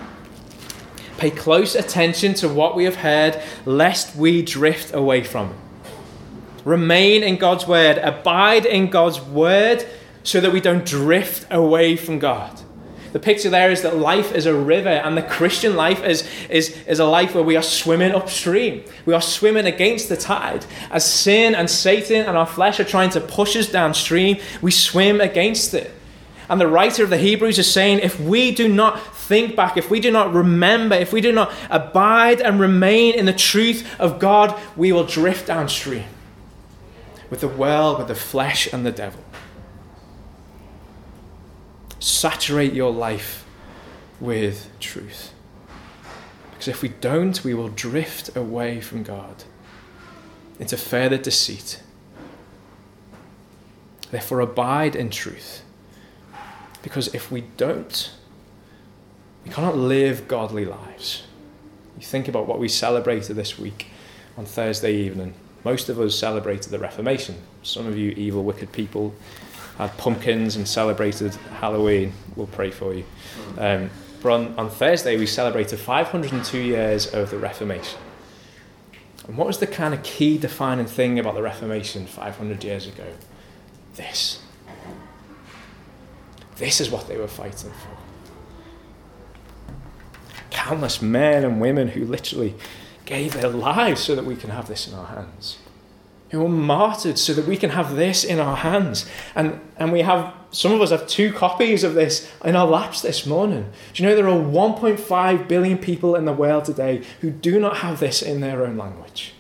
Pay 1.18 1.32
close 1.32 1.76
attention 1.76 2.36
to 2.36 2.48
what 2.48 2.74
we 2.74 2.86
have 2.86 2.96
heard, 2.96 3.44
lest 3.66 4.16
we 4.16 4.44
drift 4.44 4.94
away 4.94 5.26
from 5.26 5.50
it. 5.50 5.58
Remain 6.64 7.22
in 7.22 7.36
God's 7.36 7.68
word, 7.68 7.98
abide 7.98 8.66
in 8.66 8.90
God's 8.90 9.20
word, 9.20 9.86
so 10.30 10.40
that 10.40 10.54
we 10.54 10.62
don't 10.62 10.86
drift 10.86 11.48
away 11.50 11.96
from 11.96 12.20
God. 12.20 12.62
The 13.14 13.20
picture 13.20 13.50
there 13.50 13.72
is 13.72 13.82
that 13.82 13.98
life 13.98 14.36
is 14.36 14.46
a 14.46 14.54
river, 14.54 14.90
and 14.90 15.18
the 15.18 15.24
Christian 15.24 15.76
life 15.76 16.04
is, 16.04 16.30
is, 16.50 16.78
is 16.86 17.00
a 17.00 17.06
life 17.06 17.34
where 17.34 17.44
we 17.44 17.56
are 17.56 17.64
swimming 17.64 18.14
upstream. 18.14 18.84
We 19.08 19.16
are 19.16 19.22
swimming 19.22 19.66
against 19.66 20.08
the 20.08 20.16
tide. 20.16 20.68
As 20.92 21.12
sin 21.12 21.56
and 21.56 21.68
Satan 21.68 22.28
and 22.28 22.38
our 22.38 22.46
flesh 22.46 22.80
are 22.80 22.84
trying 22.84 23.10
to 23.12 23.22
push 23.22 23.56
us 23.56 23.72
downstream, 23.72 24.38
we 24.62 24.70
swim 24.70 25.20
against 25.20 25.74
it. 25.74 25.92
And 26.48 26.62
the 26.62 26.68
writer 26.68 27.04
of 27.04 27.10
the 27.10 27.18
Hebrews 27.18 27.58
is 27.58 27.72
saying 27.72 28.00
if 28.00 28.20
we 28.20 28.54
do 28.54 28.68
not 28.68 29.02
think 29.16 29.56
back, 29.56 29.78
if 29.78 29.90
we 29.90 30.00
do 30.00 30.12
not 30.12 30.32
remember, 30.32 30.94
if 30.96 31.12
we 31.12 31.22
do 31.22 31.32
not 31.32 31.52
abide 31.72 32.40
and 32.40 32.60
remain 32.60 33.16
in 33.16 33.26
the 33.26 33.34
truth 33.34 33.88
of 34.00 34.20
God, 34.20 34.60
we 34.78 34.92
will 34.92 35.06
drift 35.06 35.48
downstream. 35.48 36.06
with 37.32 37.42
the 37.42 37.48
world, 37.48 38.00
with 38.00 38.08
the 38.08 38.16
flesh, 38.16 38.72
and 38.74 38.86
the 38.86 38.92
devil. 38.92 39.24
Saturate 42.00 42.74
your 42.74 42.92
life 42.92 43.46
with 44.20 44.70
truth. 44.80 45.34
Because 46.52 46.68
if 46.68 46.82
we 46.82 46.90
don't, 46.90 47.44
we 47.44 47.54
will 47.54 47.70
drift 47.70 48.36
away 48.36 48.82
from 48.82 49.04
God 49.04 49.44
into 50.60 50.76
further 50.76 51.18
deceit. 51.18 51.82
Therefore, 54.12 54.40
abide 54.40 54.96
in 54.96 55.10
truth. 55.10 55.64
Because 56.82 57.14
if 57.14 57.32
we 57.32 57.42
don't, 57.58 58.12
we 59.46 59.52
cannot 59.52 59.78
live 59.78 60.28
godly 60.28 60.66
lives. 60.66 61.24
You 61.98 62.06
think 62.06 62.28
about 62.28 62.48
what 62.48 62.60
we 62.60 62.68
celebrated 62.68 63.36
this 63.36 63.60
week 63.60 63.88
on 64.38 64.46
Thursday 64.46 64.96
evening. 64.96 65.34
Most 65.64 65.90
of 65.90 66.00
us 66.00 66.16
celebrated 66.16 66.72
the 66.72 66.80
Reformation. 66.80 67.36
Some 67.64 67.86
of 67.86 67.98
you 67.98 68.12
evil, 68.12 68.44
wicked 68.44 68.72
people 68.72 69.14
had 69.80 69.98
pumpkins 69.98 70.58
and 70.58 70.68
celebrated 70.68 71.34
Halloween. 71.62 72.12
We'll 72.36 72.48
pray 72.48 72.70
for 72.70 72.94
you. 72.94 73.06
Um, 73.58 73.90
but 74.22 74.34
on, 74.34 74.60
on 74.60 74.70
Thursday, 74.70 75.18
we 75.18 75.26
celebrated 75.26 75.80
502 75.80 76.60
years 76.60 77.08
of 77.14 77.32
the 77.32 77.38
Reformation. 77.38 77.98
And 79.26 79.38
what 79.38 79.48
was 79.48 79.60
the 79.60 79.68
kind 79.68 79.94
of 79.94 80.04
key 80.04 80.38
defining 80.38 80.86
thing 80.86 81.18
about 81.18 81.34
the 81.34 81.42
Reformation 81.42 82.06
500 82.06 82.62
years 82.62 82.88
ago? 82.88 83.06
This. 83.96 84.42
This 86.58 86.82
is 86.82 86.90
what 86.90 87.08
they 87.08 87.16
were 87.16 87.30
fighting 87.30 87.72
for. 87.72 87.98
Countless 90.50 91.02
men 91.02 91.46
and 91.46 91.62
women 91.62 91.88
who 91.88 92.04
literally 92.04 92.54
gave 93.06 93.32
their 93.32 93.48
lives 93.50 94.02
so 94.02 94.14
that 94.14 94.26
we 94.26 94.36
can 94.36 94.50
have 94.50 94.68
this 94.68 94.90
in 94.90 94.94
our 94.94 95.06
hands 95.06 95.58
who 96.30 96.40
were 96.40 96.50
martyred 96.50 97.18
so 97.18 97.34
that 97.34 97.48
we 97.48 97.58
can 97.58 97.72
have 97.72 97.96
this 97.96 98.24
in 98.24 98.40
our 98.40 98.58
hands. 98.58 99.06
And, 99.36 99.60
and 99.78 99.92
we 99.92 100.02
have, 100.02 100.34
some 100.52 100.72
of 100.72 100.82
us 100.82 100.92
have 100.92 101.08
two 101.08 101.34
copies 101.34 101.84
of 101.84 101.96
this 101.96 102.32
in 102.44 102.56
our 102.56 102.68
laps 102.68 103.02
this 103.02 103.26
morning. 103.26 103.72
Do 103.94 104.04
you 104.04 104.10
know 104.10 104.16
there 104.16 104.30
are 104.30 104.32
1.5 104.32 105.48
billion 105.48 105.78
people 105.78 106.16
in 106.16 106.26
the 106.26 106.34
world 106.34 106.66
today 106.66 107.04
who 107.22 107.32
do 107.32 107.60
not 107.60 107.78
have 107.78 108.00
this 108.00 108.22
in 108.22 108.42
their 108.42 108.66
own 108.66 108.78
language? 108.78 109.34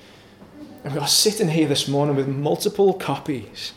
And 0.83 0.93
we 0.93 0.99
are 0.99 1.07
sitting 1.07 1.49
here 1.49 1.67
this 1.67 1.87
morning 1.87 2.15
with 2.15 2.27
multiple 2.27 2.93
copies. 2.93 3.73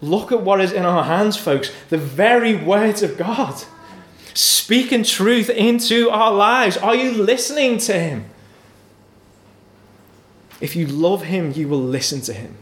Look 0.00 0.30
at 0.30 0.42
what 0.42 0.60
is 0.60 0.72
in 0.72 0.84
our 0.84 1.04
hands, 1.04 1.36
folks 1.36 1.72
the 1.88 1.98
very 1.98 2.54
words 2.54 3.02
of 3.02 3.16
God. 3.16 3.64
Speaking 4.34 5.02
truth 5.02 5.50
into 5.50 6.10
our 6.10 6.32
lives. 6.32 6.76
Are 6.76 6.94
you 6.94 7.12
listening 7.12 7.78
to 7.78 7.98
Him? 7.98 8.26
If 10.60 10.74
you 10.74 10.86
love 10.86 11.22
him, 11.22 11.52
you 11.52 11.68
will 11.68 11.82
listen 11.82 12.20
to 12.22 12.32
him. 12.32 12.56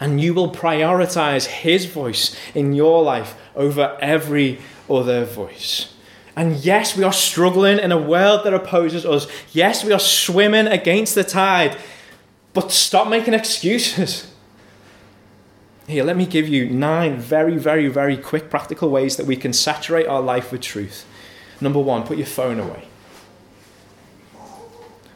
And 0.00 0.20
you 0.20 0.34
will 0.34 0.50
prioritize 0.52 1.46
his 1.46 1.86
voice 1.86 2.36
in 2.54 2.72
your 2.72 3.02
life 3.02 3.36
over 3.54 3.96
every 4.00 4.58
other 4.90 5.24
voice. 5.24 5.94
And 6.34 6.56
yes, 6.56 6.96
we 6.96 7.04
are 7.04 7.12
struggling 7.12 7.78
in 7.78 7.92
a 7.92 7.98
world 7.98 8.44
that 8.44 8.54
opposes 8.54 9.04
us. 9.06 9.26
Yes, 9.52 9.84
we 9.84 9.92
are 9.92 9.98
swimming 9.98 10.66
against 10.66 11.14
the 11.14 11.24
tide. 11.24 11.76
But 12.52 12.72
stop 12.72 13.08
making 13.08 13.34
excuses. 13.34 14.32
Here, 15.86 16.04
let 16.04 16.16
me 16.16 16.26
give 16.26 16.48
you 16.48 16.68
nine 16.68 17.18
very, 17.18 17.58
very, 17.58 17.88
very 17.88 18.16
quick 18.16 18.50
practical 18.50 18.88
ways 18.88 19.16
that 19.16 19.26
we 19.26 19.36
can 19.36 19.52
saturate 19.52 20.06
our 20.06 20.22
life 20.22 20.52
with 20.52 20.60
truth. 20.60 21.06
Number 21.60 21.80
one, 21.80 22.04
put 22.04 22.16
your 22.16 22.26
phone 22.26 22.58
away. 22.58 22.88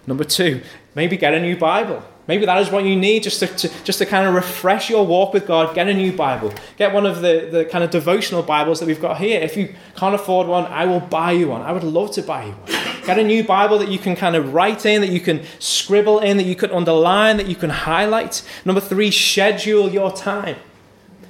Number 0.07 0.25
two, 0.25 0.63
maybe 0.97 1.17
get 1.17 1.33
a 1.35 1.41
new 1.41 1.57
Bible. 1.57 2.03
Maybe 2.27 2.45
that 2.45 2.59
is 2.59 2.71
what 2.71 2.83
you 2.83 2.97
need 2.97 3.23
just 3.23 3.39
to, 3.39 3.47
to, 3.47 3.85
just 3.85 3.99
to 4.01 4.07
kind 4.07 4.27
of 4.27 4.35
refresh 4.35 4.91
your 4.91 5.07
walk 5.07 5.33
with 5.33 5.47
God. 5.47 5.73
Get 5.77 5.87
a 5.87 5.95
new 5.95 6.13
Bible. 6.13 6.53
Get 6.77 6.93
one 6.93 7.07
of 7.07 7.21
the, 7.23 7.49
the 7.53 7.65
kind 7.67 7.85
of 7.85 7.91
devotional 7.91 8.43
Bibles 8.43 8.81
that 8.81 8.87
we've 8.87 9.01
got 9.01 9.19
here. 9.19 9.41
If 9.41 9.57
you 9.57 9.73
can't 9.95 10.15
afford 10.15 10.49
one, 10.49 10.65
I 10.65 10.87
will 10.87 10.99
buy 10.99 11.33
you 11.33 11.49
one. 11.49 11.63
I 11.63 11.71
would 11.71 11.85
love 11.85 12.11
to 12.13 12.23
buy 12.23 12.47
you 12.47 12.53
one. 12.53 12.73
Get 13.07 13.21
a 13.21 13.23
new 13.23 13.45
Bible 13.45 13.79
that 13.79 13.89
you 13.89 14.01
can 14.01 14.17
kind 14.17 14.35
of 14.35 14.53
write 14.53 14.85
in, 14.85 15.03
that 15.03 15.11
you 15.11 15.21
can 15.21 15.45
scribble 15.61 16.19
in, 16.19 16.39
that 16.39 16.47
you 16.47 16.57
can 16.57 16.73
underline, 16.73 17.37
that 17.37 17.47
you 17.47 17.55
can 17.55 17.71
highlight. 17.71 18.43
Number 18.65 18.81
three, 18.81 19.13
schedule 19.13 19.89
your 19.89 20.11
time. 20.11 20.57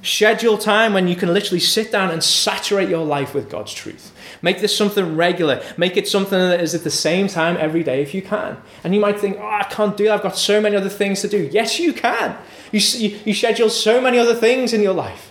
Schedule 0.07 0.57
time 0.57 0.93
when 0.93 1.09
you 1.09 1.17
can 1.17 1.33
literally 1.33 1.59
sit 1.59 1.91
down 1.91 2.11
and 2.11 2.23
saturate 2.23 2.87
your 2.87 3.05
life 3.05 3.33
with 3.33 3.49
God's 3.49 3.73
truth. 3.73 4.13
Make 4.41 4.61
this 4.61 4.73
something 4.73 5.17
regular. 5.17 5.61
Make 5.75 5.97
it 5.97 6.07
something 6.07 6.39
that 6.39 6.61
is 6.61 6.73
at 6.73 6.85
the 6.85 6.89
same 6.89 7.27
time 7.27 7.57
every 7.59 7.83
day 7.83 8.01
if 8.01 8.13
you 8.13 8.21
can. 8.21 8.55
And 8.85 8.95
you 8.95 9.01
might 9.01 9.19
think, 9.19 9.35
oh, 9.37 9.45
I 9.45 9.63
can't 9.63 9.97
do 9.97 10.05
that. 10.05 10.13
I've 10.13 10.23
got 10.23 10.37
so 10.37 10.61
many 10.61 10.77
other 10.77 10.87
things 10.87 11.19
to 11.23 11.27
do. 11.27 11.49
Yes, 11.51 11.77
you 11.77 11.91
can. 11.91 12.37
You, 12.71 12.79
you, 12.79 13.19
you 13.25 13.33
schedule 13.33 13.69
so 13.69 13.99
many 13.99 14.17
other 14.17 14.33
things 14.33 14.71
in 14.71 14.81
your 14.81 14.93
life. 14.93 15.29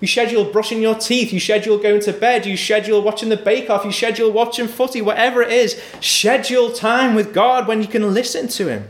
You 0.00 0.06
schedule 0.06 0.44
brushing 0.44 0.82
your 0.82 0.96
teeth. 0.96 1.32
You 1.32 1.40
schedule 1.40 1.78
going 1.78 2.02
to 2.02 2.12
bed. 2.12 2.44
You 2.44 2.58
schedule 2.58 3.00
watching 3.00 3.30
the 3.30 3.38
bake 3.38 3.70
off. 3.70 3.86
You 3.86 3.92
schedule 3.92 4.30
watching 4.30 4.68
footy, 4.68 5.00
whatever 5.00 5.40
it 5.40 5.50
is. 5.50 5.82
Schedule 6.02 6.72
time 6.72 7.14
with 7.14 7.32
God 7.32 7.66
when 7.66 7.80
you 7.80 7.88
can 7.88 8.12
listen 8.12 8.48
to 8.48 8.68
Him. 8.68 8.86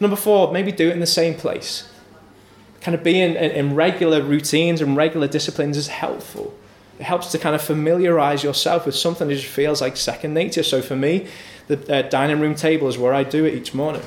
Number 0.00 0.16
four, 0.16 0.50
maybe 0.50 0.72
do 0.72 0.88
it 0.88 0.92
in 0.92 1.00
the 1.00 1.06
same 1.06 1.34
place. 1.34 1.89
Kind 2.80 2.94
of 2.94 3.02
being 3.02 3.34
in, 3.34 3.74
regular 3.74 4.22
routines 4.22 4.80
and 4.80 4.96
regular 4.96 5.28
disciplines 5.28 5.76
is 5.76 5.88
helpful 5.88 6.54
it 7.00 7.04
helps 7.04 7.32
to 7.32 7.38
kind 7.38 7.54
of 7.54 7.62
familiarize 7.62 8.44
yourself 8.44 8.84
with 8.84 8.94
something 8.94 9.26
that 9.26 9.34
just 9.34 9.46
feels 9.46 9.80
like 9.80 9.96
second 9.96 10.34
nature. 10.34 10.62
So 10.62 10.82
for 10.82 10.94
me, 10.94 11.28
the 11.66 11.92
uh, 11.92 12.02
dining 12.02 12.40
room 12.40 12.54
table 12.54 12.88
is 12.88 12.98
where 12.98 13.14
I 13.14 13.24
do 13.24 13.46
it 13.46 13.54
each 13.54 13.72
morning. 13.72 14.02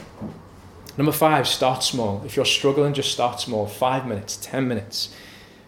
Number 0.96 1.12
five, 1.12 1.48
start 1.48 1.84
small. 1.84 2.22
If 2.24 2.36
you're 2.36 2.46
struggling, 2.46 2.94
just 2.94 3.12
start 3.12 3.40
small. 3.40 3.66
Five 3.66 4.06
minutes, 4.06 4.38
ten 4.38 4.68
minutes. 4.68 5.12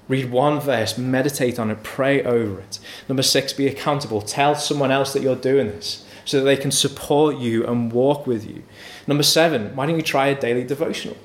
Read 0.08 0.30
one 0.30 0.60
verse, 0.60 1.00
meditate 1.00 1.58
on 1.58 1.72
it, 1.72 1.82
pray 1.82 2.24
over 2.24 2.60
it. 2.60 2.78
Number 3.10 3.24
six, 3.24 3.54
be 3.54 3.66
accountable. 3.66 4.22
Tell 4.22 4.54
someone 4.54 4.92
else 4.92 5.14
that 5.14 5.24
you're 5.24 5.36
doing 5.36 5.66
this 5.66 6.06
so 6.26 6.38
that 6.38 6.44
they 6.44 6.58
can 6.58 6.70
support 6.70 7.38
you 7.38 7.66
and 7.66 7.92
walk 7.92 8.28
with 8.28 8.48
you. 8.48 8.62
Number 9.08 9.24
seven, 9.24 9.76
why 9.76 9.88
don't 9.88 9.96
you 9.96 10.04
try 10.04 10.28
a 10.28 10.40
daily 10.40 10.64
devotional? 10.64 11.18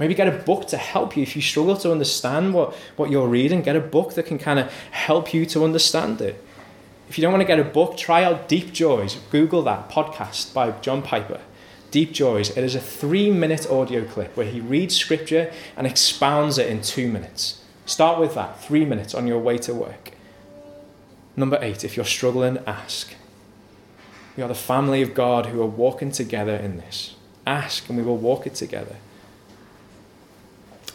Maybe 0.00 0.14
get 0.14 0.26
a 0.26 0.32
book 0.44 0.66
to 0.68 0.78
help 0.78 1.14
you 1.14 1.22
if 1.22 1.36
you 1.36 1.42
struggle 1.42 1.76
to 1.76 1.92
understand 1.92 2.54
what, 2.54 2.74
what 2.96 3.10
you're 3.10 3.28
reading. 3.28 3.60
Get 3.60 3.76
a 3.76 3.80
book 3.80 4.14
that 4.14 4.24
can 4.24 4.38
kind 4.38 4.58
of 4.58 4.72
help 4.90 5.34
you 5.34 5.44
to 5.46 5.62
understand 5.62 6.22
it. 6.22 6.42
If 7.10 7.18
you 7.18 7.22
don't 7.22 7.32
want 7.32 7.42
to 7.42 7.46
get 7.46 7.58
a 7.58 7.64
book, 7.64 7.98
try 7.98 8.24
out 8.24 8.48
Deep 8.48 8.72
Joys. 8.72 9.18
Google 9.30 9.60
that 9.62 9.90
podcast 9.90 10.54
by 10.54 10.70
John 10.80 11.02
Piper. 11.02 11.42
Deep 11.90 12.12
Joys. 12.12 12.48
It 12.48 12.64
is 12.64 12.74
a 12.74 12.80
three 12.80 13.30
minute 13.30 13.68
audio 13.68 14.06
clip 14.06 14.34
where 14.38 14.46
he 14.46 14.58
reads 14.58 14.96
scripture 14.96 15.52
and 15.76 15.86
expounds 15.86 16.56
it 16.56 16.68
in 16.68 16.80
two 16.80 17.06
minutes. 17.06 17.62
Start 17.84 18.18
with 18.18 18.34
that, 18.34 18.62
three 18.62 18.86
minutes 18.86 19.14
on 19.14 19.26
your 19.26 19.38
way 19.38 19.58
to 19.58 19.74
work. 19.74 20.12
Number 21.36 21.58
eight, 21.60 21.84
if 21.84 21.96
you're 21.96 22.06
struggling, 22.06 22.58
ask. 22.66 23.12
We 24.34 24.42
are 24.42 24.48
the 24.48 24.54
family 24.54 25.02
of 25.02 25.12
God 25.12 25.46
who 25.46 25.60
are 25.60 25.66
walking 25.66 26.10
together 26.10 26.56
in 26.56 26.78
this. 26.78 27.16
Ask 27.46 27.86
and 27.90 27.98
we 27.98 28.04
will 28.04 28.16
walk 28.16 28.46
it 28.46 28.54
together. 28.54 28.96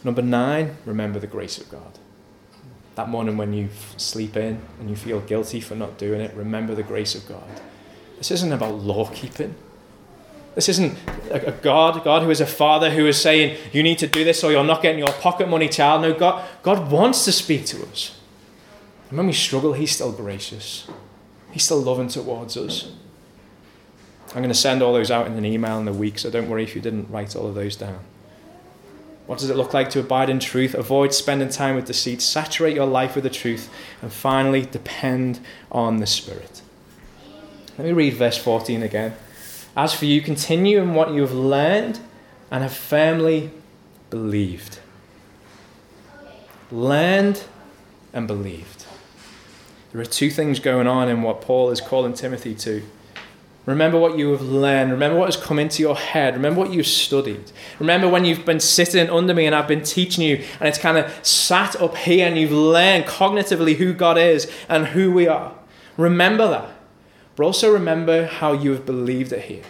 Number 0.05 0.21
nine, 0.21 0.77
remember 0.85 1.17
the 1.17 1.25
grace 1.25 1.57
of 1.57 1.67
God. 1.71 1.97
That 2.93 3.09
morning 3.09 3.37
when 3.37 3.53
you 3.53 3.69
sleep 3.97 4.37
in 4.37 4.61
and 4.79 4.87
you 4.87 4.95
feel 4.95 5.19
guilty 5.19 5.59
for 5.59 5.73
not 5.73 5.97
doing 5.97 6.21
it, 6.21 6.31
remember 6.35 6.75
the 6.75 6.83
grace 6.83 7.15
of 7.15 7.27
God. 7.27 7.61
This 8.19 8.29
isn't 8.29 8.53
about 8.53 8.75
law 8.75 9.09
keeping. 9.09 9.55
This 10.53 10.69
isn't 10.69 10.95
a 11.31 11.51
God, 11.51 12.03
God 12.03 12.21
who 12.21 12.29
is 12.29 12.39
a 12.39 12.45
father 12.45 12.91
who 12.91 13.07
is 13.07 13.19
saying, 13.19 13.57
you 13.73 13.81
need 13.81 13.97
to 13.97 14.05
do 14.05 14.23
this 14.23 14.43
or 14.43 14.51
you're 14.51 14.63
not 14.63 14.83
getting 14.83 14.99
your 14.99 15.11
pocket 15.11 15.49
money, 15.49 15.67
child. 15.67 16.03
No, 16.03 16.13
God, 16.13 16.47
God 16.61 16.91
wants 16.91 17.25
to 17.25 17.31
speak 17.31 17.65
to 17.65 17.83
us. 17.87 18.15
And 19.09 19.17
when 19.17 19.25
we 19.25 19.33
struggle, 19.33 19.73
He's 19.73 19.91
still 19.91 20.11
gracious. 20.11 20.87
He's 21.51 21.63
still 21.63 21.81
loving 21.81 22.09
towards 22.09 22.55
us. 22.57 22.91
I'm 24.29 24.43
going 24.43 24.49
to 24.49 24.53
send 24.53 24.83
all 24.83 24.93
those 24.93 25.09
out 25.09 25.25
in 25.25 25.33
an 25.33 25.45
email 25.45 25.79
in 25.79 25.85
the 25.85 25.93
week, 25.93 26.19
so 26.19 26.29
don't 26.29 26.47
worry 26.47 26.63
if 26.63 26.75
you 26.75 26.81
didn't 26.81 27.09
write 27.09 27.35
all 27.35 27.47
of 27.47 27.55
those 27.55 27.75
down. 27.75 27.99
What 29.25 29.39
does 29.39 29.49
it 29.49 29.57
look 29.57 29.73
like 29.73 29.89
to 29.91 29.99
abide 29.99 30.29
in 30.29 30.39
truth? 30.39 30.75
Avoid 30.75 31.13
spending 31.13 31.49
time 31.49 31.75
with 31.75 31.85
deceit. 31.85 32.21
Saturate 32.21 32.75
your 32.75 32.85
life 32.85 33.15
with 33.15 33.23
the 33.23 33.29
truth. 33.29 33.69
And 34.01 34.13
finally, 34.13 34.63
depend 34.63 35.39
on 35.71 35.97
the 35.97 36.05
Spirit. 36.05 36.61
Let 37.77 37.87
me 37.87 37.91
read 37.91 38.13
verse 38.13 38.37
14 38.37 38.83
again. 38.83 39.15
As 39.75 39.93
for 39.93 40.05
you, 40.05 40.21
continue 40.21 40.81
in 40.81 40.93
what 40.93 41.13
you 41.13 41.21
have 41.21 41.33
learned 41.33 41.99
and 42.51 42.63
have 42.63 42.73
firmly 42.73 43.51
believed. 44.09 44.79
Learned 46.71 47.43
and 48.13 48.27
believed. 48.27 48.85
There 49.91 50.01
are 50.01 50.05
two 50.05 50.29
things 50.29 50.59
going 50.59 50.87
on 50.87 51.09
in 51.09 51.21
what 51.21 51.41
Paul 51.41 51.71
is 51.71 51.81
calling 51.81 52.13
Timothy 52.13 52.53
to. 52.55 52.83
Remember 53.65 53.97
what 53.97 54.17
you 54.17 54.29
have 54.31 54.43
learned. 54.43 54.91
Remember 54.91 55.17
what 55.17 55.25
has 55.25 55.43
come 55.43 55.57
into 55.57 55.81
your 55.81 55.95
head. 55.95 56.35
Remember 56.35 56.59
what 56.59 56.71
you've 56.71 56.85
studied. 56.85 57.51
Remember 57.79 58.07
when 58.07 58.23
you've 58.23 58.45
been 58.45 58.59
sitting 58.59 59.09
under 59.09 59.33
me 59.33 59.47
and 59.47 59.55
I've 59.55 59.67
been 59.67 59.81
teaching 59.81 60.23
you, 60.23 60.43
and 60.59 60.69
it's 60.69 60.77
kind 60.77 60.97
of 60.97 61.11
sat 61.25 61.75
up 61.81 61.97
here 61.97 62.27
and 62.27 62.37
you've 62.37 62.51
learned 62.51 63.05
cognitively 63.05 63.75
who 63.75 63.93
God 63.93 64.19
is 64.19 64.51
and 64.69 64.87
who 64.87 65.11
we 65.11 65.27
are. 65.27 65.53
Remember 65.97 66.47
that. 66.47 66.69
But 67.35 67.45
also 67.45 67.73
remember 67.73 68.27
how 68.27 68.53
you 68.53 68.71
have 68.71 68.85
believed 68.85 69.33
it 69.33 69.45
here. 69.45 69.63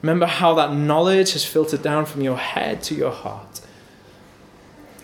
Remember 0.00 0.26
how 0.26 0.54
that 0.54 0.72
knowledge 0.72 1.32
has 1.32 1.44
filtered 1.44 1.82
down 1.82 2.06
from 2.06 2.22
your 2.22 2.36
head 2.36 2.82
to 2.84 2.94
your 2.94 3.10
heart. 3.12 3.60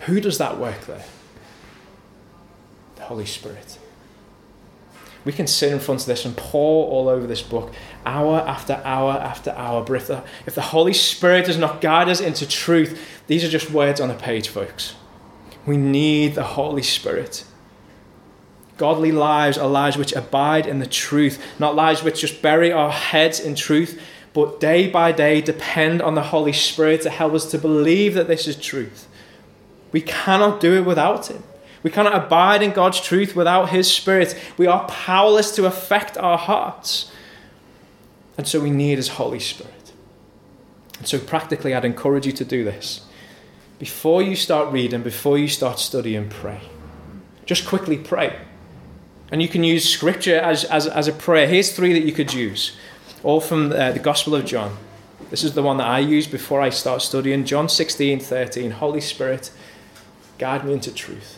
Who 0.01 0.19
does 0.19 0.37
that 0.39 0.57
work 0.57 0.85
there? 0.87 1.05
The 2.95 3.03
Holy 3.03 3.25
Spirit. 3.25 3.77
We 5.25 5.33
can 5.33 5.47
sit 5.47 5.71
in 5.71 5.79
front 5.79 6.01
of 6.01 6.07
this 6.07 6.23
and 6.23 6.37
pour 6.37 6.87
all 6.87 7.09
over 7.09 7.25
this 7.25 7.41
book 7.41 7.73
hour 8.05 8.41
after 8.41 8.79
hour 8.85 9.13
after 9.13 9.49
hour. 9.51 9.83
But 9.83 9.95
if 9.95 10.07
the, 10.07 10.23
if 10.45 10.53
the 10.53 10.61
Holy 10.61 10.93
Spirit 10.93 11.47
does 11.47 11.57
not 11.57 11.81
guide 11.81 12.07
us 12.07 12.21
into 12.21 12.47
truth, 12.47 12.99
these 13.25 13.43
are 13.43 13.49
just 13.49 13.71
words 13.71 13.99
on 13.99 14.11
a 14.11 14.15
page, 14.15 14.47
folks. 14.47 14.95
We 15.65 15.77
need 15.77 16.35
the 16.35 16.43
Holy 16.43 16.83
Spirit. 16.83 17.43
Godly 18.77 19.11
lives 19.11 19.57
are 19.57 19.67
lives 19.67 19.97
which 19.97 20.13
abide 20.13 20.67
in 20.67 20.79
the 20.79 20.85
truth, 20.85 21.41
not 21.59 21.75
lives 21.75 22.03
which 22.03 22.21
just 22.21 22.41
bury 22.41 22.71
our 22.71 22.91
heads 22.91 23.39
in 23.39 23.55
truth, 23.55 23.99
but 24.33 24.59
day 24.59 24.89
by 24.89 25.11
day 25.11 25.41
depend 25.41 26.01
on 26.01 26.13
the 26.13 26.23
Holy 26.23 26.53
Spirit 26.53 27.01
to 27.01 27.09
help 27.09 27.33
us 27.33 27.49
to 27.51 27.57
believe 27.57 28.13
that 28.13 28.27
this 28.27 28.47
is 28.47 28.57
truth. 28.57 29.07
We 29.91 30.01
cannot 30.01 30.59
do 30.59 30.75
it 30.75 30.85
without 30.85 31.27
Him. 31.27 31.41
We 31.85 31.91
cannot 31.91 32.15
abide 32.15 32.63
in 32.63 32.71
God's 32.71 32.99
truth 32.99 33.35
without 33.35 33.69
His 33.69 33.87
Spirit. 33.87 34.35
We 34.57 34.65
are 34.65 34.87
powerless 34.87 35.55
to 35.55 35.67
affect 35.67 36.17
our 36.17 36.35
hearts. 36.35 37.11
And 38.39 38.47
so 38.47 38.59
we 38.59 38.71
need 38.71 38.97
His 38.97 39.09
Holy 39.09 39.39
Spirit. 39.39 39.93
And 40.97 41.07
so, 41.07 41.19
practically, 41.19 41.75
I'd 41.75 41.85
encourage 41.85 42.25
you 42.25 42.31
to 42.31 42.43
do 42.43 42.63
this. 42.63 43.05
Before 43.77 44.23
you 44.23 44.35
start 44.35 44.73
reading, 44.73 45.03
before 45.03 45.37
you 45.37 45.47
start 45.47 45.77
studying, 45.77 46.27
pray. 46.27 46.61
Just 47.45 47.67
quickly 47.67 47.97
pray. 47.97 48.35
And 49.31 49.39
you 49.39 49.47
can 49.47 49.63
use 49.63 49.87
scripture 49.87 50.39
as, 50.39 50.63
as, 50.63 50.87
as 50.87 51.07
a 51.07 51.13
prayer. 51.13 51.47
Here's 51.47 51.71
three 51.71 51.93
that 51.93 52.03
you 52.03 52.13
could 52.13 52.33
use, 52.33 52.75
all 53.21 53.39
from 53.39 53.71
uh, 53.71 53.91
the 53.91 53.99
Gospel 53.99 54.33
of 54.33 54.45
John. 54.45 54.75
This 55.29 55.43
is 55.43 55.53
the 55.53 55.61
one 55.61 55.77
that 55.77 55.87
I 55.87 55.99
use 55.99 56.25
before 56.25 56.61
I 56.61 56.71
start 56.71 57.03
studying. 57.03 57.45
John 57.45 57.69
16, 57.69 58.21
13. 58.21 58.71
Holy 58.71 59.01
Spirit, 59.01 59.51
guide 60.39 60.65
me 60.65 60.73
into 60.73 60.91
truth. 60.91 61.37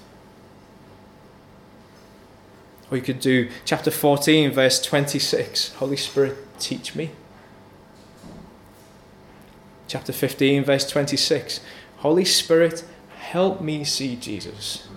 Or 2.90 2.98
you 2.98 3.04
could 3.04 3.20
do 3.20 3.50
chapter 3.66 3.92
14, 3.92 4.52
verse 4.52 4.82
26. 4.82 5.74
Holy 5.74 5.98
Spirit, 5.98 6.38
teach 6.60 6.96
me. 6.96 7.12
Chapter 9.88 10.14
15, 10.14 10.64
verse 10.64 10.90
26. 10.90 11.60
Holy 11.98 12.26
Spirit, 12.26 12.86
help 13.18 13.62
me 13.62 13.84
see 13.84 14.16
Jesus 14.16 14.88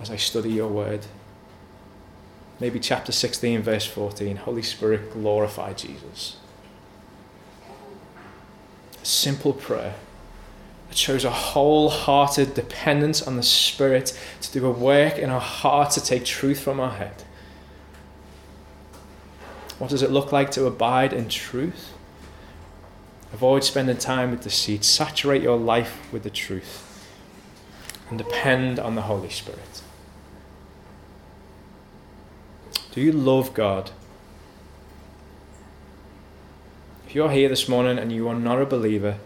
as 0.00 0.10
I 0.10 0.16
study 0.16 0.50
your 0.50 0.68
word. 0.68 1.06
Maybe 2.60 2.80
chapter 2.80 3.12
16, 3.12 3.62
verse 3.62 3.86
14. 3.86 4.36
Holy 4.36 4.62
Spirit, 4.62 5.12
glorify 5.12 5.72
Jesus. 5.72 6.36
Simple 9.02 9.52
prayer 9.52 9.94
that 10.96 11.00
shows 11.00 11.26
a 11.26 11.30
wholehearted 11.30 12.54
dependence 12.54 13.20
on 13.20 13.36
the 13.36 13.42
Spirit 13.42 14.18
to 14.40 14.50
do 14.50 14.64
a 14.64 14.70
work 14.70 15.18
in 15.18 15.28
our 15.28 15.40
heart 15.40 15.90
to 15.90 16.02
take 16.02 16.24
truth 16.24 16.58
from 16.58 16.80
our 16.80 16.92
head. 16.92 17.22
What 19.78 19.90
does 19.90 20.02
it 20.02 20.10
look 20.10 20.32
like 20.32 20.50
to 20.52 20.64
abide 20.64 21.12
in 21.12 21.28
truth? 21.28 21.92
Avoid 23.34 23.62
spending 23.62 23.98
time 23.98 24.30
with 24.30 24.42
deceit. 24.42 24.84
Saturate 24.84 25.42
your 25.42 25.58
life 25.58 26.10
with 26.12 26.22
the 26.22 26.30
truth. 26.30 27.06
And 28.08 28.16
depend 28.16 28.78
on 28.78 28.94
the 28.94 29.02
Holy 29.02 29.28
Spirit. 29.28 29.82
Do 32.92 33.02
you 33.02 33.12
love 33.12 33.52
God? 33.52 33.90
If 37.06 37.14
you're 37.14 37.30
here 37.30 37.50
this 37.50 37.68
morning 37.68 37.98
and 37.98 38.10
you 38.10 38.28
are 38.28 38.34
not 38.34 38.62
a 38.62 38.64
believer, 38.64 39.18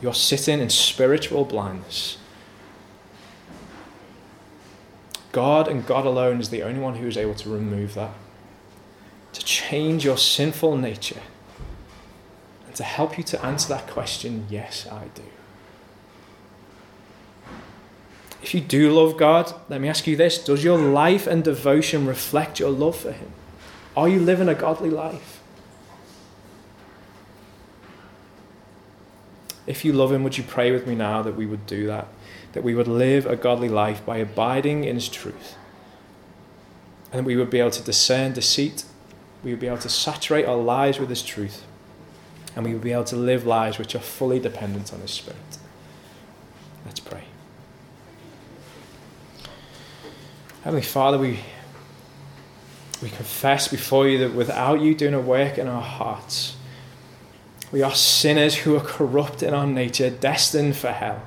you're 0.00 0.14
sitting 0.14 0.60
in 0.60 0.70
spiritual 0.70 1.44
blindness. 1.44 2.18
God 5.32 5.68
and 5.68 5.86
God 5.86 6.06
alone 6.06 6.40
is 6.40 6.50
the 6.50 6.62
only 6.62 6.80
one 6.80 6.96
who 6.96 7.06
is 7.06 7.16
able 7.16 7.34
to 7.34 7.50
remove 7.50 7.94
that, 7.94 8.14
to 9.32 9.44
change 9.44 10.04
your 10.04 10.16
sinful 10.16 10.76
nature, 10.76 11.20
and 12.66 12.74
to 12.76 12.84
help 12.84 13.18
you 13.18 13.24
to 13.24 13.44
answer 13.44 13.68
that 13.68 13.88
question 13.88 14.46
yes, 14.48 14.86
I 14.90 15.08
do. 15.14 15.22
If 18.42 18.54
you 18.54 18.60
do 18.60 18.90
love 18.92 19.16
God, 19.16 19.52
let 19.68 19.80
me 19.80 19.88
ask 19.88 20.06
you 20.06 20.16
this 20.16 20.38
Does 20.38 20.64
your 20.64 20.78
life 20.78 21.26
and 21.26 21.44
devotion 21.44 22.06
reflect 22.06 22.60
your 22.60 22.70
love 22.70 22.96
for 22.96 23.12
Him? 23.12 23.32
Are 23.96 24.08
you 24.08 24.20
living 24.20 24.48
a 24.48 24.54
godly 24.54 24.90
life? 24.90 25.37
If 29.68 29.84
you 29.84 29.92
love 29.92 30.10
Him, 30.10 30.24
would 30.24 30.38
you 30.38 30.44
pray 30.44 30.72
with 30.72 30.86
me 30.86 30.94
now 30.94 31.20
that 31.20 31.36
we 31.36 31.44
would 31.44 31.66
do 31.66 31.86
that? 31.88 32.08
That 32.54 32.64
we 32.64 32.74
would 32.74 32.88
live 32.88 33.26
a 33.26 33.36
godly 33.36 33.68
life 33.68 34.04
by 34.04 34.16
abiding 34.16 34.84
in 34.84 34.94
His 34.94 35.10
truth. 35.10 35.56
And 37.12 37.26
we 37.26 37.36
would 37.36 37.50
be 37.50 37.60
able 37.60 37.70
to 37.72 37.82
discern 37.82 38.32
deceit. 38.32 38.84
We 39.44 39.50
would 39.50 39.60
be 39.60 39.66
able 39.66 39.78
to 39.78 39.90
saturate 39.90 40.46
our 40.46 40.56
lives 40.56 40.98
with 40.98 41.10
His 41.10 41.22
truth. 41.22 41.66
And 42.56 42.64
we 42.64 42.72
would 42.72 42.82
be 42.82 42.92
able 42.92 43.04
to 43.04 43.16
live 43.16 43.46
lives 43.46 43.78
which 43.78 43.94
are 43.94 44.00
fully 44.00 44.40
dependent 44.40 44.90
on 44.90 45.00
His 45.00 45.10
Spirit. 45.10 45.58
Let's 46.86 47.00
pray. 47.00 47.24
Heavenly 50.64 50.82
Father, 50.82 51.18
we, 51.18 51.40
we 53.02 53.10
confess 53.10 53.68
before 53.68 54.08
you 54.08 54.16
that 54.20 54.32
without 54.32 54.80
you 54.80 54.94
doing 54.94 55.12
a 55.12 55.20
work 55.20 55.58
in 55.58 55.68
our 55.68 55.82
hearts, 55.82 56.56
we 57.70 57.82
are 57.82 57.94
sinners 57.94 58.56
who 58.56 58.76
are 58.76 58.80
corrupt 58.80 59.42
in 59.42 59.54
our 59.54 59.66
nature, 59.66 60.10
destined 60.10 60.76
for 60.76 60.90
hell, 60.90 61.22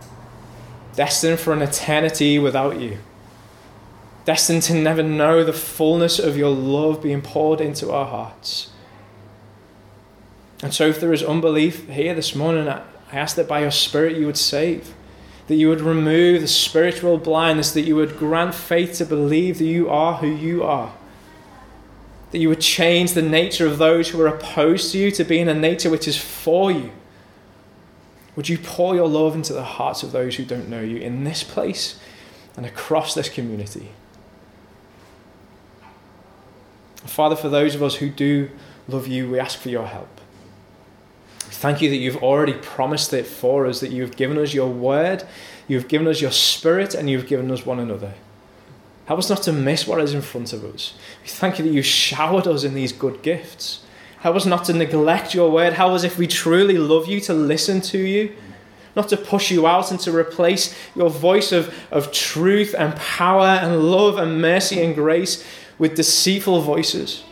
destined 0.96 1.40
for 1.40 1.54
an 1.54 1.62
eternity 1.62 2.40
without 2.40 2.80
you, 2.80 2.98
destined 4.26 4.64
to 4.64 4.74
never 4.74 5.04
know 5.04 5.44
the 5.44 5.54
fullness 5.54 6.20
of 6.20 6.38
your 6.38 6.50
love 6.50 7.02
being 7.02 7.22
poured 7.22 7.62
into 7.62 7.92
our 7.92 8.06
hearts. 8.06 8.72
And 10.64 10.74
so, 10.74 10.88
if 10.88 11.00
there 11.00 11.14
is 11.14 11.24
unbelief 11.24 11.88
here 11.90 12.14
this 12.14 12.36
morning, 12.36 12.68
I 12.68 12.84
ask 13.12 13.36
that 13.36 13.48
by 13.48 13.62
your 13.62 13.72
Spirit 13.72 14.18
you 14.18 14.26
would 14.28 14.38
save 14.38 14.94
that 15.52 15.58
you 15.58 15.68
would 15.68 15.82
remove 15.82 16.40
the 16.40 16.48
spiritual 16.48 17.18
blindness, 17.18 17.72
that 17.74 17.82
you 17.82 17.94
would 17.94 18.18
grant 18.18 18.56
faith 18.56 18.94
to 18.98 19.06
believe 19.06 19.58
that 19.58 19.66
you 19.66 19.90
are 19.90 20.14
who 20.16 20.28
you 20.28 20.64
are, 20.64 20.94
that 22.32 22.40
you 22.40 22.50
would 22.50 22.62
change 22.62 23.14
the 23.14 23.22
nature 23.22 23.68
of 23.68 23.78
those 23.78 24.10
who 24.10 24.22
are 24.22 24.28
opposed 24.28 24.92
to 24.92 24.98
you 24.98 25.12
to 25.12 25.24
being 25.24 25.48
a 25.48 25.54
nature 25.54 25.90
which 25.90 26.08
is 26.08 26.18
for 26.18 26.72
you. 26.72 26.92
Would 28.36 28.48
you 28.48 28.58
pour 28.58 28.96
your 28.96 29.08
love 29.08 29.36
into 29.36 29.54
the 29.54 29.64
hearts 29.64 30.04
of 30.04 30.14
those 30.14 30.36
who 30.36 30.46
don't 30.46 30.70
know 30.70 30.82
you 30.82 30.98
in 30.98 31.26
this 31.26 31.44
place 31.44 32.00
and 32.56 32.66
across 32.66 33.14
this 33.14 33.28
community? 33.28 33.90
Father, 37.06 37.36
for 37.36 37.50
those 37.50 37.76
of 37.76 37.84
us 37.84 37.96
who 37.96 38.10
do 38.10 38.50
love 38.88 39.08
you, 39.08 39.30
we 39.30 39.40
ask 39.40 39.60
for 39.60 39.70
your 39.70 39.88
help. 39.88 40.22
Thank 41.40 41.82
you 41.82 41.90
that 41.90 41.98
you've 41.98 42.24
already 42.24 42.54
promised 42.54 43.12
it 43.12 43.28
for 43.28 43.68
us, 43.68 43.82
that 43.82 43.92
you've 43.92 44.16
given 44.16 44.38
us 44.38 44.54
your 44.54 44.70
word, 44.70 45.28
you've 45.68 45.90
given 45.90 46.08
us 46.08 46.22
your 46.22 46.32
spirit, 46.32 46.96
and 46.96 47.10
you've 47.10 47.28
given 47.28 47.52
us 47.52 47.66
one 47.66 47.80
another. 47.80 48.14
Help 49.12 49.20
us 49.20 49.30
not 49.30 49.44
to 49.44 49.52
miss 49.52 49.86
what 49.86 50.00
is 50.00 50.14
in 50.14 50.22
front 50.22 50.54
of 50.54 50.64
us. 50.64 50.94
We 51.22 51.28
thank 51.28 51.60
you 51.60 51.66
that 51.66 51.74
you 51.74 51.82
showered 51.82 52.48
us 52.48 52.64
in 52.64 52.74
these 52.74 52.94
good 52.94 53.22
gifts. 53.22 53.84
Help 54.20 54.38
us 54.38 54.46
not 54.46 54.64
to 54.64 54.74
neglect 54.74 55.36
your 55.36 55.52
word. 55.52 55.74
Help 55.74 55.92
us, 55.92 56.06
if 56.06 56.18
we 56.18 56.28
truly 56.28 56.78
love 56.78 57.10
you, 57.10 57.20
to 57.20 57.34
listen 57.34 57.82
to 57.82 57.98
you, 57.98 58.34
not 58.96 59.10
to 59.10 59.18
push 59.18 59.52
you 59.52 59.68
out 59.68 59.92
and 59.92 60.00
to 60.00 60.16
replace 60.16 60.74
your 60.96 61.10
voice 61.10 61.52
of, 61.52 61.78
of 61.92 62.14
truth 62.14 62.74
and 62.78 62.96
power 62.96 63.48
and 63.48 63.84
love 63.92 64.18
and 64.18 64.42
mercy 64.42 64.82
and 64.82 64.96
grace 64.96 65.46
with 65.78 65.94
deceitful 65.96 66.62
voices. 66.62 67.26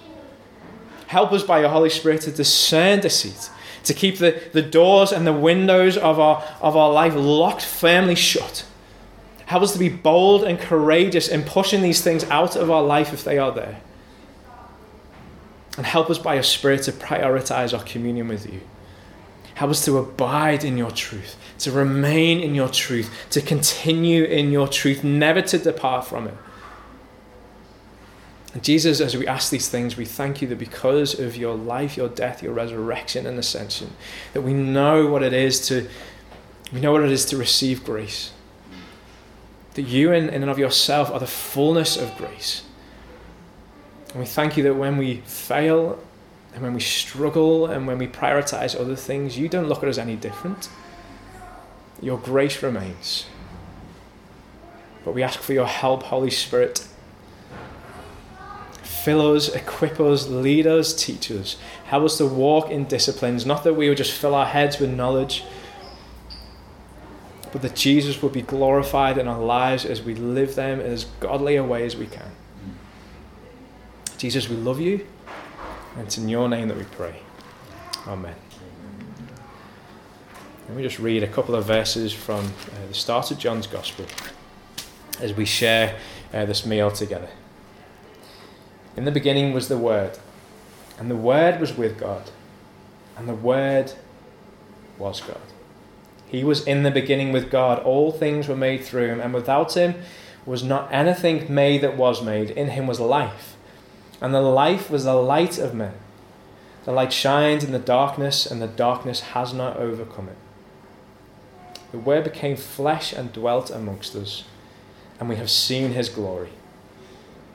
Help 1.07 1.32
us 1.32 1.43
by 1.43 1.61
your 1.61 1.69
Holy 1.69 1.89
Spirit 1.89 2.19
to 2.23 2.32
discern 2.34 2.99
deceit 2.99 3.49
to 3.86 3.93
keep 3.93 4.17
the, 4.17 4.43
the 4.51 4.61
doors 4.61 5.13
and 5.13 5.25
the 5.25 5.32
windows 5.32 5.95
of 5.95 6.19
our, 6.19 6.43
of 6.59 6.75
our 6.75 6.91
life 6.91 7.15
locked 7.15 7.63
firmly 7.63 8.15
shut. 8.15 8.65
Help 9.50 9.64
us 9.64 9.74
to 9.74 9.80
be 9.80 9.89
bold 9.89 10.43
and 10.43 10.60
courageous 10.60 11.28
in 11.28 11.41
pushing 11.41 11.82
these 11.82 12.02
things 12.02 12.24
out 12.26 12.56
of 12.56 12.70
our 12.70 12.84
life 12.84 13.14
if 13.14 13.24
they 13.24 13.39
are 13.39 13.52
there. 13.52 13.82
And 15.76 15.88
help 15.88 16.12
us 16.12 16.20
by 16.20 16.36
your 16.36 16.43
Spirit 16.43 16.84
to 16.84 16.91
prioritize 16.91 17.76
our 17.76 17.84
communion 17.84 18.28
with 18.28 18.45
you. 18.45 18.62
Help 19.56 19.72
us 19.72 19.84
to 19.86 19.97
abide 19.97 20.64
in 20.64 20.78
your 20.78 20.91
truth, 20.91 21.36
to 21.58 21.72
remain 21.72 22.39
in 22.39 22.54
your 22.54 22.70
truth, 22.70 23.12
to 23.32 23.41
continue 23.41 24.24
in 24.24 24.52
your 24.52 24.68
truth, 24.68 25.04
never 25.04 25.41
to 25.41 25.58
depart 25.58 26.06
from 26.06 26.28
it. 26.28 26.38
And 28.54 28.64
Jesus, 28.64 29.02
as 29.02 29.18
we 29.18 29.26
ask 29.26 29.50
these 29.50 29.68
things, 29.68 29.97
we 29.97 30.06
thank 30.06 30.43
you 30.43 30.47
that 30.50 30.60
because 30.60 31.20
of 31.20 31.36
your 31.36 31.56
life, 31.56 31.97
your 31.97 32.10
death, 32.10 32.43
your 32.43 32.54
resurrection, 32.54 33.26
and 33.26 33.39
ascension, 33.39 33.95
that 34.34 34.41
we 34.41 34.54
know 34.54 35.08
what 35.08 35.24
it 35.24 35.34
is 35.34 35.60
to 35.70 35.89
we 36.72 36.80
know 36.80 36.91
what 36.91 37.02
it 37.02 37.12
is 37.12 37.26
to 37.26 37.36
receive 37.36 37.84
grace. 37.84 38.32
That 39.80 39.88
you 39.88 40.11
in, 40.11 40.27
in 40.27 40.41
and 40.41 40.51
of 40.51 40.59
yourself 40.59 41.09
are 41.09 41.21
the 41.21 41.25
fullness 41.25 41.95
of 41.95 42.13
grace. 42.17 42.63
And 44.09 44.19
we 44.19 44.25
thank 44.25 44.57
you 44.57 44.63
that 44.63 44.73
when 44.73 44.97
we 44.97 45.21
fail 45.21 46.03
and 46.53 46.61
when 46.61 46.73
we 46.73 46.82
struggle 46.82 47.67
and 47.67 47.88
when 47.88 47.97
we 47.97 48.05
prioritize 48.05 48.77
other 48.77 48.97
things, 48.97 49.38
you 49.38 49.47
don't 49.47 49.69
look 49.69 49.82
at 49.82 49.88
us 49.88 49.97
any 49.97 50.17
different. 50.17 50.67
Your 52.01 52.17
grace 52.17 52.61
remains. 52.61 53.27
But 55.05 55.13
we 55.13 55.23
ask 55.23 55.39
for 55.39 55.53
your 55.53 55.67
help, 55.67 56.03
Holy 56.03 56.30
Spirit. 56.30 56.86
Fill 58.84 59.34
us, 59.34 59.47
equip 59.47 59.97
us, 60.01 60.27
lead 60.27 60.67
us, 60.67 60.93
teach 60.93 61.32
us. 61.32 61.55
Help 61.86 62.03
us 62.03 62.17
to 62.17 62.25
walk 62.25 62.69
in 62.69 62.84
disciplines, 62.84 63.45
not 63.45 63.63
that 63.63 63.75
we 63.75 63.88
would 63.88 63.97
just 63.97 64.11
fill 64.11 64.36
our 64.36 64.47
heads 64.47 64.77
with 64.77 64.89
knowledge, 64.89 65.45
but 67.52 67.62
that 67.62 67.76
Jesus 67.76 68.22
will 68.22 68.30
be 68.30 68.41
glorified 68.41 69.18
in 69.18 69.28
our 69.28 69.39
lives 69.39 69.86
as 69.86 70.02
we 70.02 70.16
live 70.16 70.56
them 70.56 70.80
in 70.80 70.91
as 70.91 71.06
godly 71.20 71.56
a 71.56 71.64
way 71.64 71.86
as 71.86 71.95
we 71.95 72.06
can. 72.06 72.32
Jesus, 74.18 74.50
we 74.50 74.56
love 74.58 74.80
you, 74.80 75.06
and 75.95 76.06
it's 76.06 76.18
in 76.18 76.28
your 76.28 76.50
name 76.50 76.68
that 76.68 76.78
we 76.78 76.84
pray. 76.84 77.22
Amen. 78.06 78.36
Let 80.68 80.78
me 80.78 80.84
just 80.84 81.00
read 81.00 81.24
a 81.24 81.28
couple 81.28 81.56
of 81.56 81.66
verses 81.66 82.14
from 82.14 82.45
uh, 82.45 82.88
the 82.88 82.93
start 82.93 83.32
of 83.32 83.39
John's 83.39 83.66
Gospel 83.66 84.06
as 85.20 85.34
we 85.34 85.45
share 85.45 85.97
uh, 86.34 86.45
this 86.45 86.66
meal 86.66 86.91
together. 86.91 87.30
In 88.95 89.06
the 89.06 89.12
beginning 89.12 89.54
was 89.54 89.68
the 89.68 89.78
Word, 89.78 90.20
and 91.00 91.10
the 91.10 91.16
Word 91.16 91.60
was 91.60 91.76
with 91.76 91.97
God, 91.97 92.30
and 93.18 93.28
the 93.28 93.34
Word 93.34 93.93
was 94.97 95.22
God. 95.22 95.41
He 96.30 96.43
was 96.43 96.65
in 96.65 96.84
the 96.84 96.91
beginning 96.91 97.32
with 97.32 97.49
God. 97.49 97.80
All 97.80 98.11
things 98.11 98.47
were 98.47 98.55
made 98.55 98.84
through 98.84 99.07
him, 99.07 99.19
and 99.19 99.34
without 99.34 99.75
him 99.75 99.95
was 100.45 100.63
not 100.63 100.93
anything 100.93 101.53
made 101.53 101.82
that 101.82 101.97
was 101.97 102.23
made. 102.23 102.51
In 102.51 102.69
him 102.69 102.86
was 102.88 102.99
life, 102.99 103.55
and 104.21 104.34
the 104.34 104.41
life 104.41 104.89
was 104.91 105.03
the 105.05 105.15
light 105.15 105.57
of 105.57 105.73
men. 105.73 105.93
The 106.86 106.91
light 106.91 107.11
shines 107.11 107.63
in 107.63 107.71
the 107.71 107.80
darkness, 107.80 108.45
and 108.45 108.61
the 108.61 108.67
darkness 108.67 109.21
has 109.21 109.53
not 109.53 109.77
overcome 109.77 110.30
it. 110.30 110.38
The 111.91 111.97
Word 111.99 112.23
became 112.23 112.55
flesh 112.55 113.11
and 113.11 113.34
dwelt 113.34 113.71
amongst 113.71 114.15
us, 114.15 114.43
and 115.19 115.27
we 115.27 115.36
have 115.38 115.49
seen 115.49 115.93
his 115.93 116.09
glory. 116.09 116.49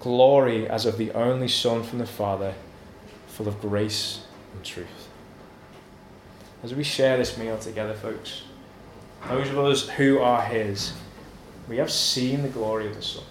Glory 0.01 0.69
as 0.69 0.85
of 0.85 0.99
the 0.99 1.13
only 1.13 1.49
Son 1.49 1.85
from 1.85 2.01
the 2.01 2.07
Father, 2.07 2.55
full 3.29 3.47
of 3.47 3.61
grace 3.61 4.23
and 4.53 4.65
truth. 4.65 5.09
As 6.65 6.75
we 6.75 6.83
share 6.83 7.17
this 7.17 7.39
meal 7.39 7.59
together, 7.59 7.95
folks, 7.95 8.43
those 9.29 9.49
of 9.49 9.59
us 9.59 9.89
who 9.89 10.19
are 10.19 10.43
his, 10.43 10.93
we 11.69 11.79
have 11.79 11.91
seen 11.91 12.43
the 12.43 12.49
glory 12.49 12.87
of 12.87 12.95
the 12.95 13.03
Son. 13.03 13.25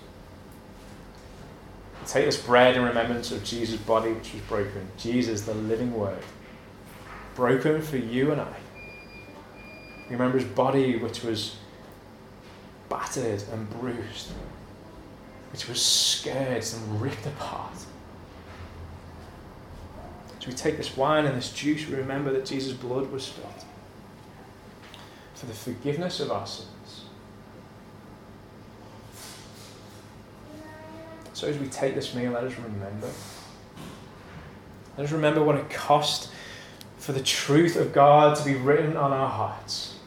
Take 2.07 2.25
this 2.25 2.41
bread 2.41 2.75
in 2.75 2.83
remembrance 2.83 3.31
of 3.31 3.43
Jesus' 3.43 3.79
body 3.79 4.11
which 4.11 4.33
was 4.33 4.41
broken, 4.43 4.87
Jesus, 4.97 5.41
the 5.41 5.53
living 5.53 5.93
Word, 5.93 6.19
broken 7.35 7.81
for 7.81 7.97
you 7.97 8.31
and 8.31 8.41
I. 8.41 8.55
Remember 10.09 10.37
his 10.37 10.47
body 10.47 10.97
which 10.97 11.23
was 11.23 11.55
battered 12.89 13.43
and 13.53 13.69
bruised, 13.79 14.31
which 15.51 15.67
was 15.69 15.81
scourged 15.81 16.73
and 16.73 17.01
ripped 17.01 17.25
apart. 17.25 17.73
As 20.37 20.47
we 20.47 20.53
take 20.53 20.75
this 20.75 20.97
wine 20.97 21.25
and 21.25 21.37
this 21.37 21.53
juice, 21.53 21.87
we 21.87 21.95
remember 21.95 22.33
that 22.33 22.45
Jesus' 22.45 22.73
blood 22.73 23.09
was 23.11 23.23
spilled 23.23 23.63
for 25.43 25.47
the 25.47 25.75
forgiveness 25.75 26.21
of 26.21 26.31
our 26.31 26.47
sins. 26.47 27.03
So 31.33 31.47
as 31.47 31.57
we 31.57 31.67
take 31.67 31.95
this 31.95 32.15
meal, 32.15 32.31
let 32.31 32.45
us 32.45 32.53
remember. 32.57 33.09
Let 34.97 35.05
us 35.05 35.11
remember 35.11 35.43
what 35.43 35.55
it 35.55 35.69
cost 35.69 36.29
for 36.97 37.11
the 37.11 37.21
truth 37.21 37.75
of 37.75 37.91
God 37.91 38.37
to 38.37 38.45
be 38.45 38.55
written 38.55 38.95
on 38.95 39.11
our 39.11 39.27
hearts. 39.27 39.99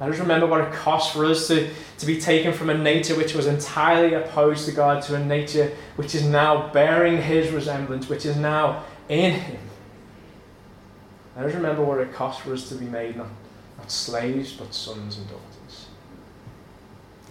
Let 0.00 0.10
us 0.10 0.18
remember 0.18 0.48
what 0.48 0.62
it 0.62 0.72
cost 0.72 1.12
for 1.12 1.26
us 1.26 1.46
to, 1.46 1.70
to 1.98 2.06
be 2.06 2.20
taken 2.20 2.52
from 2.52 2.68
a 2.68 2.76
nature 2.76 3.14
which 3.14 3.34
was 3.34 3.46
entirely 3.46 4.14
opposed 4.14 4.66
to 4.66 4.72
God 4.72 5.00
to 5.04 5.14
a 5.14 5.24
nature 5.24 5.76
which 5.94 6.16
is 6.16 6.26
now 6.26 6.72
bearing 6.72 7.22
His 7.22 7.52
resemblance, 7.52 8.08
which 8.08 8.26
is 8.26 8.36
now 8.36 8.82
in 9.08 9.32
Him. 9.34 9.60
Let 11.36 11.46
us 11.46 11.54
remember 11.54 11.84
what 11.84 12.00
it 12.00 12.12
cost 12.12 12.40
for 12.40 12.52
us 12.52 12.68
to 12.70 12.74
be 12.74 12.86
made 12.86 13.16
not 13.16 13.28
not 13.82 13.90
slaves, 13.90 14.52
but 14.52 14.72
sons 14.72 15.18
and 15.18 15.26
daughters. 15.28 15.86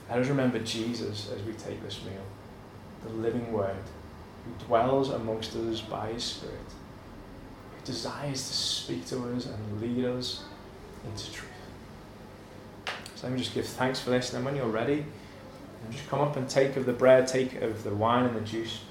Let 0.09 0.19
us 0.19 0.27
remember 0.27 0.59
Jesus 0.59 1.31
as 1.33 1.41
we 1.43 1.53
take 1.53 1.81
this 1.81 2.01
meal, 2.03 2.21
the 3.03 3.13
living 3.13 3.53
Word, 3.53 3.77
who 4.43 4.65
dwells 4.65 5.09
amongst 5.11 5.55
us 5.55 5.79
by 5.79 6.11
His 6.11 6.23
Spirit, 6.25 6.55
who 7.73 7.85
desires 7.85 8.47
to 8.47 8.53
speak 8.53 9.05
to 9.07 9.33
us 9.33 9.45
and 9.45 9.81
lead 9.81 10.03
us 10.03 10.43
into 11.05 11.31
truth. 11.31 11.49
So 13.15 13.27
let 13.27 13.31
me 13.31 13.39
just 13.39 13.53
give 13.53 13.65
thanks 13.65 14.01
for 14.01 14.09
this, 14.09 14.33
and 14.33 14.37
then 14.37 14.45
when 14.45 14.57
you're 14.57 14.71
ready, 14.71 15.05
just 15.89 16.07
come 16.09 16.19
up 16.19 16.35
and 16.35 16.49
take 16.49 16.75
of 16.75 16.85
the 16.85 16.93
bread, 16.93 17.27
take 17.27 17.61
of 17.61 17.83
the 17.83 17.95
wine 17.95 18.25
and 18.25 18.35
the 18.35 18.41
juice. 18.41 18.81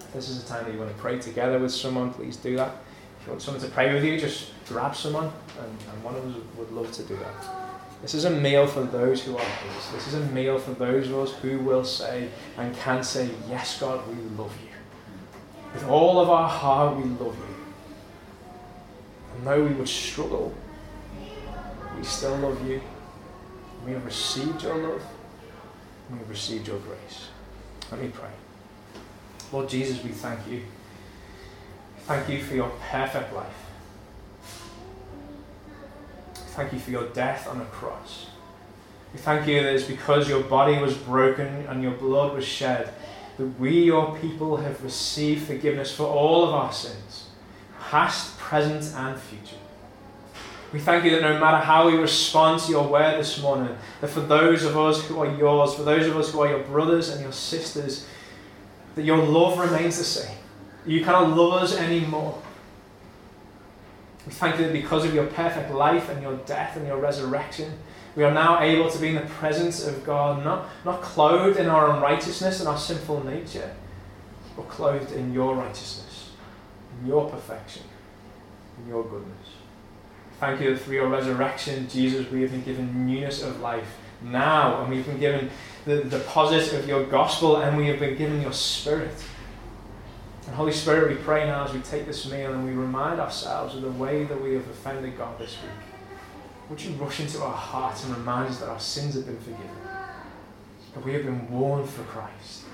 If 0.00 0.14
this 0.14 0.30
is 0.30 0.42
a 0.42 0.46
time 0.46 0.64
that 0.64 0.72
you 0.72 0.78
want 0.78 0.90
to 0.90 0.98
pray 0.98 1.18
together 1.18 1.58
with 1.58 1.70
someone, 1.70 2.14
please 2.14 2.36
do 2.36 2.56
that 2.56 2.72
want 3.28 3.42
someone 3.42 3.62
to 3.62 3.70
pray 3.70 3.92
with 3.92 4.04
you, 4.04 4.18
just 4.18 4.50
grab 4.68 4.94
someone, 4.94 5.30
and, 5.60 5.70
and 5.92 6.04
one 6.04 6.14
of 6.14 6.24
us 6.24 6.42
would 6.56 6.72
love 6.72 6.90
to 6.92 7.02
do 7.02 7.16
that. 7.16 7.68
This 8.02 8.14
is 8.14 8.24
a 8.24 8.30
meal 8.30 8.66
for 8.66 8.82
those 8.84 9.22
who 9.22 9.36
are 9.36 9.44
His. 9.44 9.92
This 9.92 10.06
is 10.08 10.14
a 10.14 10.20
meal 10.26 10.58
for 10.58 10.72
those 10.72 11.08
of 11.08 11.18
us 11.18 11.32
who 11.34 11.58
will 11.58 11.84
say 11.84 12.28
and 12.56 12.74
can 12.76 13.02
say, 13.02 13.28
Yes, 13.48 13.80
God, 13.80 14.06
we 14.08 14.14
love 14.36 14.56
you. 14.62 14.68
With 15.74 15.84
all 15.88 16.20
of 16.20 16.30
our 16.30 16.48
heart, 16.48 16.96
we 16.96 17.04
love 17.04 17.36
you. 17.36 17.56
And 19.36 19.46
though 19.46 19.64
we 19.64 19.72
would 19.74 19.88
struggle, 19.88 20.54
we 21.96 22.04
still 22.04 22.36
love 22.36 22.66
you. 22.68 22.80
We 23.84 23.92
have 23.92 24.04
received 24.04 24.62
your 24.62 24.76
love. 24.76 25.02
We 26.10 26.18
have 26.18 26.30
received 26.30 26.68
your 26.68 26.78
grace. 26.78 27.28
Let 27.90 28.00
me 28.00 28.08
pray. 28.08 28.30
Lord 29.52 29.68
Jesus, 29.68 30.02
we 30.02 30.10
thank 30.10 30.46
you. 30.48 30.62
Thank 32.08 32.30
you 32.30 32.42
for 32.42 32.54
your 32.54 32.72
perfect 32.90 33.34
life. 33.34 33.52
Thank 36.56 36.72
you 36.72 36.78
for 36.78 36.90
your 36.90 37.06
death 37.08 37.46
on 37.46 37.60
a 37.60 37.66
cross. 37.66 38.28
We 39.12 39.18
thank 39.18 39.46
you 39.46 39.62
that 39.62 39.74
it's 39.74 39.84
because 39.84 40.26
your 40.26 40.42
body 40.42 40.78
was 40.78 40.96
broken 40.96 41.46
and 41.66 41.82
your 41.82 41.92
blood 41.92 42.34
was 42.34 42.46
shed 42.46 42.94
that 43.36 43.44
we, 43.60 43.84
your 43.84 44.16
people, 44.20 44.56
have 44.56 44.82
received 44.82 45.48
forgiveness 45.48 45.94
for 45.94 46.04
all 46.04 46.48
of 46.48 46.54
our 46.54 46.72
sins, 46.72 47.28
past, 47.78 48.38
present, 48.38 48.90
and 48.96 49.20
future. 49.20 49.60
We 50.72 50.78
thank 50.78 51.04
you 51.04 51.10
that 51.10 51.20
no 51.20 51.38
matter 51.38 51.58
how 51.58 51.90
we 51.90 51.98
respond 51.98 52.62
to 52.62 52.70
your 52.70 52.88
word 52.88 53.18
this 53.20 53.38
morning, 53.42 53.76
that 54.00 54.08
for 54.08 54.20
those 54.20 54.64
of 54.64 54.78
us 54.78 55.04
who 55.04 55.20
are 55.20 55.36
yours, 55.36 55.74
for 55.74 55.82
those 55.82 56.06
of 56.06 56.16
us 56.16 56.32
who 56.32 56.40
are 56.40 56.48
your 56.48 56.64
brothers 56.64 57.10
and 57.10 57.20
your 57.20 57.32
sisters, 57.32 58.08
that 58.94 59.04
your 59.04 59.18
love 59.18 59.58
remains 59.58 59.98
the 59.98 60.04
same. 60.04 60.37
You 60.88 61.04
cannot 61.04 61.36
love 61.36 61.62
us 61.62 61.76
anymore. 61.76 62.40
We 64.26 64.32
thank 64.32 64.58
you 64.58 64.64
that 64.64 64.72
because 64.72 65.04
of 65.04 65.14
your 65.14 65.26
perfect 65.26 65.70
life 65.70 66.08
and 66.08 66.22
your 66.22 66.36
death 66.38 66.76
and 66.76 66.86
your 66.86 66.96
resurrection, 66.96 67.74
we 68.16 68.24
are 68.24 68.32
now 68.32 68.60
able 68.62 68.90
to 68.90 68.98
be 68.98 69.08
in 69.08 69.14
the 69.14 69.20
presence 69.20 69.86
of 69.86 70.04
God, 70.04 70.42
not, 70.42 70.66
not 70.86 71.02
clothed 71.02 71.58
in 71.58 71.66
our 71.66 71.94
unrighteousness 71.94 72.60
and 72.60 72.68
our 72.68 72.78
sinful 72.78 73.22
nature, 73.24 73.74
but 74.56 74.68
clothed 74.68 75.12
in 75.12 75.32
your 75.32 75.54
righteousness, 75.54 76.30
in 77.00 77.08
your 77.08 77.28
perfection, 77.28 77.82
in 78.78 78.88
your 78.88 79.04
goodness. 79.04 79.48
Thank 80.40 80.60
you 80.62 80.74
that 80.74 80.80
through 80.80 80.94
your 80.94 81.08
resurrection, 81.08 81.86
Jesus, 81.88 82.30
we 82.30 82.42
have 82.42 82.50
been 82.50 82.62
given 82.62 83.06
newness 83.06 83.42
of 83.42 83.60
life 83.60 83.98
now, 84.22 84.80
and 84.80 84.90
we've 84.90 85.06
been 85.06 85.20
given 85.20 85.50
the 85.84 86.04
deposit 86.04 86.72
of 86.72 86.88
your 86.88 87.04
gospel, 87.04 87.58
and 87.58 87.76
we 87.76 87.88
have 87.88 88.00
been 88.00 88.16
given 88.16 88.40
your 88.40 88.52
spirit. 88.52 89.12
And 90.48 90.56
Holy 90.56 90.72
Spirit, 90.72 91.10
we 91.10 91.22
pray 91.22 91.44
now 91.44 91.66
as 91.66 91.74
we 91.74 91.80
take 91.80 92.06
this 92.06 92.30
meal 92.30 92.54
and 92.54 92.64
we 92.64 92.72
remind 92.72 93.20
ourselves 93.20 93.74
of 93.74 93.82
the 93.82 93.90
way 93.90 94.24
that 94.24 94.42
we 94.42 94.54
have 94.54 94.66
offended 94.70 95.18
God 95.18 95.38
this 95.38 95.58
week. 95.62 95.70
Would 96.70 96.80
you 96.80 96.92
rush 96.92 97.20
into 97.20 97.42
our 97.42 97.54
hearts 97.54 98.06
and 98.06 98.16
remind 98.16 98.48
us 98.48 98.60
that 98.60 98.70
our 98.70 98.80
sins 98.80 99.14
have 99.14 99.26
been 99.26 99.38
forgiven? 99.40 99.68
That 100.94 101.04
we 101.04 101.12
have 101.12 101.24
been 101.24 101.50
worn 101.50 101.86
for 101.86 102.02
Christ. 102.04 102.64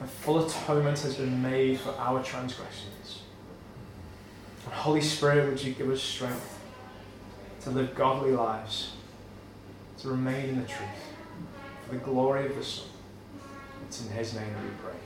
A 0.00 0.06
full 0.06 0.46
atonement 0.46 1.00
has 1.00 1.16
been 1.16 1.42
made 1.42 1.80
for 1.80 1.90
our 1.98 2.22
transgressions. 2.22 3.22
And 4.64 4.74
Holy 4.74 5.00
Spirit, 5.00 5.48
would 5.48 5.60
you 5.60 5.72
give 5.72 5.90
us 5.90 6.00
strength 6.00 6.56
to 7.62 7.70
live 7.70 7.96
godly 7.96 8.30
lives, 8.30 8.92
to 9.98 10.08
remain 10.08 10.50
in 10.50 10.62
the 10.62 10.68
truth, 10.68 10.88
for 11.84 11.94
the 11.94 12.00
glory 12.00 12.46
of 12.46 12.54
the 12.54 12.62
Son. 12.62 12.86
It's 13.88 14.06
in 14.06 14.12
His 14.12 14.32
name 14.32 14.52
that 14.52 14.62
we 14.62 14.70
pray. 14.84 15.05